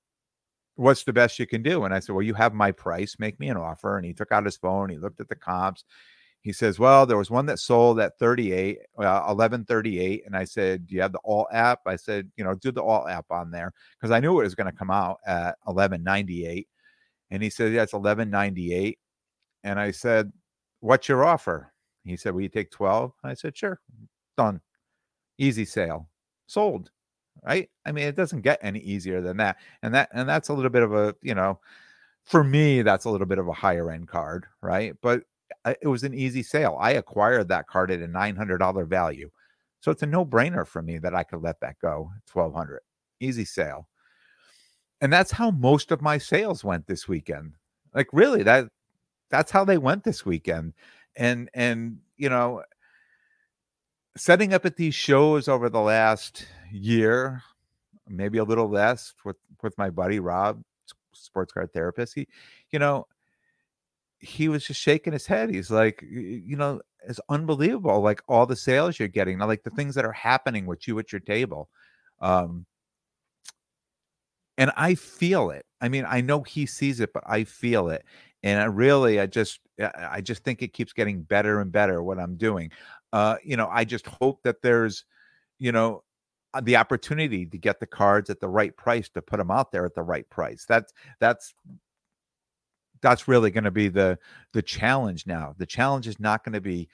what's 0.76 1.04
the 1.04 1.12
best 1.12 1.38
you 1.38 1.46
can 1.46 1.62
do? 1.62 1.84
And 1.84 1.94
I 1.94 2.00
said, 2.00 2.14
well, 2.14 2.22
you 2.22 2.34
have 2.34 2.54
my 2.54 2.70
price. 2.70 3.16
Make 3.18 3.40
me 3.40 3.48
an 3.48 3.56
offer. 3.56 3.96
And 3.96 4.06
he 4.06 4.12
took 4.12 4.30
out 4.30 4.44
his 4.44 4.56
phone. 4.56 4.90
He 4.90 4.98
looked 4.98 5.20
at 5.20 5.28
the 5.28 5.36
comps. 5.36 5.84
He 6.42 6.52
says, 6.52 6.78
well, 6.78 7.04
there 7.04 7.18
was 7.18 7.30
one 7.30 7.46
that 7.46 7.58
sold 7.58 8.00
at 8.00 8.18
38, 8.18 8.78
uh, 8.98 9.02
1138. 9.02 10.22
And 10.24 10.34
I 10.34 10.44
said, 10.44 10.86
do 10.86 10.94
you 10.94 11.02
have 11.02 11.12
the 11.12 11.20
Alt 11.22 11.48
app? 11.52 11.80
I 11.84 11.96
said, 11.96 12.30
you 12.36 12.44
know, 12.44 12.54
do 12.54 12.72
the 12.72 12.82
Alt 12.82 13.10
app 13.10 13.26
on 13.30 13.50
there 13.50 13.72
because 13.98 14.10
I 14.10 14.20
knew 14.20 14.40
it 14.40 14.44
was 14.44 14.54
going 14.54 14.70
to 14.70 14.76
come 14.76 14.90
out 14.90 15.18
at 15.26 15.56
1198. 15.64 16.66
And 17.30 17.42
he 17.42 17.50
said, 17.50 17.72
Yeah, 17.72 17.82
it's 17.82 17.92
1198. 17.92 18.98
And 19.64 19.78
I 19.78 19.90
said, 19.90 20.32
What's 20.80 21.08
your 21.08 21.24
offer? 21.24 21.72
He 22.04 22.16
said, 22.16 22.34
Will 22.34 22.42
you 22.42 22.48
take 22.48 22.70
12? 22.70 23.12
I 23.22 23.34
said, 23.34 23.56
Sure. 23.56 23.80
Done. 24.36 24.60
Easy 25.38 25.64
sale. 25.64 26.08
Sold. 26.46 26.90
Right. 27.44 27.70
I 27.86 27.92
mean, 27.92 28.04
it 28.04 28.16
doesn't 28.16 28.42
get 28.42 28.58
any 28.62 28.80
easier 28.80 29.20
than 29.20 29.38
that. 29.38 29.56
And 29.82 29.94
that 29.94 30.10
and 30.12 30.28
that's 30.28 30.48
a 30.48 30.52
little 30.52 30.70
bit 30.70 30.82
of 30.82 30.92
a, 30.92 31.14
you 31.22 31.34
know, 31.34 31.58
for 32.24 32.44
me, 32.44 32.82
that's 32.82 33.06
a 33.06 33.10
little 33.10 33.26
bit 33.26 33.38
of 33.38 33.48
a 33.48 33.52
higher 33.52 33.90
end 33.90 34.08
card, 34.08 34.46
right? 34.60 34.94
But 35.00 35.22
it 35.64 35.88
was 35.88 36.04
an 36.04 36.14
easy 36.14 36.42
sale. 36.42 36.76
I 36.80 36.92
acquired 36.92 37.48
that 37.48 37.66
card 37.66 37.90
at 37.90 38.00
a 38.00 38.06
$900 38.06 38.86
value. 38.86 39.30
So 39.80 39.90
it's 39.90 40.02
a 40.02 40.06
no 40.06 40.24
brainer 40.24 40.66
for 40.66 40.82
me 40.82 40.98
that 40.98 41.14
I 41.14 41.22
could 41.22 41.42
let 41.42 41.60
that 41.60 41.78
go 41.80 42.10
1200 42.32 42.80
easy 43.20 43.44
sale 43.44 43.86
and 45.00 45.12
that's 45.12 45.30
how 45.30 45.50
most 45.50 45.90
of 45.90 46.02
my 46.02 46.18
sales 46.18 46.64
went 46.64 46.86
this 46.86 47.08
weekend 47.08 47.52
like 47.94 48.08
really 48.12 48.42
that 48.42 48.68
that's 49.30 49.50
how 49.50 49.64
they 49.64 49.78
went 49.78 50.04
this 50.04 50.24
weekend 50.24 50.72
and 51.16 51.50
and 51.54 51.98
you 52.16 52.28
know 52.28 52.62
setting 54.16 54.52
up 54.52 54.64
at 54.66 54.76
these 54.76 54.94
shows 54.94 55.48
over 55.48 55.68
the 55.68 55.80
last 55.80 56.46
year 56.72 57.42
maybe 58.08 58.38
a 58.38 58.44
little 58.44 58.68
less 58.68 59.14
with 59.24 59.36
with 59.62 59.76
my 59.78 59.90
buddy 59.90 60.18
rob 60.18 60.62
sports 61.12 61.52
card 61.52 61.72
therapist 61.72 62.14
he 62.14 62.26
you 62.70 62.78
know 62.78 63.06
he 64.20 64.48
was 64.48 64.64
just 64.66 64.80
shaking 64.80 65.12
his 65.12 65.26
head 65.26 65.50
he's 65.50 65.70
like 65.70 66.02
you 66.02 66.56
know 66.56 66.80
it's 67.08 67.20
unbelievable 67.28 68.00
like 68.00 68.22
all 68.28 68.46
the 68.46 68.56
sales 68.56 68.98
you're 68.98 69.08
getting 69.08 69.38
like 69.38 69.62
the 69.62 69.70
things 69.70 69.94
that 69.94 70.04
are 70.04 70.12
happening 70.12 70.66
with 70.66 70.86
you 70.86 70.98
at 70.98 71.12
your 71.12 71.20
table 71.20 71.68
um 72.20 72.66
and 74.60 74.70
I 74.76 74.94
feel 74.94 75.50
it. 75.50 75.64
I 75.80 75.88
mean, 75.88 76.04
I 76.06 76.20
know 76.20 76.42
he 76.42 76.66
sees 76.66 77.00
it, 77.00 77.14
but 77.14 77.24
I 77.26 77.44
feel 77.44 77.88
it. 77.88 78.04
And 78.42 78.60
I 78.60 78.66
really, 78.66 79.18
I 79.18 79.24
just, 79.24 79.58
I 79.94 80.20
just 80.20 80.44
think 80.44 80.60
it 80.60 80.74
keeps 80.74 80.92
getting 80.92 81.22
better 81.22 81.62
and 81.62 81.72
better 81.72 82.02
what 82.02 82.18
I'm 82.18 82.36
doing. 82.36 82.70
Uh, 83.10 83.36
you 83.42 83.56
know, 83.56 83.70
I 83.72 83.86
just 83.86 84.06
hope 84.06 84.42
that 84.42 84.60
there's, 84.60 85.06
you 85.58 85.72
know, 85.72 86.04
uh, 86.52 86.60
the 86.60 86.76
opportunity 86.76 87.46
to 87.46 87.56
get 87.56 87.80
the 87.80 87.86
cards 87.86 88.28
at 88.28 88.38
the 88.38 88.48
right 88.50 88.76
price 88.76 89.08
to 89.10 89.22
put 89.22 89.38
them 89.38 89.50
out 89.50 89.72
there 89.72 89.86
at 89.86 89.94
the 89.94 90.02
right 90.02 90.28
price. 90.28 90.66
That's 90.68 90.92
that's 91.20 91.54
that's 93.02 93.28
really 93.28 93.50
going 93.50 93.64
to 93.64 93.70
be 93.70 93.88
the 93.88 94.18
the 94.52 94.62
challenge 94.62 95.26
now. 95.26 95.54
The 95.58 95.66
challenge 95.66 96.06
is 96.06 96.20
not 96.20 96.44
going 96.44 96.52
to 96.54 96.60
be 96.60 96.88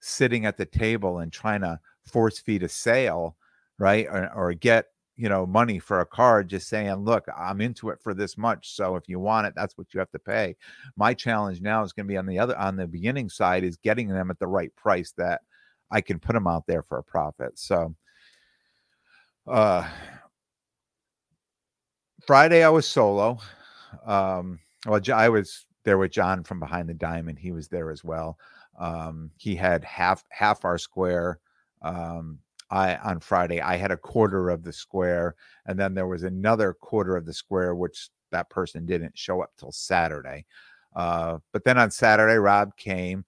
sitting 0.00 0.46
at 0.46 0.56
the 0.56 0.66
table 0.66 1.18
and 1.20 1.32
trying 1.32 1.62
to 1.62 1.80
force 2.04 2.38
feed 2.38 2.62
a 2.62 2.68
sale 2.68 3.36
right? 3.78 4.06
Or, 4.06 4.32
or 4.34 4.54
get 4.54 4.86
you 5.16 5.30
know 5.30 5.46
money 5.46 5.78
for 5.78 6.00
a 6.00 6.06
car 6.06 6.44
just 6.44 6.68
saying 6.68 6.92
look 6.96 7.24
i'm 7.34 7.62
into 7.62 7.88
it 7.88 7.98
for 8.02 8.12
this 8.12 8.36
much 8.36 8.74
so 8.74 8.96
if 8.96 9.08
you 9.08 9.18
want 9.18 9.46
it 9.46 9.54
that's 9.56 9.78
what 9.78 9.86
you 9.94 9.98
have 9.98 10.10
to 10.10 10.18
pay 10.18 10.54
my 10.94 11.14
challenge 11.14 11.62
now 11.62 11.82
is 11.82 11.94
going 11.94 12.06
to 12.06 12.12
be 12.12 12.18
on 12.18 12.26
the 12.26 12.38
other 12.38 12.54
on 12.58 12.76
the 12.76 12.86
beginning 12.86 13.30
side 13.30 13.64
is 13.64 13.78
getting 13.78 14.08
them 14.08 14.30
at 14.30 14.38
the 14.38 14.46
right 14.46 14.76
price 14.76 15.14
that 15.16 15.40
i 15.90 16.02
can 16.02 16.18
put 16.18 16.34
them 16.34 16.46
out 16.46 16.66
there 16.66 16.82
for 16.82 16.98
a 16.98 17.02
profit 17.02 17.58
so 17.58 17.94
uh 19.46 19.88
friday 22.26 22.62
i 22.62 22.68
was 22.68 22.86
solo 22.86 23.38
um 24.04 24.58
well 24.86 25.00
i 25.14 25.28
was 25.28 25.66
there 25.84 25.98
with 25.98 26.10
john 26.10 26.42
from 26.42 26.60
behind 26.60 26.88
the 26.88 26.94
diamond 26.94 27.38
he 27.38 27.52
was 27.52 27.68
there 27.68 27.90
as 27.90 28.02
well 28.02 28.38
um 28.78 29.30
he 29.36 29.54
had 29.54 29.84
half 29.84 30.24
half 30.30 30.64
our 30.64 30.78
square 30.78 31.38
um 31.82 32.38
I 32.70 32.96
on 32.96 33.20
Friday 33.20 33.60
I 33.60 33.76
had 33.76 33.92
a 33.92 33.96
quarter 33.96 34.50
of 34.50 34.62
the 34.64 34.72
square, 34.72 35.36
and 35.66 35.78
then 35.78 35.94
there 35.94 36.08
was 36.08 36.24
another 36.24 36.72
quarter 36.72 37.16
of 37.16 37.24
the 37.24 37.32
square 37.32 37.74
which 37.74 38.10
that 38.32 38.50
person 38.50 38.86
didn't 38.86 39.16
show 39.16 39.40
up 39.40 39.52
till 39.56 39.72
Saturday. 39.72 40.44
Uh, 40.94 41.38
but 41.52 41.64
then 41.64 41.78
on 41.78 41.90
Saturday, 41.90 42.36
Rob 42.36 42.76
came, 42.76 43.24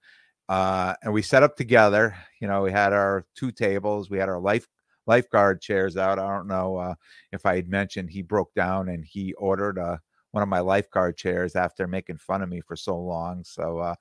uh, 0.49 0.95
and 1.03 1.13
we 1.13 1.21
set 1.21 1.43
up 1.43 1.55
together. 1.55 2.15
You 2.41 2.47
know, 2.47 2.63
we 2.63 2.71
had 2.71 2.93
our 2.93 3.25
two 3.35 3.51
tables, 3.51 4.09
we 4.09 4.17
had 4.17 4.29
our 4.29 4.39
life 4.39 4.67
lifeguard 5.07 5.61
chairs 5.61 5.97
out. 5.97 6.19
I 6.19 6.27
don't 6.27 6.47
know 6.47 6.77
uh, 6.77 6.95
if 7.31 7.45
I 7.45 7.55
had 7.55 7.69
mentioned 7.69 8.09
he 8.09 8.21
broke 8.21 8.53
down 8.53 8.89
and 8.89 9.03
he 9.03 9.33
ordered 9.33 9.79
uh, 9.79 9.97
one 10.31 10.43
of 10.43 10.49
my 10.49 10.59
lifeguard 10.59 11.17
chairs 11.17 11.55
after 11.55 11.87
making 11.87 12.17
fun 12.17 12.41
of 12.41 12.49
me 12.49 12.61
for 12.61 12.75
so 12.75 12.97
long. 12.97 13.43
So 13.43 13.79
uh, 13.79 13.95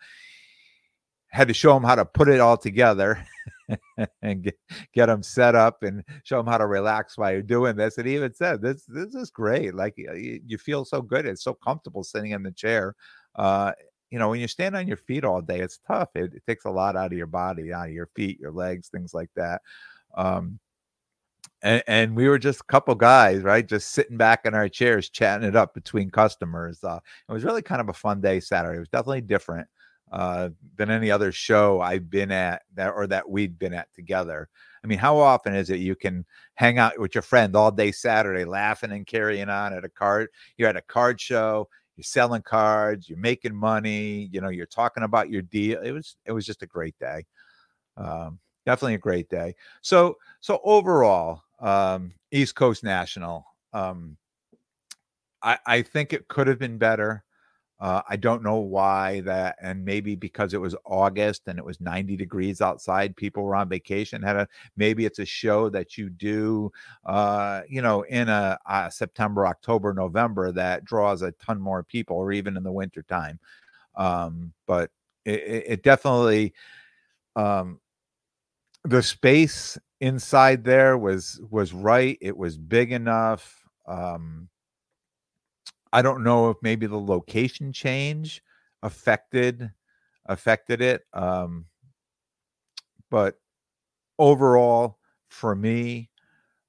had 1.30 1.48
to 1.48 1.54
show 1.54 1.76
him 1.76 1.82
how 1.82 1.94
to 1.94 2.04
put 2.04 2.28
it 2.28 2.40
all 2.40 2.56
together 2.56 3.24
and 4.22 4.42
get, 4.42 4.58
get 4.94 5.06
them 5.06 5.22
set 5.22 5.54
up 5.54 5.82
and 5.82 6.02
show 6.24 6.40
him 6.40 6.46
how 6.46 6.58
to 6.58 6.66
relax 6.66 7.18
while 7.18 7.32
you're 7.32 7.42
doing 7.42 7.76
this. 7.76 7.98
And 7.98 8.06
he 8.06 8.16
even 8.16 8.34
said, 8.34 8.62
"This 8.62 8.84
this 8.86 9.14
is 9.14 9.30
great. 9.30 9.74
Like 9.74 9.94
you, 9.96 10.40
you 10.46 10.58
feel 10.58 10.84
so 10.84 11.02
good. 11.02 11.26
It's 11.26 11.44
so 11.44 11.54
comfortable 11.54 12.02
sitting 12.02 12.32
in 12.32 12.42
the 12.42 12.52
chair. 12.52 12.94
Uh, 13.34 13.72
you 14.10 14.18
know, 14.18 14.30
when 14.30 14.40
you 14.40 14.48
stand 14.48 14.74
on 14.74 14.88
your 14.88 14.96
feet 14.96 15.24
all 15.24 15.42
day, 15.42 15.60
it's 15.60 15.80
tough. 15.86 16.08
It, 16.14 16.34
it, 16.34 16.42
takes 16.46 16.64
a 16.64 16.70
lot 16.70 16.96
out 16.96 17.12
of 17.12 17.18
your 17.18 17.26
body, 17.26 17.72
out 17.72 17.88
of 17.88 17.92
your 17.92 18.08
feet, 18.16 18.40
your 18.40 18.52
legs, 18.52 18.88
things 18.88 19.12
like 19.12 19.28
that. 19.36 19.60
Um, 20.16 20.58
and, 21.62 21.82
and, 21.86 22.16
we 22.16 22.28
were 22.28 22.38
just 22.38 22.60
a 22.60 22.64
couple 22.64 22.94
guys, 22.94 23.42
right? 23.42 23.66
Just 23.66 23.90
sitting 23.90 24.16
back 24.16 24.46
in 24.46 24.54
our 24.54 24.68
chairs, 24.68 25.10
chatting 25.10 25.48
it 25.48 25.56
up 25.56 25.74
between 25.74 26.10
customers. 26.10 26.82
Uh, 26.82 27.00
it 27.28 27.32
was 27.32 27.44
really 27.44 27.62
kind 27.62 27.80
of 27.80 27.88
a 27.88 27.94
fun 27.94 28.20
day 28.20 28.40
Saturday. 28.40 28.76
It 28.76 28.80
was 28.80 28.88
definitely 28.88 29.22
different 29.22 29.66
uh, 30.12 30.50
than 30.76 30.90
any 30.90 31.10
other 31.10 31.32
show 31.32 31.80
I've 31.80 32.10
been 32.10 32.30
at 32.30 32.62
that 32.74 32.92
or 32.94 33.06
that 33.08 33.28
we'd 33.28 33.58
been 33.58 33.74
at 33.74 33.92
together. 33.94 34.48
I 34.82 34.86
mean, 34.86 34.98
how 34.98 35.18
often 35.18 35.54
is 35.54 35.70
it 35.70 35.80
you 35.80 35.96
can 35.96 36.24
hang 36.54 36.78
out 36.78 36.98
with 36.98 37.14
your 37.14 37.22
friend 37.22 37.54
all 37.56 37.70
day 37.70 37.92
Saturday, 37.92 38.44
laughing 38.44 38.92
and 38.92 39.06
carrying 39.06 39.48
on 39.48 39.72
at 39.72 39.84
a 39.84 39.88
card? 39.88 40.28
You're 40.56 40.68
at 40.68 40.76
a 40.76 40.82
card 40.82 41.20
show, 41.20 41.68
you're 41.96 42.04
selling 42.04 42.42
cards, 42.42 43.08
you're 43.08 43.18
making 43.18 43.54
money, 43.54 44.28
you 44.32 44.40
know, 44.40 44.50
you're 44.50 44.66
talking 44.66 45.02
about 45.02 45.30
your 45.30 45.42
deal. 45.42 45.82
It 45.82 45.92
was 45.92 46.16
it 46.24 46.32
was 46.32 46.46
just 46.46 46.62
a 46.62 46.66
great 46.66 46.96
day. 46.98 47.26
Um, 47.96 48.38
definitely 48.68 48.94
a 48.96 48.98
great 48.98 49.30
day. 49.30 49.54
So 49.80 50.18
so 50.40 50.60
overall, 50.62 51.42
um, 51.58 52.12
East 52.30 52.54
Coast 52.54 52.84
National. 52.84 53.46
Um, 53.72 54.18
I, 55.42 55.58
I 55.66 55.82
think 55.82 56.12
it 56.12 56.28
could 56.28 56.48
have 56.48 56.58
been 56.58 56.76
better. 56.76 57.24
Uh, 57.80 58.02
I 58.10 58.16
don't 58.16 58.42
know 58.42 58.56
why 58.56 59.20
that, 59.20 59.56
and 59.62 59.84
maybe 59.84 60.16
because 60.16 60.52
it 60.52 60.60
was 60.60 60.74
August 60.84 61.44
and 61.46 61.58
it 61.58 61.64
was 61.64 61.80
90 61.80 62.16
degrees 62.16 62.60
outside, 62.60 63.16
people 63.16 63.42
were 63.42 63.54
on 63.54 63.70
vacation. 63.70 64.20
Had 64.20 64.36
a 64.36 64.48
maybe 64.76 65.06
it's 65.06 65.20
a 65.20 65.24
show 65.24 65.70
that 65.70 65.96
you 65.96 66.10
do, 66.10 66.70
uh, 67.06 67.62
you 67.70 67.80
know, 67.80 68.02
in 68.02 68.28
a, 68.28 68.58
a, 68.68 68.90
September, 68.90 69.46
October, 69.46 69.94
November 69.94 70.52
that 70.52 70.84
draws 70.84 71.22
a 71.22 71.32
ton 71.32 71.58
more 71.58 71.84
people, 71.84 72.16
or 72.18 72.32
even 72.32 72.56
in 72.56 72.64
the 72.64 72.72
winter 72.72 73.02
time. 73.02 73.38
Um, 73.94 74.52
but 74.66 74.90
it, 75.24 75.64
it 75.66 75.82
definitely, 75.82 76.52
um, 77.36 77.80
the 78.88 79.02
space 79.02 79.76
inside 80.00 80.64
there 80.64 80.96
was 80.96 81.40
was 81.50 81.72
right. 81.72 82.16
It 82.20 82.36
was 82.36 82.56
big 82.56 82.92
enough. 82.92 83.62
Um, 83.86 84.48
I 85.92 86.02
don't 86.02 86.24
know 86.24 86.50
if 86.50 86.56
maybe 86.62 86.86
the 86.86 86.98
location 86.98 87.72
change 87.72 88.42
affected 88.82 89.70
affected 90.26 90.80
it. 90.80 91.02
Um, 91.12 91.66
but 93.10 93.38
overall, 94.18 94.98
for 95.28 95.54
me, 95.54 96.10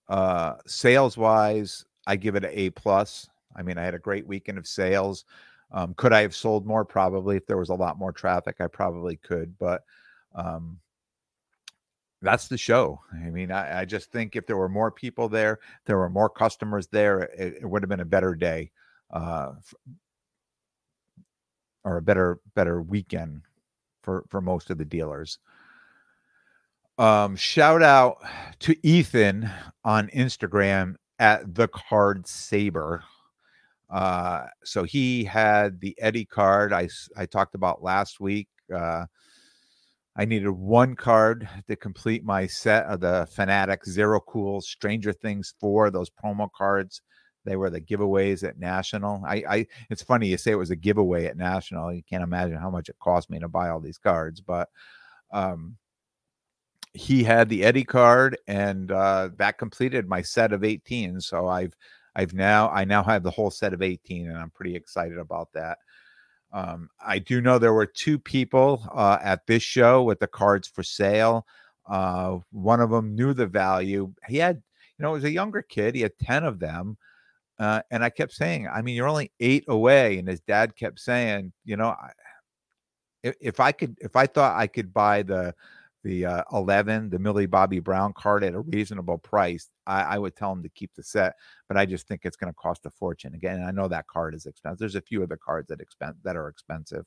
uh, 0.08 0.56
sales 0.66 1.18
wise, 1.18 1.86
I 2.08 2.16
give 2.16 2.36
it 2.36 2.46
an 2.46 2.52
A 2.54 2.70
plus. 2.72 3.30
I 3.56 3.62
mean, 3.62 3.78
I 3.78 3.84
had 3.84 3.96
a 3.96 4.00
great 4.00 4.28
weekend 4.28 4.58
of 4.58 4.68
sales. 4.68 5.26
Um, 5.72 5.94
could 5.96 6.14
I 6.14 6.22
have 6.22 6.36
sold 6.36 6.66
more? 6.66 6.84
Probably. 6.84 7.38
If 7.38 7.46
there 7.46 7.58
was 7.58 7.70
a 7.70 7.76
lot 7.76 8.00
more 8.00 8.12
traffic, 8.12 8.58
I 8.60 8.68
probably 8.68 9.18
could. 9.18 9.58
But 9.58 9.84
um, 10.34 10.80
that's 12.22 12.48
the 12.48 12.58
show. 12.58 13.00
I 13.14 13.30
mean, 13.30 13.52
I, 13.52 13.82
I, 13.82 13.86
just 13.86 14.12
think 14.12 14.36
if 14.36 14.46
there 14.46 14.58
were 14.58 14.70
more 14.70 14.92
people 14.92 15.30
there, 15.30 15.60
there 15.86 15.98
were 15.98 16.10
more 16.10 16.30
customers 16.30 16.88
there, 16.88 17.22
it, 17.22 17.60
it 17.62 17.66
would 17.66 17.82
have 17.82 17.90
been 17.90 18.02
a 18.02 18.06
better 18.06 18.36
day 18.36 18.72
uh, 19.12 19.54
or 21.84 21.98
a 21.98 22.02
better 22.02 22.40
better 22.56 22.82
weekend 22.82 23.42
for 24.04 24.26
for 24.30 24.42
most 24.42 24.70
of 24.70 24.78
the 24.78 24.86
dealers. 24.86 25.40
Um, 26.98 27.38
shout 27.38 27.82
out 27.82 28.18
to 28.60 28.76
Ethan 28.86 29.50
on 29.86 30.10
Instagram 30.10 30.96
at 31.18 31.56
the 31.56 31.70
card 31.70 32.28
saber. 32.28 33.04
Uh, 33.90 34.48
so 34.64 34.84
he 34.84 35.24
had 35.24 35.80
the 35.80 35.96
Eddie 36.00 36.26
card 36.26 36.74
I 36.74 36.90
I 37.16 37.26
talked 37.26 37.56
about 37.56 37.82
last 37.82 38.20
week. 38.20 38.50
Uh, 38.74 39.06
I 40.20 40.26
needed 40.26 40.50
one 40.50 40.98
card 40.98 41.48
to 41.70 41.78
complete 41.78 42.26
my 42.26 42.46
set 42.46 42.84
of 42.88 43.00
the 43.00 43.26
Fanatic 43.32 43.86
Zero 43.86 44.20
Cool 44.20 44.60
Stranger 44.60 45.14
Things 45.14 45.54
4, 45.62 45.92
those 45.92 46.10
promo 46.10 46.50
cards. 46.54 47.02
They 47.46 47.56
were 47.56 47.70
the 47.70 47.80
giveaways 47.80 48.46
at 48.46 48.60
National. 48.60 49.24
I, 49.26 49.44
I, 49.50 49.68
it's 49.90 50.04
funny 50.04 50.28
you 50.28 50.38
say 50.38 50.52
it 50.52 50.56
was 50.56 50.72
a 50.72 50.76
giveaway 50.76 51.28
at 51.28 51.38
National. 51.38 51.94
You 51.94 52.04
can't 52.04 52.22
imagine 52.22 52.58
how 52.58 52.70
much 52.70 52.90
it 52.90 53.00
cost 53.02 53.30
me 53.30 53.40
to 53.40 53.48
buy 53.48 53.70
all 53.70 53.80
these 53.80 53.98
cards, 53.98 54.42
but 54.42 54.68
um, 55.32 55.78
he 56.92 57.24
had 57.24 57.48
the 57.48 57.64
Eddie 57.64 57.86
card, 57.86 58.38
and 58.46 58.92
uh, 58.92 59.30
that 59.38 59.58
completed 59.58 60.10
my 60.10 60.22
set 60.22 60.52
of 60.52 60.66
18. 60.66 61.22
So 61.22 61.48
I've, 61.48 61.78
I've 62.14 62.34
now, 62.34 62.70
I 62.72 62.84
now 62.84 63.04
have 63.04 63.24
the 63.24 63.32
whole 63.32 63.52
set 63.52 63.72
of 63.72 63.82
18, 63.82 64.28
and 64.28 64.38
I'm 64.38 64.52
pretty 64.52 64.76
excited 64.76 65.18
about 65.18 65.48
that. 65.54 65.78
Um, 66.52 66.90
I 67.06 67.20
do 67.20 67.42
know 67.42 67.60
there 67.60 67.74
were 67.74 67.86
two 67.86 68.18
people 68.18 68.84
uh, 68.94 69.20
at 69.22 69.46
this 69.46 69.64
show 69.64 70.04
with 70.04 70.20
the 70.20 70.28
cards 70.28 70.68
for 70.68 70.84
sale. 70.84 71.46
Uh, 71.88 72.40
one 72.52 72.80
of 72.80 72.90
them 72.90 73.16
knew 73.16 73.34
the 73.34 73.48
value. 73.48 74.14
He 74.28 74.38
had, 74.38 74.56
you 74.98 75.04
know, 75.04 75.10
it 75.12 75.14
was 75.14 75.24
a 75.24 75.32
younger 75.32 75.62
kid. 75.62 75.96
He 75.96 76.02
had 76.02 76.18
10 76.20 76.44
of 76.44 76.60
them. 76.60 76.98
Uh, 77.60 77.82
and 77.92 78.04
I 78.04 78.10
kept 78.10 78.32
saying, 78.32 78.68
I 78.68 78.82
mean, 78.82 78.96
you're 78.96 79.08
only 79.08 79.32
eight 79.40 79.66
away. 79.68 80.18
And 80.18 80.28
his 80.28 80.40
dad 80.42 80.76
kept 80.76 81.00
saying, 81.00 81.52
you 81.66 81.78
know, 81.78 81.90
I, 81.90 82.12
if, 83.22 83.36
if 83.42 83.60
I 83.60 83.72
could, 83.72 83.98
if 84.00 84.16
I 84.16 84.26
thought 84.26 84.58
I 84.58 84.68
could 84.68 84.94
buy 84.94 85.24
the, 85.24 85.54
the 86.04 86.26
uh, 86.26 86.44
11, 86.54 87.10
the 87.10 87.20
Millie 87.20 87.46
Bobby 87.46 87.80
Brown 87.80 88.14
card 88.14 88.44
at 88.44 88.54
a 88.54 88.62
reasonable 88.62 89.18
price, 89.18 89.70
I, 89.86 90.02
I, 90.02 90.18
would 90.18 90.36
tell 90.36 90.52
him 90.52 90.64
to 90.64 90.70
keep 90.70 90.92
the 90.96 91.04
set. 91.04 91.36
But 91.68 91.78
I 91.78 91.86
just 91.86 92.08
think 92.08 92.22
it's 92.24 92.38
going 92.38 92.52
to 92.52 92.58
cost 92.58 92.86
a 92.86 92.90
fortune. 92.90 93.34
Again, 93.36 93.64
I 93.64 93.72
know 93.72 93.88
that 93.88 94.08
card 94.08 94.34
is 94.34 94.46
expensive. 94.46 94.80
There's 94.80 94.96
a 94.96 95.02
few 95.02 95.24
other 95.24 95.38
cards 95.38 95.68
that 95.68 95.82
expense 95.82 96.18
that 96.24 96.36
are 96.36 96.48
expensive, 96.48 97.06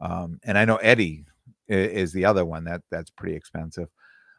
um, 0.00 0.38
and 0.44 0.56
I 0.56 0.64
know 0.64 0.76
Eddie 0.76 1.24
is, 1.68 1.90
is, 1.90 2.12
the 2.12 2.24
other 2.24 2.44
one 2.44 2.64
that 2.64 2.82
that's 2.90 3.10
pretty 3.10 3.36
expensive. 3.36 3.88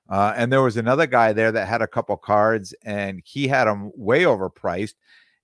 Uh, 0.09 0.33
and 0.35 0.51
there 0.51 0.61
was 0.61 0.77
another 0.77 1.07
guy 1.07 1.33
there 1.33 1.51
that 1.51 1.67
had 1.67 1.81
a 1.81 1.87
couple 1.87 2.17
cards, 2.17 2.73
and 2.83 3.21
he 3.23 3.47
had 3.47 3.65
them 3.65 3.91
way 3.95 4.23
overpriced 4.23 4.95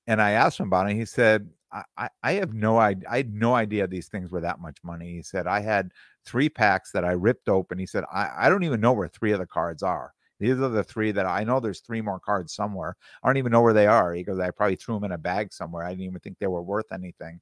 and 0.07 0.21
I 0.21 0.31
asked 0.31 0.59
him 0.59 0.67
about 0.67 0.89
it. 0.89 0.95
he 0.95 1.05
said, 1.05 1.49
I, 1.97 2.09
I 2.23 2.31
have 2.33 2.53
no 2.53 2.79
idea. 2.79 3.09
I 3.09 3.17
had 3.17 3.33
no 3.33 3.53
idea 3.53 3.85
these 3.87 4.07
things 4.07 4.31
were 4.31 4.41
that 4.41 4.61
much 4.61 4.77
money. 4.83 5.11
He 5.15 5.21
said, 5.21 5.47
I 5.47 5.59
had 5.59 5.91
three 6.28 6.49
packs 6.49 6.91
that 6.91 7.05
I 7.05 7.13
ripped 7.13 7.49
open. 7.49 7.80
He 7.80 7.86
said, 7.86 8.03
I, 8.13 8.30
I 8.38 8.49
don't 8.49 8.63
even 8.63 8.82
know 8.82 8.93
where 8.93 9.07
three 9.07 9.32
of 9.32 9.39
the 9.39 9.47
cards 9.47 9.82
are. 9.82 10.13
These 10.39 10.59
are 10.59 10.69
the 10.69 10.84
three 10.84 11.11
that 11.13 11.25
I 11.25 11.43
know 11.43 11.59
there's 11.59 11.80
three 11.80 12.01
more 12.01 12.19
cards 12.19 12.53
somewhere. 12.53 12.95
I 13.23 13.28
don't 13.28 13.38
even 13.38 13.51
know 13.51 13.61
where 13.61 13.73
they 13.73 13.88
are. 13.88 14.13
He 14.13 14.23
goes, 14.23 14.39
I 14.39 14.51
probably 14.51 14.75
threw 14.75 14.95
them 14.95 15.05
in 15.05 15.13
a 15.13 15.17
bag 15.17 15.51
somewhere. 15.53 15.84
I 15.84 15.89
didn't 15.89 16.05
even 16.05 16.19
think 16.19 16.38
they 16.38 16.47
were 16.47 16.61
worth 16.61 16.91
anything. 16.91 17.39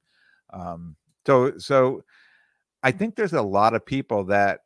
Um, 0.52 0.96
so, 1.26 1.58
so 1.58 2.04
I 2.82 2.92
think 2.92 3.16
there's 3.16 3.34
a 3.34 3.42
lot 3.42 3.74
of 3.74 3.84
people 3.84 4.24
that 4.26 4.60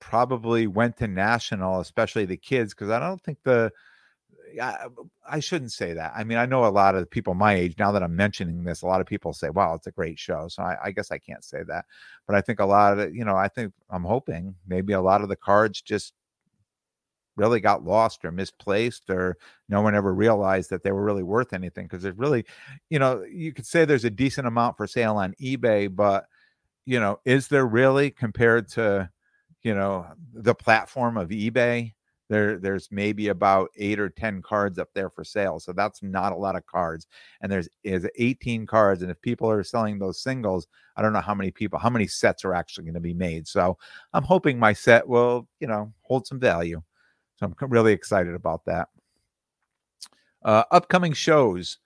probably 0.00 0.68
went 0.68 0.96
to 0.98 1.08
national, 1.08 1.80
especially 1.80 2.24
the 2.24 2.36
kids, 2.36 2.72
because 2.72 2.90
I 2.90 3.00
don't 3.00 3.22
think 3.22 3.38
the, 3.42 3.72
I, 4.60 4.86
I 5.28 5.40
shouldn't 5.40 5.72
say 5.72 5.92
that. 5.92 6.12
I 6.16 6.24
mean, 6.24 6.38
I 6.38 6.46
know 6.46 6.66
a 6.66 6.68
lot 6.68 6.94
of 6.94 7.10
people 7.10 7.34
my 7.34 7.54
age 7.54 7.76
now 7.78 7.92
that 7.92 8.02
I'm 8.02 8.16
mentioning 8.16 8.64
this, 8.64 8.82
a 8.82 8.86
lot 8.86 9.00
of 9.00 9.06
people 9.06 9.32
say, 9.32 9.50
wow, 9.50 9.74
it's 9.74 9.86
a 9.86 9.92
great 9.92 10.18
show. 10.18 10.48
So 10.48 10.62
I, 10.62 10.76
I 10.84 10.90
guess 10.90 11.10
I 11.10 11.18
can't 11.18 11.44
say 11.44 11.62
that. 11.64 11.84
But 12.26 12.36
I 12.36 12.40
think 12.40 12.60
a 12.60 12.66
lot 12.66 12.98
of 12.98 13.14
you 13.14 13.24
know, 13.24 13.36
I 13.36 13.48
think 13.48 13.72
I'm 13.90 14.04
hoping 14.04 14.54
maybe 14.66 14.92
a 14.92 15.00
lot 15.00 15.22
of 15.22 15.28
the 15.28 15.36
cards 15.36 15.82
just 15.82 16.12
really 17.36 17.60
got 17.60 17.84
lost 17.84 18.24
or 18.24 18.32
misplaced 18.32 19.10
or 19.10 19.36
no 19.68 19.82
one 19.82 19.94
ever 19.94 20.14
realized 20.14 20.70
that 20.70 20.82
they 20.82 20.92
were 20.92 21.04
really 21.04 21.22
worth 21.22 21.52
anything 21.52 21.84
because 21.84 22.02
there's 22.02 22.16
really 22.16 22.44
you 22.90 22.98
know 22.98 23.22
you 23.24 23.52
could 23.52 23.66
say 23.66 23.84
there's 23.84 24.04
a 24.04 24.10
decent 24.10 24.46
amount 24.46 24.76
for 24.76 24.86
sale 24.86 25.16
on 25.16 25.34
ebay 25.40 25.94
but 25.94 26.24
you 26.86 26.98
know 26.98 27.18
is 27.24 27.48
there 27.48 27.66
really 27.66 28.10
compared 28.10 28.68
to 28.68 29.08
you 29.62 29.74
know 29.74 30.06
the 30.32 30.54
platform 30.54 31.16
of 31.16 31.28
ebay 31.28 31.92
there 32.28 32.58
there's 32.58 32.88
maybe 32.90 33.28
about 33.28 33.70
eight 33.76 34.00
or 34.00 34.08
ten 34.08 34.42
cards 34.42 34.78
up 34.78 34.88
there 34.94 35.10
for 35.10 35.24
sale 35.24 35.60
so 35.60 35.72
that's 35.72 36.02
not 36.02 36.32
a 36.32 36.36
lot 36.36 36.56
of 36.56 36.66
cards 36.66 37.06
and 37.40 37.50
there's 37.50 37.68
is 37.84 38.06
18 38.16 38.66
cards 38.66 39.02
and 39.02 39.10
if 39.10 39.20
people 39.22 39.50
are 39.50 39.62
selling 39.62 39.98
those 39.98 40.20
singles 40.20 40.66
i 40.96 41.02
don't 41.02 41.12
know 41.12 41.20
how 41.20 41.34
many 41.34 41.50
people 41.50 41.78
how 41.78 41.90
many 41.90 42.06
sets 42.06 42.44
are 42.44 42.54
actually 42.54 42.84
going 42.84 42.94
to 42.94 43.00
be 43.00 43.14
made 43.14 43.46
so 43.46 43.76
i'm 44.12 44.24
hoping 44.24 44.58
my 44.58 44.72
set 44.72 45.06
will 45.06 45.46
you 45.60 45.66
know 45.66 45.92
hold 46.02 46.26
some 46.26 46.40
value 46.40 46.82
so 47.36 47.46
i'm 47.46 47.70
really 47.70 47.92
excited 47.92 48.34
about 48.34 48.64
that. 48.64 48.88
Uh, 50.42 50.64
upcoming 50.70 51.12
shows 51.12 51.78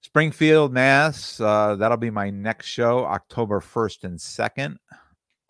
springfield 0.00 0.72
mass 0.72 1.40
uh, 1.40 1.74
that'll 1.76 1.96
be 1.96 2.10
my 2.10 2.30
next 2.30 2.66
show 2.66 3.04
october 3.04 3.60
1st 3.60 4.04
and 4.04 4.18
2nd 4.18 4.76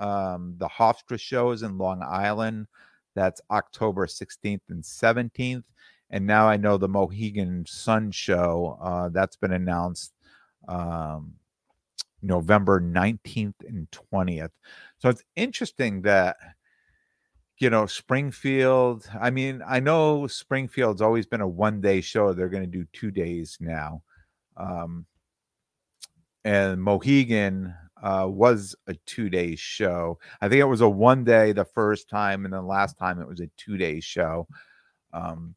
um, 0.01 0.55
the 0.59 0.69
hofstra 0.69 1.19
show 1.19 1.51
is 1.51 1.63
in 1.63 1.77
long 1.77 2.01
island 2.03 2.67
that's 3.19 3.41
October 3.51 4.07
16th 4.07 4.61
and 4.69 4.83
17th. 4.83 5.65
And 6.11 6.27
now 6.27 6.49
I 6.49 6.57
know 6.57 6.79
the 6.79 6.89
Mohegan 6.89 7.67
Sun 7.67 8.13
show 8.13 8.79
uh, 8.81 9.09
that's 9.09 9.37
been 9.37 9.53
announced 9.53 10.15
um, 10.69 11.35
November 12.23 12.81
19th 12.81 13.55
and 13.67 13.89
20th. 13.91 14.51
So 14.99 15.09
it's 15.09 15.25
interesting 15.35 16.03
that 16.03 16.37
you 17.59 17.71
know 17.71 17.87
Springfield. 17.87 19.11
I 19.21 19.31
mean, 19.31 19.63
I 19.67 19.81
know 19.81 20.29
Springfield's 20.29 21.03
always 21.03 21.27
been 21.27 21.41
a 21.41 21.49
one 21.49 21.81
day 21.81 22.01
show. 22.01 22.33
They're 22.33 22.49
going 22.49 22.71
to 22.71 22.79
do 22.79 22.87
two 22.93 23.11
days 23.11 23.59
now. 23.61 24.03
Um, 24.57 25.07
and 26.45 26.81
Mohegan 26.81 27.75
uh, 28.03 28.27
was 28.29 28.77
a 28.87 28.95
two 29.07 29.29
day 29.29 29.57
show. 29.57 30.19
I 30.41 30.49
think 30.49 30.61
it 30.61 30.65
was 30.65 30.81
a 30.81 30.89
one 30.89 31.25
day 31.25 31.53
the 31.53 31.65
first 31.65 32.09
time, 32.09 32.45
and 32.45 32.55
then 32.55 32.67
last 32.67 32.99
time 32.99 33.21
it 33.21 33.29
was 33.29 33.41
a 33.41 33.51
two 33.57 33.77
day 33.77 34.01
show. 34.01 34.47
Um, 35.13 35.55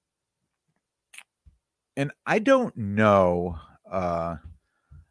and 1.97 2.11
I 2.25 2.39
don't 2.39 2.75
know. 2.75 3.57
Uh, 3.89 4.37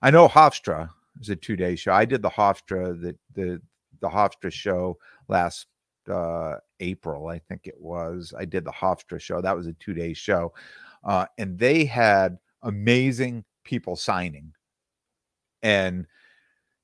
I 0.03 0.11
know 0.11 0.28
Hofstra 0.28 0.91
is 1.20 1.28
a 1.28 1.37
two 1.37 1.57
day 1.57 1.76
show. 1.76 1.93
I 1.93 2.05
did 2.05 2.22
the 2.22 2.31
Hofstra 2.31 3.01
the 3.01 3.16
the 3.35 3.61
the 4.01 4.09
Hofstra 4.09 4.51
show 4.53 4.99
last 5.28 5.66
uh, 6.09 6.57
April, 6.81 7.28
I 7.28 7.39
think 7.39 7.66
it 7.66 7.78
was. 7.78 8.35
I 8.37 8.45
did 8.45 8.64
the 8.64 8.72
Hofstra 8.72 9.20
show. 9.20 9.41
That 9.41 9.57
was 9.57 9.66
a 9.66 9.72
two 9.74 9.95
day 9.95 10.12
show, 10.12 10.53
uh, 11.05 11.26
and 11.39 11.59
they 11.59 11.85
had 11.85 12.39
amazing 12.62 13.45
people 13.64 13.97
signing, 13.97 14.53
and 15.62 16.07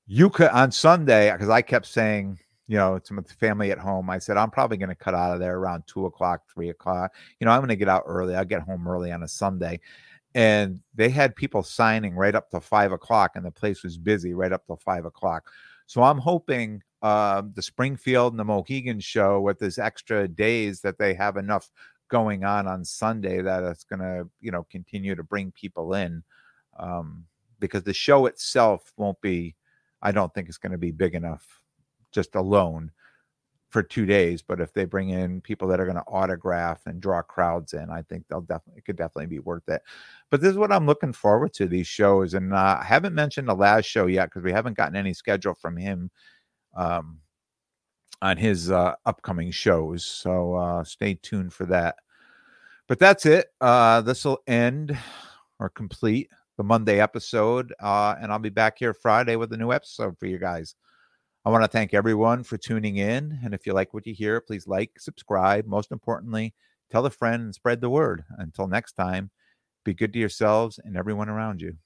you 0.07 0.30
could 0.30 0.48
on 0.48 0.70
Sunday 0.70 1.30
because 1.32 1.48
I 1.48 1.62
kept 1.62 1.86
saying, 1.86 2.38
you 2.68 2.76
know, 2.76 2.98
to 2.98 3.14
my 3.14 3.22
family 3.22 3.70
at 3.70 3.78
home, 3.78 4.11
I 4.11 4.18
said 4.18 4.36
I'm 4.36 4.50
probably 4.50 4.76
going 4.76 4.88
to 4.88 4.94
cut 4.94 5.14
out 5.14 5.34
of 5.34 5.40
there 5.40 5.57
around 5.57 5.84
two 5.86 6.07
o'clock, 6.07 6.42
three 6.52 6.70
o'clock. 6.70 7.14
You 7.40 7.44
know, 7.44 7.52
I'm 7.52 7.61
going 7.61 7.68
to 7.68 7.76
get 7.76 7.88
out 7.88 8.04
early. 8.07 8.34
I'll 8.34 8.44
get 8.44 8.62
home 8.62 8.86
early 8.86 9.12
on 9.12 9.22
a 9.22 9.28
Sunday, 9.28 9.80
and 10.34 10.80
they 10.94 11.09
had 11.09 11.36
people 11.36 11.62
signing 11.62 12.14
right 12.14 12.34
up 12.34 12.50
to 12.50 12.61
five 12.61 12.92
o'clock, 12.92 13.32
and 13.34 13.44
the 13.44 13.50
place 13.50 13.82
was 13.82 13.96
busy 13.96 14.34
right 14.34 14.52
up 14.52 14.66
to 14.66 14.76
five 14.76 15.04
o'clock. 15.04 15.50
So 15.86 16.02
I'm 16.02 16.18
hoping 16.18 16.82
uh, 17.02 17.42
the 17.54 17.62
Springfield 17.62 18.32
and 18.32 18.40
the 18.40 18.44
Mohegan 18.44 19.00
show 19.00 19.40
with 19.40 19.59
this 19.59 19.78
extra 19.78 20.26
days 20.26 20.80
that 20.80 20.98
they 20.98 21.14
have 21.14 21.36
enough 21.36 21.70
going 22.09 22.44
on 22.44 22.66
on 22.66 22.84
Sunday 22.84 23.42
that 23.42 23.62
it's 23.64 23.84
going 23.84 24.00
to, 24.00 24.28
you 24.40 24.50
know, 24.50 24.66
continue 24.70 25.14
to 25.14 25.22
bring 25.22 25.52
people 25.52 25.94
in 25.94 26.22
um, 26.78 27.24
because 27.61 27.82
the 27.82 27.94
show 27.94 28.26
itself 28.26 28.92
won't 28.96 29.20
be 29.20 29.54
I 30.07 30.12
don't 30.12 30.32
think 30.32 30.48
it's 30.48 30.57
going 30.57 30.70
to 30.70 30.78
be 30.78 30.92
big 30.92 31.16
enough 31.16 31.44
just 32.12 32.36
alone 32.36 32.92
for 33.70 33.82
two 33.82 34.07
days. 34.07 34.40
But 34.40 34.61
if 34.61 34.72
they 34.72 34.84
bring 34.84 35.11
in 35.11 35.40
people 35.40 35.66
that 35.66 35.80
are 35.80 35.84
going 35.84 35.96
to 35.96 36.02
autograph 36.02 36.86
and 36.86 37.00
draw 37.00 37.22
crowds 37.22 37.74
in, 37.74 37.90
I 37.90 38.02
think 38.02 38.24
they'll 38.28 38.40
definitely 38.40 38.78
it 38.78 38.84
could 38.84 38.94
definitely 38.94 39.26
be 39.26 39.40
worth 39.40 39.68
it. 39.68 39.82
But 40.30 40.40
this 40.40 40.52
is 40.52 40.59
what 40.59 40.70
I'm 40.70 40.86
looking 40.86 41.12
forward 41.12 41.52
to 41.54 41.66
these 41.66 41.88
shows, 41.88 42.34
and 42.34 42.54
uh, 42.54 42.78
I 42.80 42.84
haven't 42.84 43.16
mentioned 43.16 43.48
the 43.48 43.54
last 43.54 43.86
show 43.86 44.07
yet 44.07 44.26
because 44.26 44.44
we 44.44 44.52
haven't 44.52 44.76
gotten 44.76 44.94
any 44.94 45.12
schedule 45.12 45.54
from 45.54 45.76
him 45.76 46.09
um, 46.76 47.18
on 48.22 48.36
his 48.36 48.70
uh, 48.70 48.94
upcoming 49.07 49.50
shows. 49.50 50.07
So 50.07 50.54
uh, 50.54 50.84
stay 50.84 51.14
tuned 51.14 51.52
for 51.52 51.66
that. 51.66 51.96
But 52.86 53.00
that's 53.00 53.26
it. 53.26 53.48
Uh, 53.61 54.02
this 54.02 54.24
will 54.24 54.38
end 54.46 54.96
or 55.59 55.68
complete 55.68 56.30
the 56.57 56.64
Monday 56.64 57.00
episode. 57.00 57.74
Uh, 57.80 58.14
and 58.20 58.32
I'll 58.32 58.38
be 58.38 58.48
back 58.48 58.78
here 58.78 58.94
Friday 58.94 59.36
with 59.36 59.52
a 59.52 59.57
new 59.57 59.72
episode 59.72 60.18
for 60.18 60.26
you 60.26 60.38
guys. 60.38 60.74
I 61.44 61.50
want 61.50 61.62
to 61.62 61.68
thank 61.68 61.94
everyone 61.94 62.42
for 62.42 62.57
tuning 62.57 62.96
in. 62.96 63.38
And 63.44 63.54
if 63.54 63.66
you 63.66 63.72
like 63.72 63.94
what 63.94 64.07
you 64.07 64.14
hear, 64.14 64.40
please 64.40 64.66
like, 64.66 64.90
subscribe. 64.98 65.66
Most 65.66 65.92
importantly, 65.92 66.54
tell 66.90 67.07
a 67.07 67.11
friend 67.11 67.42
and 67.42 67.54
spread 67.54 67.80
the 67.80 67.90
word. 67.90 68.24
Until 68.38 68.66
next 68.66 68.94
time, 68.94 69.30
be 69.84 69.94
good 69.94 70.12
to 70.14 70.18
yourselves 70.18 70.80
and 70.82 70.96
everyone 70.96 71.28
around 71.28 71.61
you. 71.61 71.76